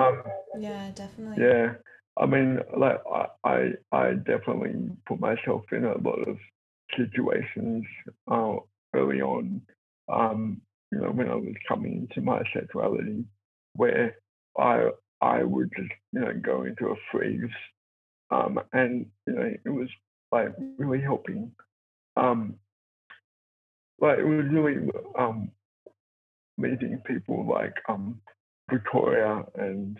Um 0.00 0.22
yeah 0.60 0.92
definitely. 0.94 1.44
yeah 1.44 1.72
i 2.16 2.24
mean 2.24 2.60
like 2.76 3.00
I, 3.12 3.26
I 3.42 3.72
i 3.90 4.12
definitely 4.12 4.90
put 5.08 5.18
myself 5.18 5.64
in 5.72 5.84
a 5.84 5.98
lot 5.98 6.20
of 6.28 6.36
situations 6.96 7.84
uh, 8.30 8.54
early 8.94 9.20
on 9.20 9.60
um 10.08 10.60
you 10.92 11.00
know 11.00 11.10
when 11.10 11.28
i 11.28 11.34
was 11.34 11.54
coming 11.68 12.06
into 12.08 12.20
my 12.20 12.40
sexuality 12.54 13.24
where 13.74 14.14
i 14.56 14.88
i 15.20 15.42
would 15.42 15.70
just 15.76 15.90
you 16.12 16.20
know 16.20 16.32
go 16.42 16.62
into 16.62 16.88
a 16.88 16.94
freeze 17.10 17.50
um 18.30 18.60
and 18.72 19.06
you 19.26 19.32
know 19.34 19.50
it 19.64 19.70
was 19.70 19.88
like 20.32 20.54
really 20.78 21.00
helping 21.00 21.50
um 22.16 22.54
like 24.00 24.18
it 24.18 24.24
was 24.24 24.46
really 24.50 24.76
um 25.18 25.50
meeting 26.58 27.00
people 27.06 27.46
like 27.46 27.74
um, 27.88 28.20
Victoria 28.70 29.44
and 29.54 29.96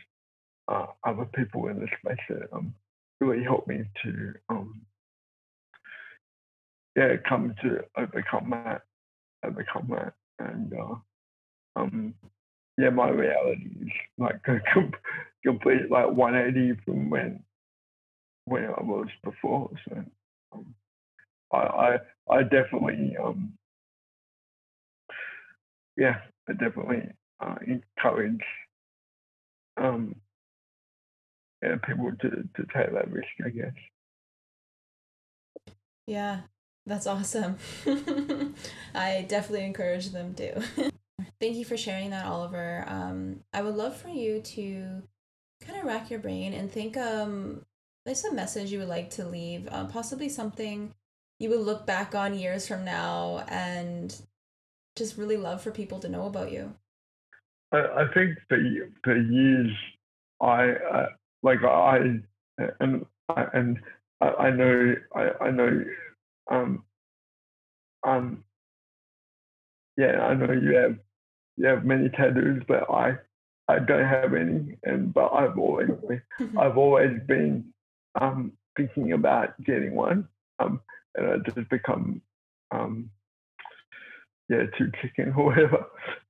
uh, 0.67 0.87
other 1.05 1.25
people 1.35 1.69
in 1.69 1.79
the 1.79 1.87
space 2.01 2.19
that 2.29 2.53
um, 2.53 2.75
really 3.21 3.43
helped 3.43 3.69
me 3.69 3.85
to 4.03 4.35
um, 4.51 4.83
yeah 6.97 7.15
come 7.27 7.55
to 7.63 7.79
overcome 7.97 8.51
that, 8.51 8.83
overcome 9.45 9.89
that, 9.91 10.13
and 10.41 10.75
uh, 10.75 10.95
um, 11.81 12.15
yeah, 12.79 12.91
my 12.91 13.11
reality 13.11 13.69
is 13.83 13.93
like 14.19 14.41
a 14.49 14.61
complete 15.45 15.91
like 15.91 16.11
180 16.13 16.81
from 16.85 17.11
when 17.11 17.45
when 18.47 18.65
I 18.67 18.83
was 18.83 19.09
before. 19.25 19.71
So 19.89 20.05
um, 20.53 20.75
I, 21.53 21.59
I 21.59 21.99
I 22.31 22.43
definitely 22.45 23.17
um 23.23 23.55
yeah 25.97 26.21
I 26.49 26.53
definitely 26.55 27.11
uh, 27.41 27.57
encourage 27.67 28.45
um, 29.79 30.17
yeah, 31.63 31.77
people 31.87 32.13
to, 32.21 32.31
to 32.31 32.63
take 32.75 32.93
that 32.93 33.11
risk, 33.11 33.29
I 33.45 33.51
guess. 33.51 33.73
Yeah, 36.07 36.41
that's 36.87 37.07
awesome. 37.07 37.59
I 38.95 39.27
definitely 39.29 39.67
encourage 39.67 40.11
them 40.11 40.35
to. 40.35 40.91
Thank 41.41 41.57
you 41.57 41.65
for 41.65 41.77
sharing 41.77 42.11
that, 42.11 42.27
Oliver. 42.27 42.85
Um, 42.89 43.41
I 43.53 43.63
would 43.63 43.75
love 43.77 43.97
for 43.97 44.09
you 44.09 44.41
to 44.41 45.03
kind 45.61 45.79
of 45.79 45.85
rack 45.85 46.11
your 46.11 46.21
brain 46.21 46.53
and 46.53 46.71
think 46.71 46.97
um 46.97 47.65
there's 48.05 48.25
a 48.25 48.33
message 48.33 48.73
you 48.73 48.79
would 48.79 48.89
like 48.89 49.11
to 49.11 49.27
leave, 49.27 49.69
um, 49.71 49.89
possibly 49.89 50.29
something 50.29 50.95
you 51.39 51.51
would 51.51 51.61
look 51.61 51.87
back 51.87 52.15
on 52.15 52.39
years 52.39 52.67
from 52.67 52.85
now 52.85 53.45
and 53.49 54.21
just 54.97 55.17
really 55.17 55.37
love 55.37 55.63
for 55.63 55.71
people 55.71 56.01
to 56.01 56.09
know 56.09 56.27
about 56.27 56.53
you? 56.53 56.75
I, 57.73 57.79
I 57.79 58.05
think 58.13 58.39
for 58.49 58.59
for 59.05 59.17
years, 59.17 59.71
I 60.41 60.71
uh, 60.71 61.07
like 61.43 61.63
I 61.63 61.99
and 62.81 63.07
and 63.31 63.79
I, 64.39 64.51
know 64.51 64.95
I, 65.15 65.31
I 65.41 65.51
know 65.51 65.85
um 66.51 66.83
um 68.07 68.45
yeah 69.97 70.21
I 70.23 70.35
know 70.35 70.53
you 70.53 70.75
have 70.77 70.99
you 71.59 71.67
have 71.67 71.85
many 71.85 72.09
tattoos, 72.11 72.63
but 72.69 72.91
I 72.91 73.17
I 73.69 73.81
don't 73.81 74.07
have 74.07 74.35
any, 74.35 74.79
and 74.85 75.13
but 75.13 75.29
I've 75.29 75.59
always 75.59 75.91
been, 76.09 76.23
I've 76.59 76.79
always 76.79 77.19
been 77.27 77.73
um 78.21 78.53
thinking 78.77 79.13
about 79.13 79.63
getting 79.65 79.95
one. 79.95 80.29
Um, 80.61 80.81
and 81.17 81.31
I 81.31 81.37
just 81.51 81.69
become 81.69 82.23
um 82.71 83.11
yeah, 84.49 84.65
too 84.79 84.91
chicken 85.03 85.35
or 85.37 85.47
whatever. 85.47 85.87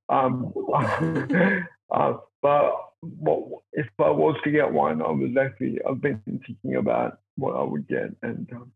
Um, 0.08 0.52
uh, 1.94 2.14
but 2.42 2.72
what, 3.00 3.62
if 3.72 3.86
I 3.98 4.10
was 4.10 4.36
to 4.44 4.50
get 4.50 4.72
one, 4.72 5.02
I 5.02 5.10
was 5.10 5.36
actually 5.40 5.78
I've 5.88 6.00
been 6.00 6.20
thinking 6.24 6.76
about 6.76 7.18
what 7.36 7.54
I 7.54 7.62
would 7.62 7.86
get, 7.86 8.14
and 8.22 8.48
um, 8.52 8.72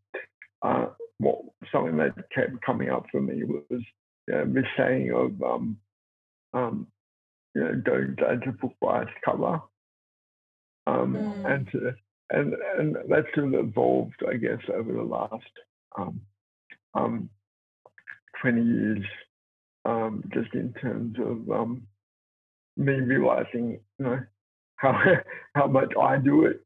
uh, 0.61 0.85
what 1.17 1.39
something 1.71 1.97
that 1.97 2.15
kept 2.33 2.61
coming 2.65 2.89
up 2.89 3.05
for 3.11 3.21
me 3.21 3.43
was 3.43 3.63
this 4.27 4.65
saying 4.77 5.11
of 5.11 5.41
um, 5.43 5.77
um, 6.53 6.87
you 7.55 7.61
know, 7.61 7.75
don't 7.85 8.17
judge 8.17 8.47
a 8.47 8.51
book 8.51 8.73
by 8.81 9.03
its 9.03 9.11
cover, 9.23 9.61
um, 10.87 11.15
mm. 11.15 11.51
and 11.53 11.67
to, 11.71 11.93
and 12.31 12.53
and 12.77 12.97
that's 13.09 13.27
sort 13.35 13.53
of 13.53 13.67
evolved, 13.67 14.23
I 14.27 14.37
guess, 14.37 14.61
over 14.73 14.91
the 14.91 15.03
last 15.03 15.43
um, 15.97 16.21
um, 16.95 17.29
twenty 18.41 18.63
years 18.63 19.03
um, 19.85 20.23
just 20.33 20.53
in 20.53 20.73
terms 20.81 21.17
of 21.19 21.49
um, 21.49 21.83
me 22.77 22.93
realizing, 22.93 23.79
you 23.99 24.05
know, 24.05 24.19
how 24.75 24.99
how 25.55 25.67
much 25.67 25.93
I 25.99 26.17
do 26.17 26.45
it, 26.45 26.61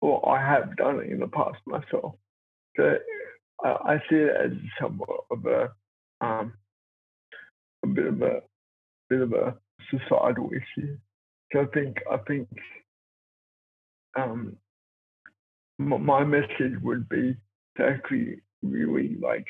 or 0.00 0.28
I 0.28 0.40
have 0.40 0.76
done 0.76 1.00
it 1.00 1.10
in 1.10 1.20
the 1.20 1.28
past 1.28 1.58
myself. 1.66 2.14
So 2.76 2.94
I, 3.64 3.68
I 3.68 3.96
see 4.08 4.16
it 4.16 4.36
as 4.44 4.52
somewhat 4.80 5.20
of 5.30 5.44
a 5.46 5.70
um, 6.24 6.54
a 7.84 7.88
bit 7.88 8.06
of 8.06 8.22
a 8.22 8.40
bit 9.12 9.20
of 9.22 9.32
a 9.32 9.54
societal 9.90 10.50
issue. 10.52 10.96
So 11.52 11.60
I 11.62 11.66
think 11.74 11.96
I 12.10 12.16
think 12.28 12.48
um, 14.16 14.56
my 15.78 16.24
message 16.24 16.74
would 16.82 17.08
be 17.08 17.36
to 17.76 17.84
actually 17.84 18.40
really 18.62 19.16
like 19.20 19.46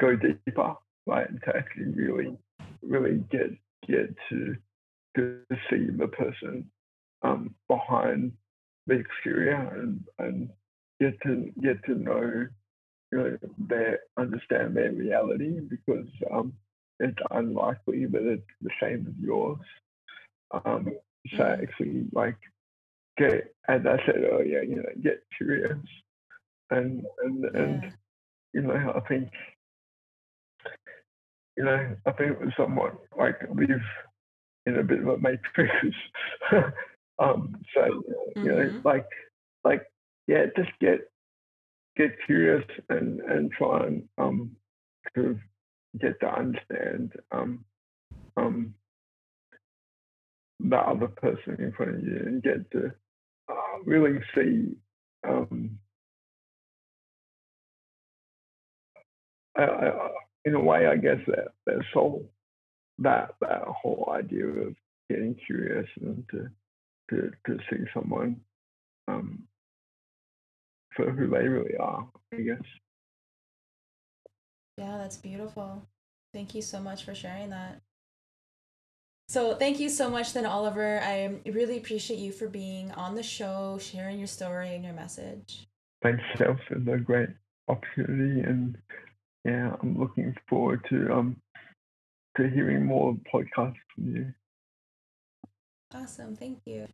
go 0.00 0.16
deeper 0.16 0.74
right? 1.08 1.28
To 1.44 1.56
actually 1.56 1.86
really, 1.94 2.36
really 2.82 3.24
get 3.30 3.50
get 3.88 4.14
to 4.28 4.54
to 5.16 5.40
see 5.70 5.86
the 5.96 6.06
person 6.08 6.70
um, 7.22 7.54
behind 7.66 8.32
the 8.86 8.94
exterior 8.94 9.80
and 9.80 10.04
and 10.18 10.50
get 11.00 11.20
to 11.22 11.50
get 11.62 11.82
to 11.86 11.94
know 11.94 12.46
you 13.10 13.18
know 13.18 13.38
their 13.58 14.00
understand 14.18 14.76
their 14.76 14.92
reality 14.92 15.60
because 15.60 16.06
um, 16.30 16.52
it's 17.00 17.18
unlikely 17.30 18.06
that 18.06 18.22
it's 18.22 18.42
the 18.60 18.70
same 18.80 19.06
as 19.08 19.24
yours. 19.24 19.58
Um, 20.64 20.92
so 21.36 21.42
mm. 21.42 21.62
actually 21.62 22.04
like 22.12 22.36
get 23.16 23.54
as 23.68 23.82
I 23.86 23.96
said 24.06 24.24
earlier, 24.30 24.62
you 24.62 24.76
know, 24.76 24.88
get 25.02 25.22
curious 25.36 25.78
and 26.70 27.04
and 27.22 27.44
yeah. 27.44 27.60
and 27.60 27.92
you 28.52 28.62
know, 28.62 28.92
I 28.94 29.00
think 29.08 29.30
you 31.56 31.64
know, 31.64 31.96
I 32.06 32.12
think 32.12 32.32
it 32.32 32.40
was 32.40 32.52
somewhat 32.56 32.94
like 33.16 33.40
live 33.54 33.82
in 34.66 34.78
a 34.78 34.82
bit 34.82 35.00
of 35.00 35.08
a 35.08 35.18
matrix. 35.18 35.74
um, 37.18 37.56
so 37.74 37.80
mm-hmm. 37.80 38.44
you 38.44 38.52
know, 38.52 38.56
mm-hmm. 38.56 38.88
like 38.88 39.06
like 39.64 39.82
yeah, 40.26 40.46
just 40.56 40.70
get 40.80 41.00
get 41.96 42.16
curious 42.26 42.64
and 42.88 43.20
and 43.20 43.50
try 43.52 43.86
and 43.86 44.08
um 44.18 44.52
to 45.14 45.38
get 46.00 46.20
to 46.20 46.26
understand 46.26 47.12
um 47.32 47.64
um 48.36 48.74
the 50.60 50.76
other 50.76 51.08
person 51.08 51.56
in 51.60 51.72
front 51.72 51.94
of 51.94 52.02
you 52.02 52.22
and 52.26 52.42
get 52.42 52.70
to 52.72 52.90
uh, 53.48 53.78
really 53.84 54.18
see 54.34 54.76
um 55.26 55.78
I, 59.56 59.62
I, 59.64 60.10
in 60.44 60.54
a 60.54 60.60
way, 60.60 60.86
I 60.86 60.96
guess 60.96 61.18
that 61.26 61.48
that 61.66 61.82
soul, 61.92 62.30
that 62.98 63.34
that 63.40 63.62
whole 63.64 64.12
idea 64.12 64.46
of 64.46 64.74
getting 65.10 65.36
curious 65.46 65.86
and 66.00 66.24
to 66.30 66.48
to 67.10 67.30
to 67.46 67.58
see 67.70 67.84
someone 67.92 68.40
um, 69.08 69.42
for 70.94 71.10
who 71.10 71.28
they 71.28 71.48
really 71.48 71.76
are, 71.76 72.08
I 72.32 72.36
guess. 72.36 72.62
Yeah, 74.78 74.96
that's 74.96 75.16
beautiful. 75.16 75.82
Thank 76.32 76.54
you 76.54 76.62
so 76.62 76.80
much 76.80 77.04
for 77.04 77.14
sharing 77.14 77.50
that. 77.50 77.80
So, 79.28 79.54
thank 79.56 79.78
you 79.78 79.90
so 79.90 80.08
much, 80.08 80.32
then, 80.32 80.46
Oliver. 80.46 81.00
I 81.04 81.40
really 81.44 81.76
appreciate 81.76 82.18
you 82.18 82.32
for 82.32 82.48
being 82.48 82.92
on 82.92 83.14
the 83.14 83.22
show, 83.22 83.78
sharing 83.78 84.18
your 84.18 84.28
story 84.28 84.74
and 84.74 84.84
your 84.84 84.94
message. 84.94 85.66
Thanks, 86.02 86.22
Steph, 86.34 86.58
for 86.68 86.78
the 86.78 86.96
great 86.96 87.28
opportunity 87.68 88.40
and 88.40 88.78
yeah, 89.44 89.74
I'm 89.82 89.98
looking 89.98 90.34
forward 90.48 90.84
to 90.90 91.12
um 91.12 91.36
to 92.36 92.48
hearing 92.48 92.84
more 92.84 93.16
podcasts 93.32 93.76
from 93.94 94.14
you. 94.14 94.32
Awesome, 95.94 96.36
thank 96.36 96.60
you. 96.66 96.86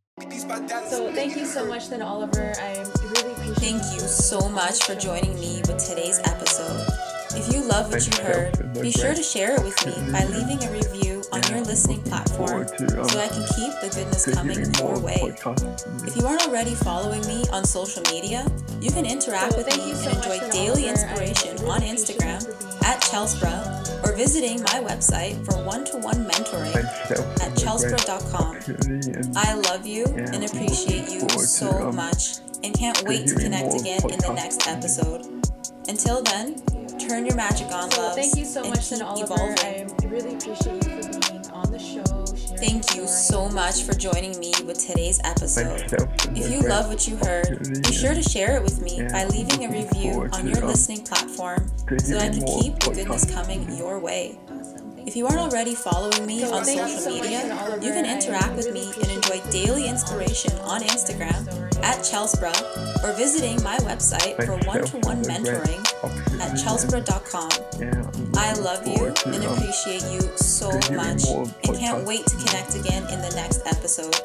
So 0.88 1.12
thank 1.12 1.36
you 1.36 1.44
so 1.44 1.66
much 1.66 1.88
then 1.88 2.00
Oliver. 2.00 2.54
I 2.60 2.78
really 2.78 3.32
appreciate 3.32 3.56
Thank 3.56 3.82
you 3.94 4.00
so 4.00 4.48
much 4.48 4.84
for 4.84 4.94
joining 4.94 5.34
me 5.34 5.62
with 5.66 5.78
today's 5.78 6.20
episode. 6.24 7.13
If 7.36 7.52
you 7.52 7.62
love 7.62 7.90
what 7.90 8.06
you. 8.06 8.24
Heard, 8.24 8.72
be 8.80 8.90
sure 8.90 9.14
to 9.14 9.22
share 9.22 9.56
it 9.56 9.62
with 9.62 9.86
me 9.86 9.92
by 10.12 10.24
leaving 10.24 10.62
a 10.64 10.72
review 10.72 11.22
on 11.32 11.42
your 11.50 11.60
listening 11.60 12.00
platform 12.02 12.66
so 12.68 13.18
I 13.20 13.28
can 13.28 13.44
keep 13.54 13.72
the 13.80 13.90
goodness 13.94 14.32
coming 14.34 14.64
your 14.78 14.98
way. 14.98 15.34
If 16.06 16.16
you 16.16 16.26
aren't 16.26 16.46
already 16.46 16.74
following 16.74 17.20
me 17.26 17.44
on 17.52 17.64
social 17.64 18.02
media, 18.10 18.46
you 18.80 18.90
can 18.90 19.04
interact 19.04 19.56
with 19.56 19.66
me 19.76 19.92
and 19.92 20.16
enjoy 20.16 20.38
daily 20.50 20.88
inspiration 20.88 21.58
on 21.66 21.80
Instagram 21.82 22.40
at 22.84 23.02
Chelsbra 23.02 24.04
or 24.04 24.16
visiting 24.16 24.60
my 24.62 24.80
website 24.80 25.44
for 25.44 25.62
one-to-one 25.64 26.24
mentoring 26.26 26.74
at 26.76 27.52
chelsbra.com. 27.56 29.34
I 29.36 29.54
love 29.54 29.86
you 29.86 30.04
and 30.06 30.44
appreciate 30.44 31.10
you 31.10 31.28
so 31.28 31.90
much 31.92 32.38
and 32.62 32.74
can't 32.74 33.02
wait 33.04 33.26
to 33.28 33.34
connect 33.34 33.74
again 33.74 34.00
in 34.10 34.18
the 34.18 34.32
next 34.34 34.66
episode. 34.68 35.26
Until 35.88 36.22
then, 36.22 36.62
turn 36.98 37.26
your 37.26 37.36
magic 37.36 37.66
on, 37.68 37.90
love. 37.90 38.14
Thank 38.14 38.36
you 38.36 38.44
so 38.44 38.62
much, 38.64 38.88
keep 38.90 39.02
Oliver. 39.02 39.34
Evolving. 39.34 39.90
I 40.02 40.06
really 40.06 40.34
appreciate 40.34 40.86
you 40.86 41.02
for 41.02 41.30
being 41.30 41.50
on 41.50 41.70
the 41.70 41.78
show. 41.78 42.24
Thank 42.56 42.94
you 42.94 43.06
so 43.06 43.48
much 43.48 43.82
for 43.82 43.92
joining 43.92 44.38
me 44.38 44.52
with 44.64 44.78
today's 44.78 45.20
episode. 45.24 45.92
If 46.36 46.50
you 46.50 46.60
love 46.68 46.88
what 46.88 47.06
you 47.06 47.16
heard, 47.16 47.82
be 47.82 47.92
sure 47.92 48.14
to 48.14 48.22
share 48.22 48.56
it 48.56 48.62
with 48.62 48.80
me 48.80 49.02
by 49.10 49.24
leaving 49.26 49.64
a 49.64 49.68
review 49.70 50.28
on 50.32 50.46
your 50.46 50.64
listening 50.66 51.02
platform 51.02 51.70
so 51.98 52.18
I 52.18 52.28
can 52.28 52.44
keep 52.44 52.78
the 52.78 52.92
goodness 52.94 53.30
coming 53.32 53.70
your 53.76 53.98
way. 53.98 54.38
If 55.06 55.16
you 55.16 55.26
aren't 55.26 55.38
already 55.38 55.74
following 55.74 56.24
me 56.24 56.42
on 56.44 56.64
social 56.64 57.12
media, 57.12 57.44
you 57.82 57.92
can 57.92 58.06
interact 58.06 58.56
with 58.56 58.72
me 58.72 58.90
and 59.02 59.10
enjoy 59.10 59.40
daily 59.50 59.86
inspiration 59.86 60.52
on 60.60 60.80
Instagram 60.80 61.46
at 61.82 61.98
Chelsbra 61.98 63.04
or 63.04 63.12
visiting 63.12 63.62
my 63.62 63.76
website 63.78 64.34
for 64.46 64.56
one-to-one 64.66 65.22
mentoring 65.24 65.84
at 66.40 66.52
chelsbra.com. 66.56 67.50
I 68.34 68.54
love 68.54 68.86
you 68.86 69.12
and 69.26 69.44
appreciate 69.44 70.04
you 70.10 70.20
so 70.36 70.70
much 70.94 71.24
and 71.64 71.76
can't 71.76 72.06
wait 72.06 72.24
to 72.26 72.36
connect 72.36 72.74
again 72.74 73.02
in 73.12 73.20
the 73.20 73.32
next 73.36 73.60
episode. 73.66 74.16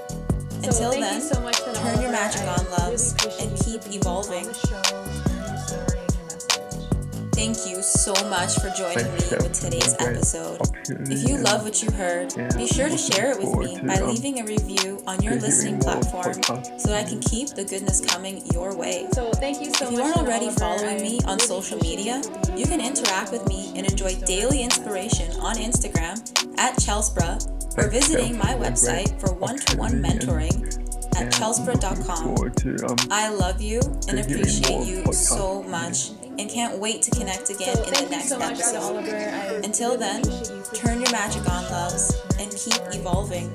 Until 0.64 0.92
then, 0.92 1.22
turn 1.30 2.02
your 2.02 2.12
magic 2.12 2.42
on, 2.44 2.70
loves, 2.72 3.16
and 3.42 3.58
keep 3.60 3.82
evolving. 3.94 4.48
Thank 7.40 7.66
you 7.66 7.82
so 7.82 8.12
much 8.30 8.60
for 8.60 8.70
joining 8.72 9.06
me 9.14 9.24
with 9.40 9.54
today's 9.54 9.96
episode. 9.98 10.60
If 11.10 11.26
you 11.26 11.38
love 11.38 11.64
what 11.64 11.82
you 11.82 11.90
heard, 11.90 12.36
be 12.58 12.68
sure 12.68 12.90
to 12.90 12.98
share 12.98 13.32
it 13.32 13.38
with 13.40 13.56
me 13.56 13.80
by 13.82 13.94
um, 13.94 14.10
leaving 14.10 14.42
a 14.42 14.44
review 14.44 15.02
on 15.08 15.24
your 15.24 15.36
listening 15.36 15.80
platform 15.80 16.34
so 16.78 16.94
I 16.94 17.04
can 17.04 17.22
keep 17.22 17.48
the 17.52 17.64
goodness 17.64 18.02
coming 18.02 18.46
your 18.52 18.76
way. 18.76 19.08
So 19.14 19.32
thank 19.32 19.62
you 19.62 19.74
so 19.74 19.86
If 19.86 19.92
much. 19.92 20.00
you 20.00 20.02
aren't 20.04 20.18
already 20.18 20.48
Oliver. 20.48 20.60
following 20.60 21.02
me 21.02 21.22
on 21.26 21.40
social 21.40 21.78
media, 21.80 22.22
you 22.58 22.66
can 22.66 22.82
interact 22.82 23.32
with 23.32 23.48
me 23.48 23.72
and 23.74 23.90
enjoy 23.90 24.16
daily 24.26 24.62
inspiration 24.62 25.32
on 25.40 25.56
Instagram 25.56 26.20
at 26.60 26.76
Chelsbra 26.76 27.40
or 27.78 27.90
visiting 27.90 28.38
my 28.38 28.54
website 28.56 29.18
for 29.22 29.34
one-to-one 29.34 30.04
mentoring 30.04 30.76
at 31.16 31.32
chelsbra.com. 31.32 32.52
To, 32.52 32.86
um, 32.86 32.98
I 33.10 33.30
love 33.30 33.62
you 33.62 33.80
and 34.10 34.20
appreciate 34.20 34.86
you 34.86 35.04
podcasts 35.04 35.14
so 35.16 35.62
from 35.62 35.72
much 35.72 36.12
and 36.40 36.50
can't 36.50 36.80
wait 36.80 37.02
to 37.04 37.12
connect 37.12 37.50
again 37.50 37.76
So 37.76 37.84
in 37.84 37.94
the 38.06 38.10
next 38.10 38.30
so 38.30 38.40
much 38.40 38.52
episode. 38.60 38.78
Oliver. 38.78 39.62
Until 39.64 39.98
then, 39.98 40.24
you 40.26 40.64
turn 40.74 41.02
your 41.02 41.12
magic 41.12 41.48
on, 41.50 41.64
loves, 41.70 42.22
and 42.40 42.50
keep 42.56 42.80
evolving. 42.96 43.50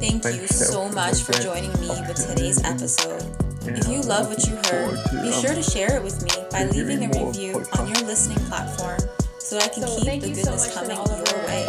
Thank 0.00 0.24
you 0.26 0.46
so 0.46 0.88
much 0.90 1.22
for 1.22 1.32
joining 1.40 1.72
me 1.80 1.88
with 1.88 2.16
today's 2.28 2.62
episode. 2.64 3.24
If 3.66 3.88
you 3.88 4.02
love 4.02 4.28
what 4.28 4.44
you 4.46 4.56
heard, 4.70 4.98
be 5.22 5.32
sure 5.32 5.54
to 5.54 5.62
share 5.62 5.96
it 5.96 6.02
with 6.02 6.22
me 6.22 6.30
by 6.50 6.64
leaving 6.64 7.04
a 7.04 7.24
review 7.24 7.64
on 7.78 7.88
your 7.88 8.02
listening 8.04 8.38
platform 8.46 9.00
so 9.38 9.56
I 9.56 9.68
can 9.68 9.86
So 9.86 10.00
keep 10.04 10.20
the 10.20 10.28
you 10.28 10.34
so 10.34 10.42
goodness 10.50 10.74
coming 10.74 10.90
to 10.90 10.96
Oliver. 10.96 11.36
your 11.36 11.46
way. 11.46 11.66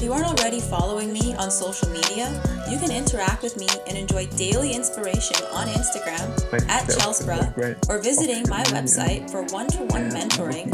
I 0.00 0.06
really 0.06 0.06
appreciate 0.06 0.06
If 0.06 0.06
you 0.06 0.12
aren't 0.12 0.40
already 0.40 0.60
following 0.60 1.12
me 1.12 1.34
on 1.34 1.50
social 1.50 1.88
media, 1.90 2.42
you 2.70 2.78
can 2.78 2.90
interact 2.90 3.42
with 3.42 3.56
me 3.56 3.68
and 3.86 3.98
enjoy 3.98 4.26
daily 4.28 4.72
inspiration 4.72 5.36
on 5.52 5.68
Instagram 5.68 6.68
at 6.68 6.88
Chelsbra 6.88 7.88
or 7.88 8.00
visiting 8.02 8.48
my 8.48 8.62
website 8.64 9.30
for 9.30 9.42
one-to-one 9.44 10.10
mentoring 10.10 10.72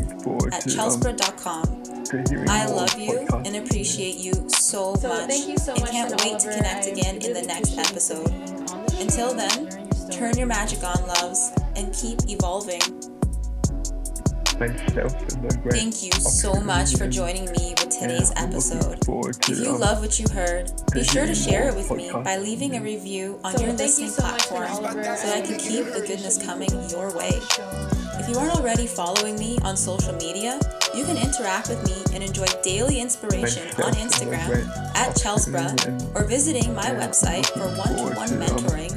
at 0.53 0.63
chelsbra.com. 0.65 2.49
I 2.49 2.67
love 2.67 2.99
you 2.99 3.27
and 3.45 3.57
appreciate 3.57 4.17
you 4.17 4.33
so 4.49 4.95
So 4.95 5.09
much 5.09 5.29
thank 5.29 5.49
and 5.49 5.87
can't 5.89 6.23
wait 6.23 6.39
to 6.41 6.51
connect 6.57 6.87
again 6.87 7.17
in 7.17 7.33
the 7.33 7.43
next 7.43 7.77
episode. 7.79 8.31
being 8.31 8.71
on 8.71 8.87
the 8.87 8.93
show 8.93 9.01
Until 9.01 9.35
then, 9.35 9.71
sharing 9.71 9.87
your 9.87 9.95
story. 9.95 10.13
turn 10.19 10.39
your 10.39 10.47
magic 10.47 10.85
on, 10.85 11.07
loves, 11.07 11.53
and 11.77 11.93
keep 11.95 12.21
evolving. 12.29 13.16
Thank 14.59 16.03
you 16.03 16.13
so 16.13 16.55
much 16.55 16.97
for 16.97 17.07
joining 17.07 17.45
me 17.53 17.75
with 17.77 17.91
today's 17.91 18.33
episode. 18.37 18.99
If 19.07 19.59
you 19.59 19.77
love 19.77 20.01
what 20.01 20.19
you 20.19 20.27
heard, 20.33 20.73
be 20.95 21.05
sure 21.05 21.27
to 21.27 21.35
share 21.35 21.69
it 21.69 21.75
with 21.75 21.91
me 21.91 22.11
by 22.11 22.39
leaving 22.39 22.75
a 22.77 22.81
review 22.81 23.39
on 23.45 23.53
So 23.55 23.61
your 23.65 23.75
thank 23.75 23.81
you 23.81 24.07
listening 24.07 24.11
so 24.11 24.23
platform 24.23 24.71
Oliver. 24.71 25.17
so 25.17 25.29
I 25.31 25.43
can 25.43 25.59
keep 25.59 25.85
the 25.93 26.03
goodness 26.07 26.43
coming 26.43 26.71
your 26.89 27.15
way. 27.15 27.39
If 28.19 28.31
you 28.31 28.39
aren't 28.39 28.55
already 28.55 28.87
following 28.87 29.39
me 29.39 29.59
on 29.63 29.77
social 29.77 30.15
media, 30.15 30.59
you 30.95 31.05
can 31.05 31.19
interact 31.19 31.69
with 31.69 31.85
me 31.85 32.15
and 32.15 32.25
enjoy 32.25 32.47
daily 32.63 32.99
inspiration 32.99 33.69
on 33.83 33.93
Instagram 33.93 34.67
at 34.97 35.15
Chelsbra 35.17 36.17
or 36.17 36.25
visiting 36.25 36.75
my 36.75 36.87
website 36.93 37.45
for 37.47 37.69
one-to-one 37.77 38.31
mentoring 38.41 38.93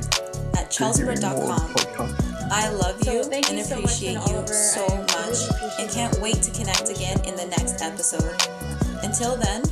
at 0.57 0.70
chelsbra.com. 0.72 2.16
I 2.51 2.70
love 2.70 3.03
So 3.03 3.12
you 3.14 3.24
thank 3.26 3.49
and 3.49 3.57
you 3.60 3.64
so 3.64 3.76
much, 3.76 3.84
appreciate 4.01 4.18
Ken 4.26 4.41
you 4.41 4.47
so 4.47 4.86
I 4.88 4.95
really 4.95 5.09
much 5.30 5.80
and 5.80 5.89
can't 5.89 6.19
wait 6.19 6.41
to 6.41 6.51
connect 6.51 6.89
again 6.89 7.19
in 7.25 7.36
the 7.36 7.45
next 7.45 7.82
episode. 7.82 8.36
Until 9.03 9.36
then, 9.38 9.63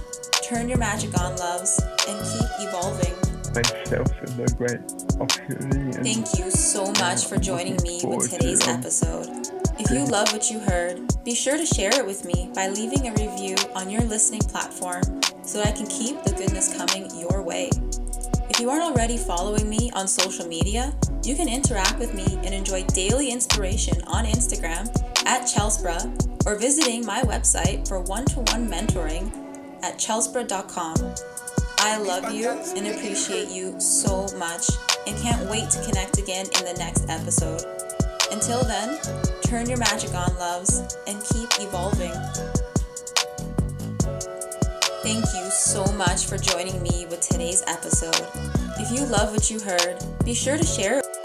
turn 0.43 0.69
your 0.69 0.77
magic 0.77 1.19
on, 1.19 1.35
loves, 1.37 1.81
and 2.07 2.19
keep 2.25 2.67
evolving. 2.67 3.13
Thank 6.03 6.37
you 6.37 6.51
so 6.51 6.91
much 6.93 7.25
for 7.25 7.37
joining 7.37 7.77
me 7.81 8.01
with 8.03 8.29
today's 8.29 8.67
episode. 8.67 9.27
If 9.79 9.91
you 9.91 10.05
love 10.05 10.31
what 10.33 10.49
you 10.49 10.59
heard, 10.59 11.01
be 11.23 11.33
sure 11.33 11.57
to 11.57 11.65
share 11.65 11.93
it 11.93 12.05
with 12.05 12.25
me 12.25 12.51
by 12.53 12.67
leaving 12.67 13.07
a 13.07 13.11
review 13.11 13.55
on 13.75 13.89
your 13.89 14.01
listening 14.01 14.41
platform 14.41 15.03
so 15.43 15.61
I 15.61 15.71
can 15.71 15.87
keep 15.87 16.21
the 16.23 16.33
goodness 16.33 16.75
coming 16.75 17.09
your 17.19 17.41
way. 17.41 17.69
If 18.49 18.61
you 18.61 18.69
aren't 18.69 18.83
already 18.83 19.17
following 19.17 19.69
me 19.69 19.91
on 19.93 20.07
social 20.07 20.47
media, 20.47 20.95
you 21.23 21.35
can 21.35 21.49
interact 21.49 21.99
with 21.99 22.13
me 22.13 22.25
and 22.43 22.53
enjoy 22.53 22.83
daily 22.85 23.29
inspiration 23.29 24.01
on 24.07 24.25
Instagram 24.25 24.87
at 25.25 25.43
Chelsbra 25.43 26.45
or 26.45 26.55
visiting 26.55 27.05
my 27.05 27.21
website 27.23 27.87
for 27.87 27.99
one-to-one 27.99 28.69
mentoring 28.69 29.31
at 29.83 29.97
chelsbra.com. 29.97 30.95
I 31.79 31.97
love 31.97 32.33
you 32.33 32.49
and 32.49 32.87
appreciate 32.87 33.49
you 33.49 33.79
so 33.79 34.27
much 34.37 34.65
and 35.05 35.17
can't 35.17 35.49
wait 35.49 35.69
to 35.71 35.83
connect 35.83 36.17
again 36.17 36.45
in 36.57 36.65
the 36.65 36.75
next 36.79 37.09
episode. 37.09 37.63
Until 38.31 38.63
then, 38.63 38.97
turn 39.43 39.69
your 39.69 39.77
magic 39.77 40.13
on, 40.13 40.35
loves, 40.37 40.97
and 41.05 41.21
keep 41.23 41.49
evolving. 41.59 42.13
Thank 45.07 45.33
you 45.33 45.49
so 45.49 45.85
much 45.93 46.25
for 46.25 46.37
joining 46.37 46.83
me 46.83 47.05
with 47.05 47.21
today's 47.21 47.63
episode. 47.65 48.27
If 48.77 48.91
you 48.91 49.05
love 49.05 49.31
what 49.31 49.49
you 49.49 49.57
heard, 49.57 50.03
be 50.25 50.33
sure 50.33 50.57
to 50.57 50.65
share 50.65 50.99
it. 50.99 51.16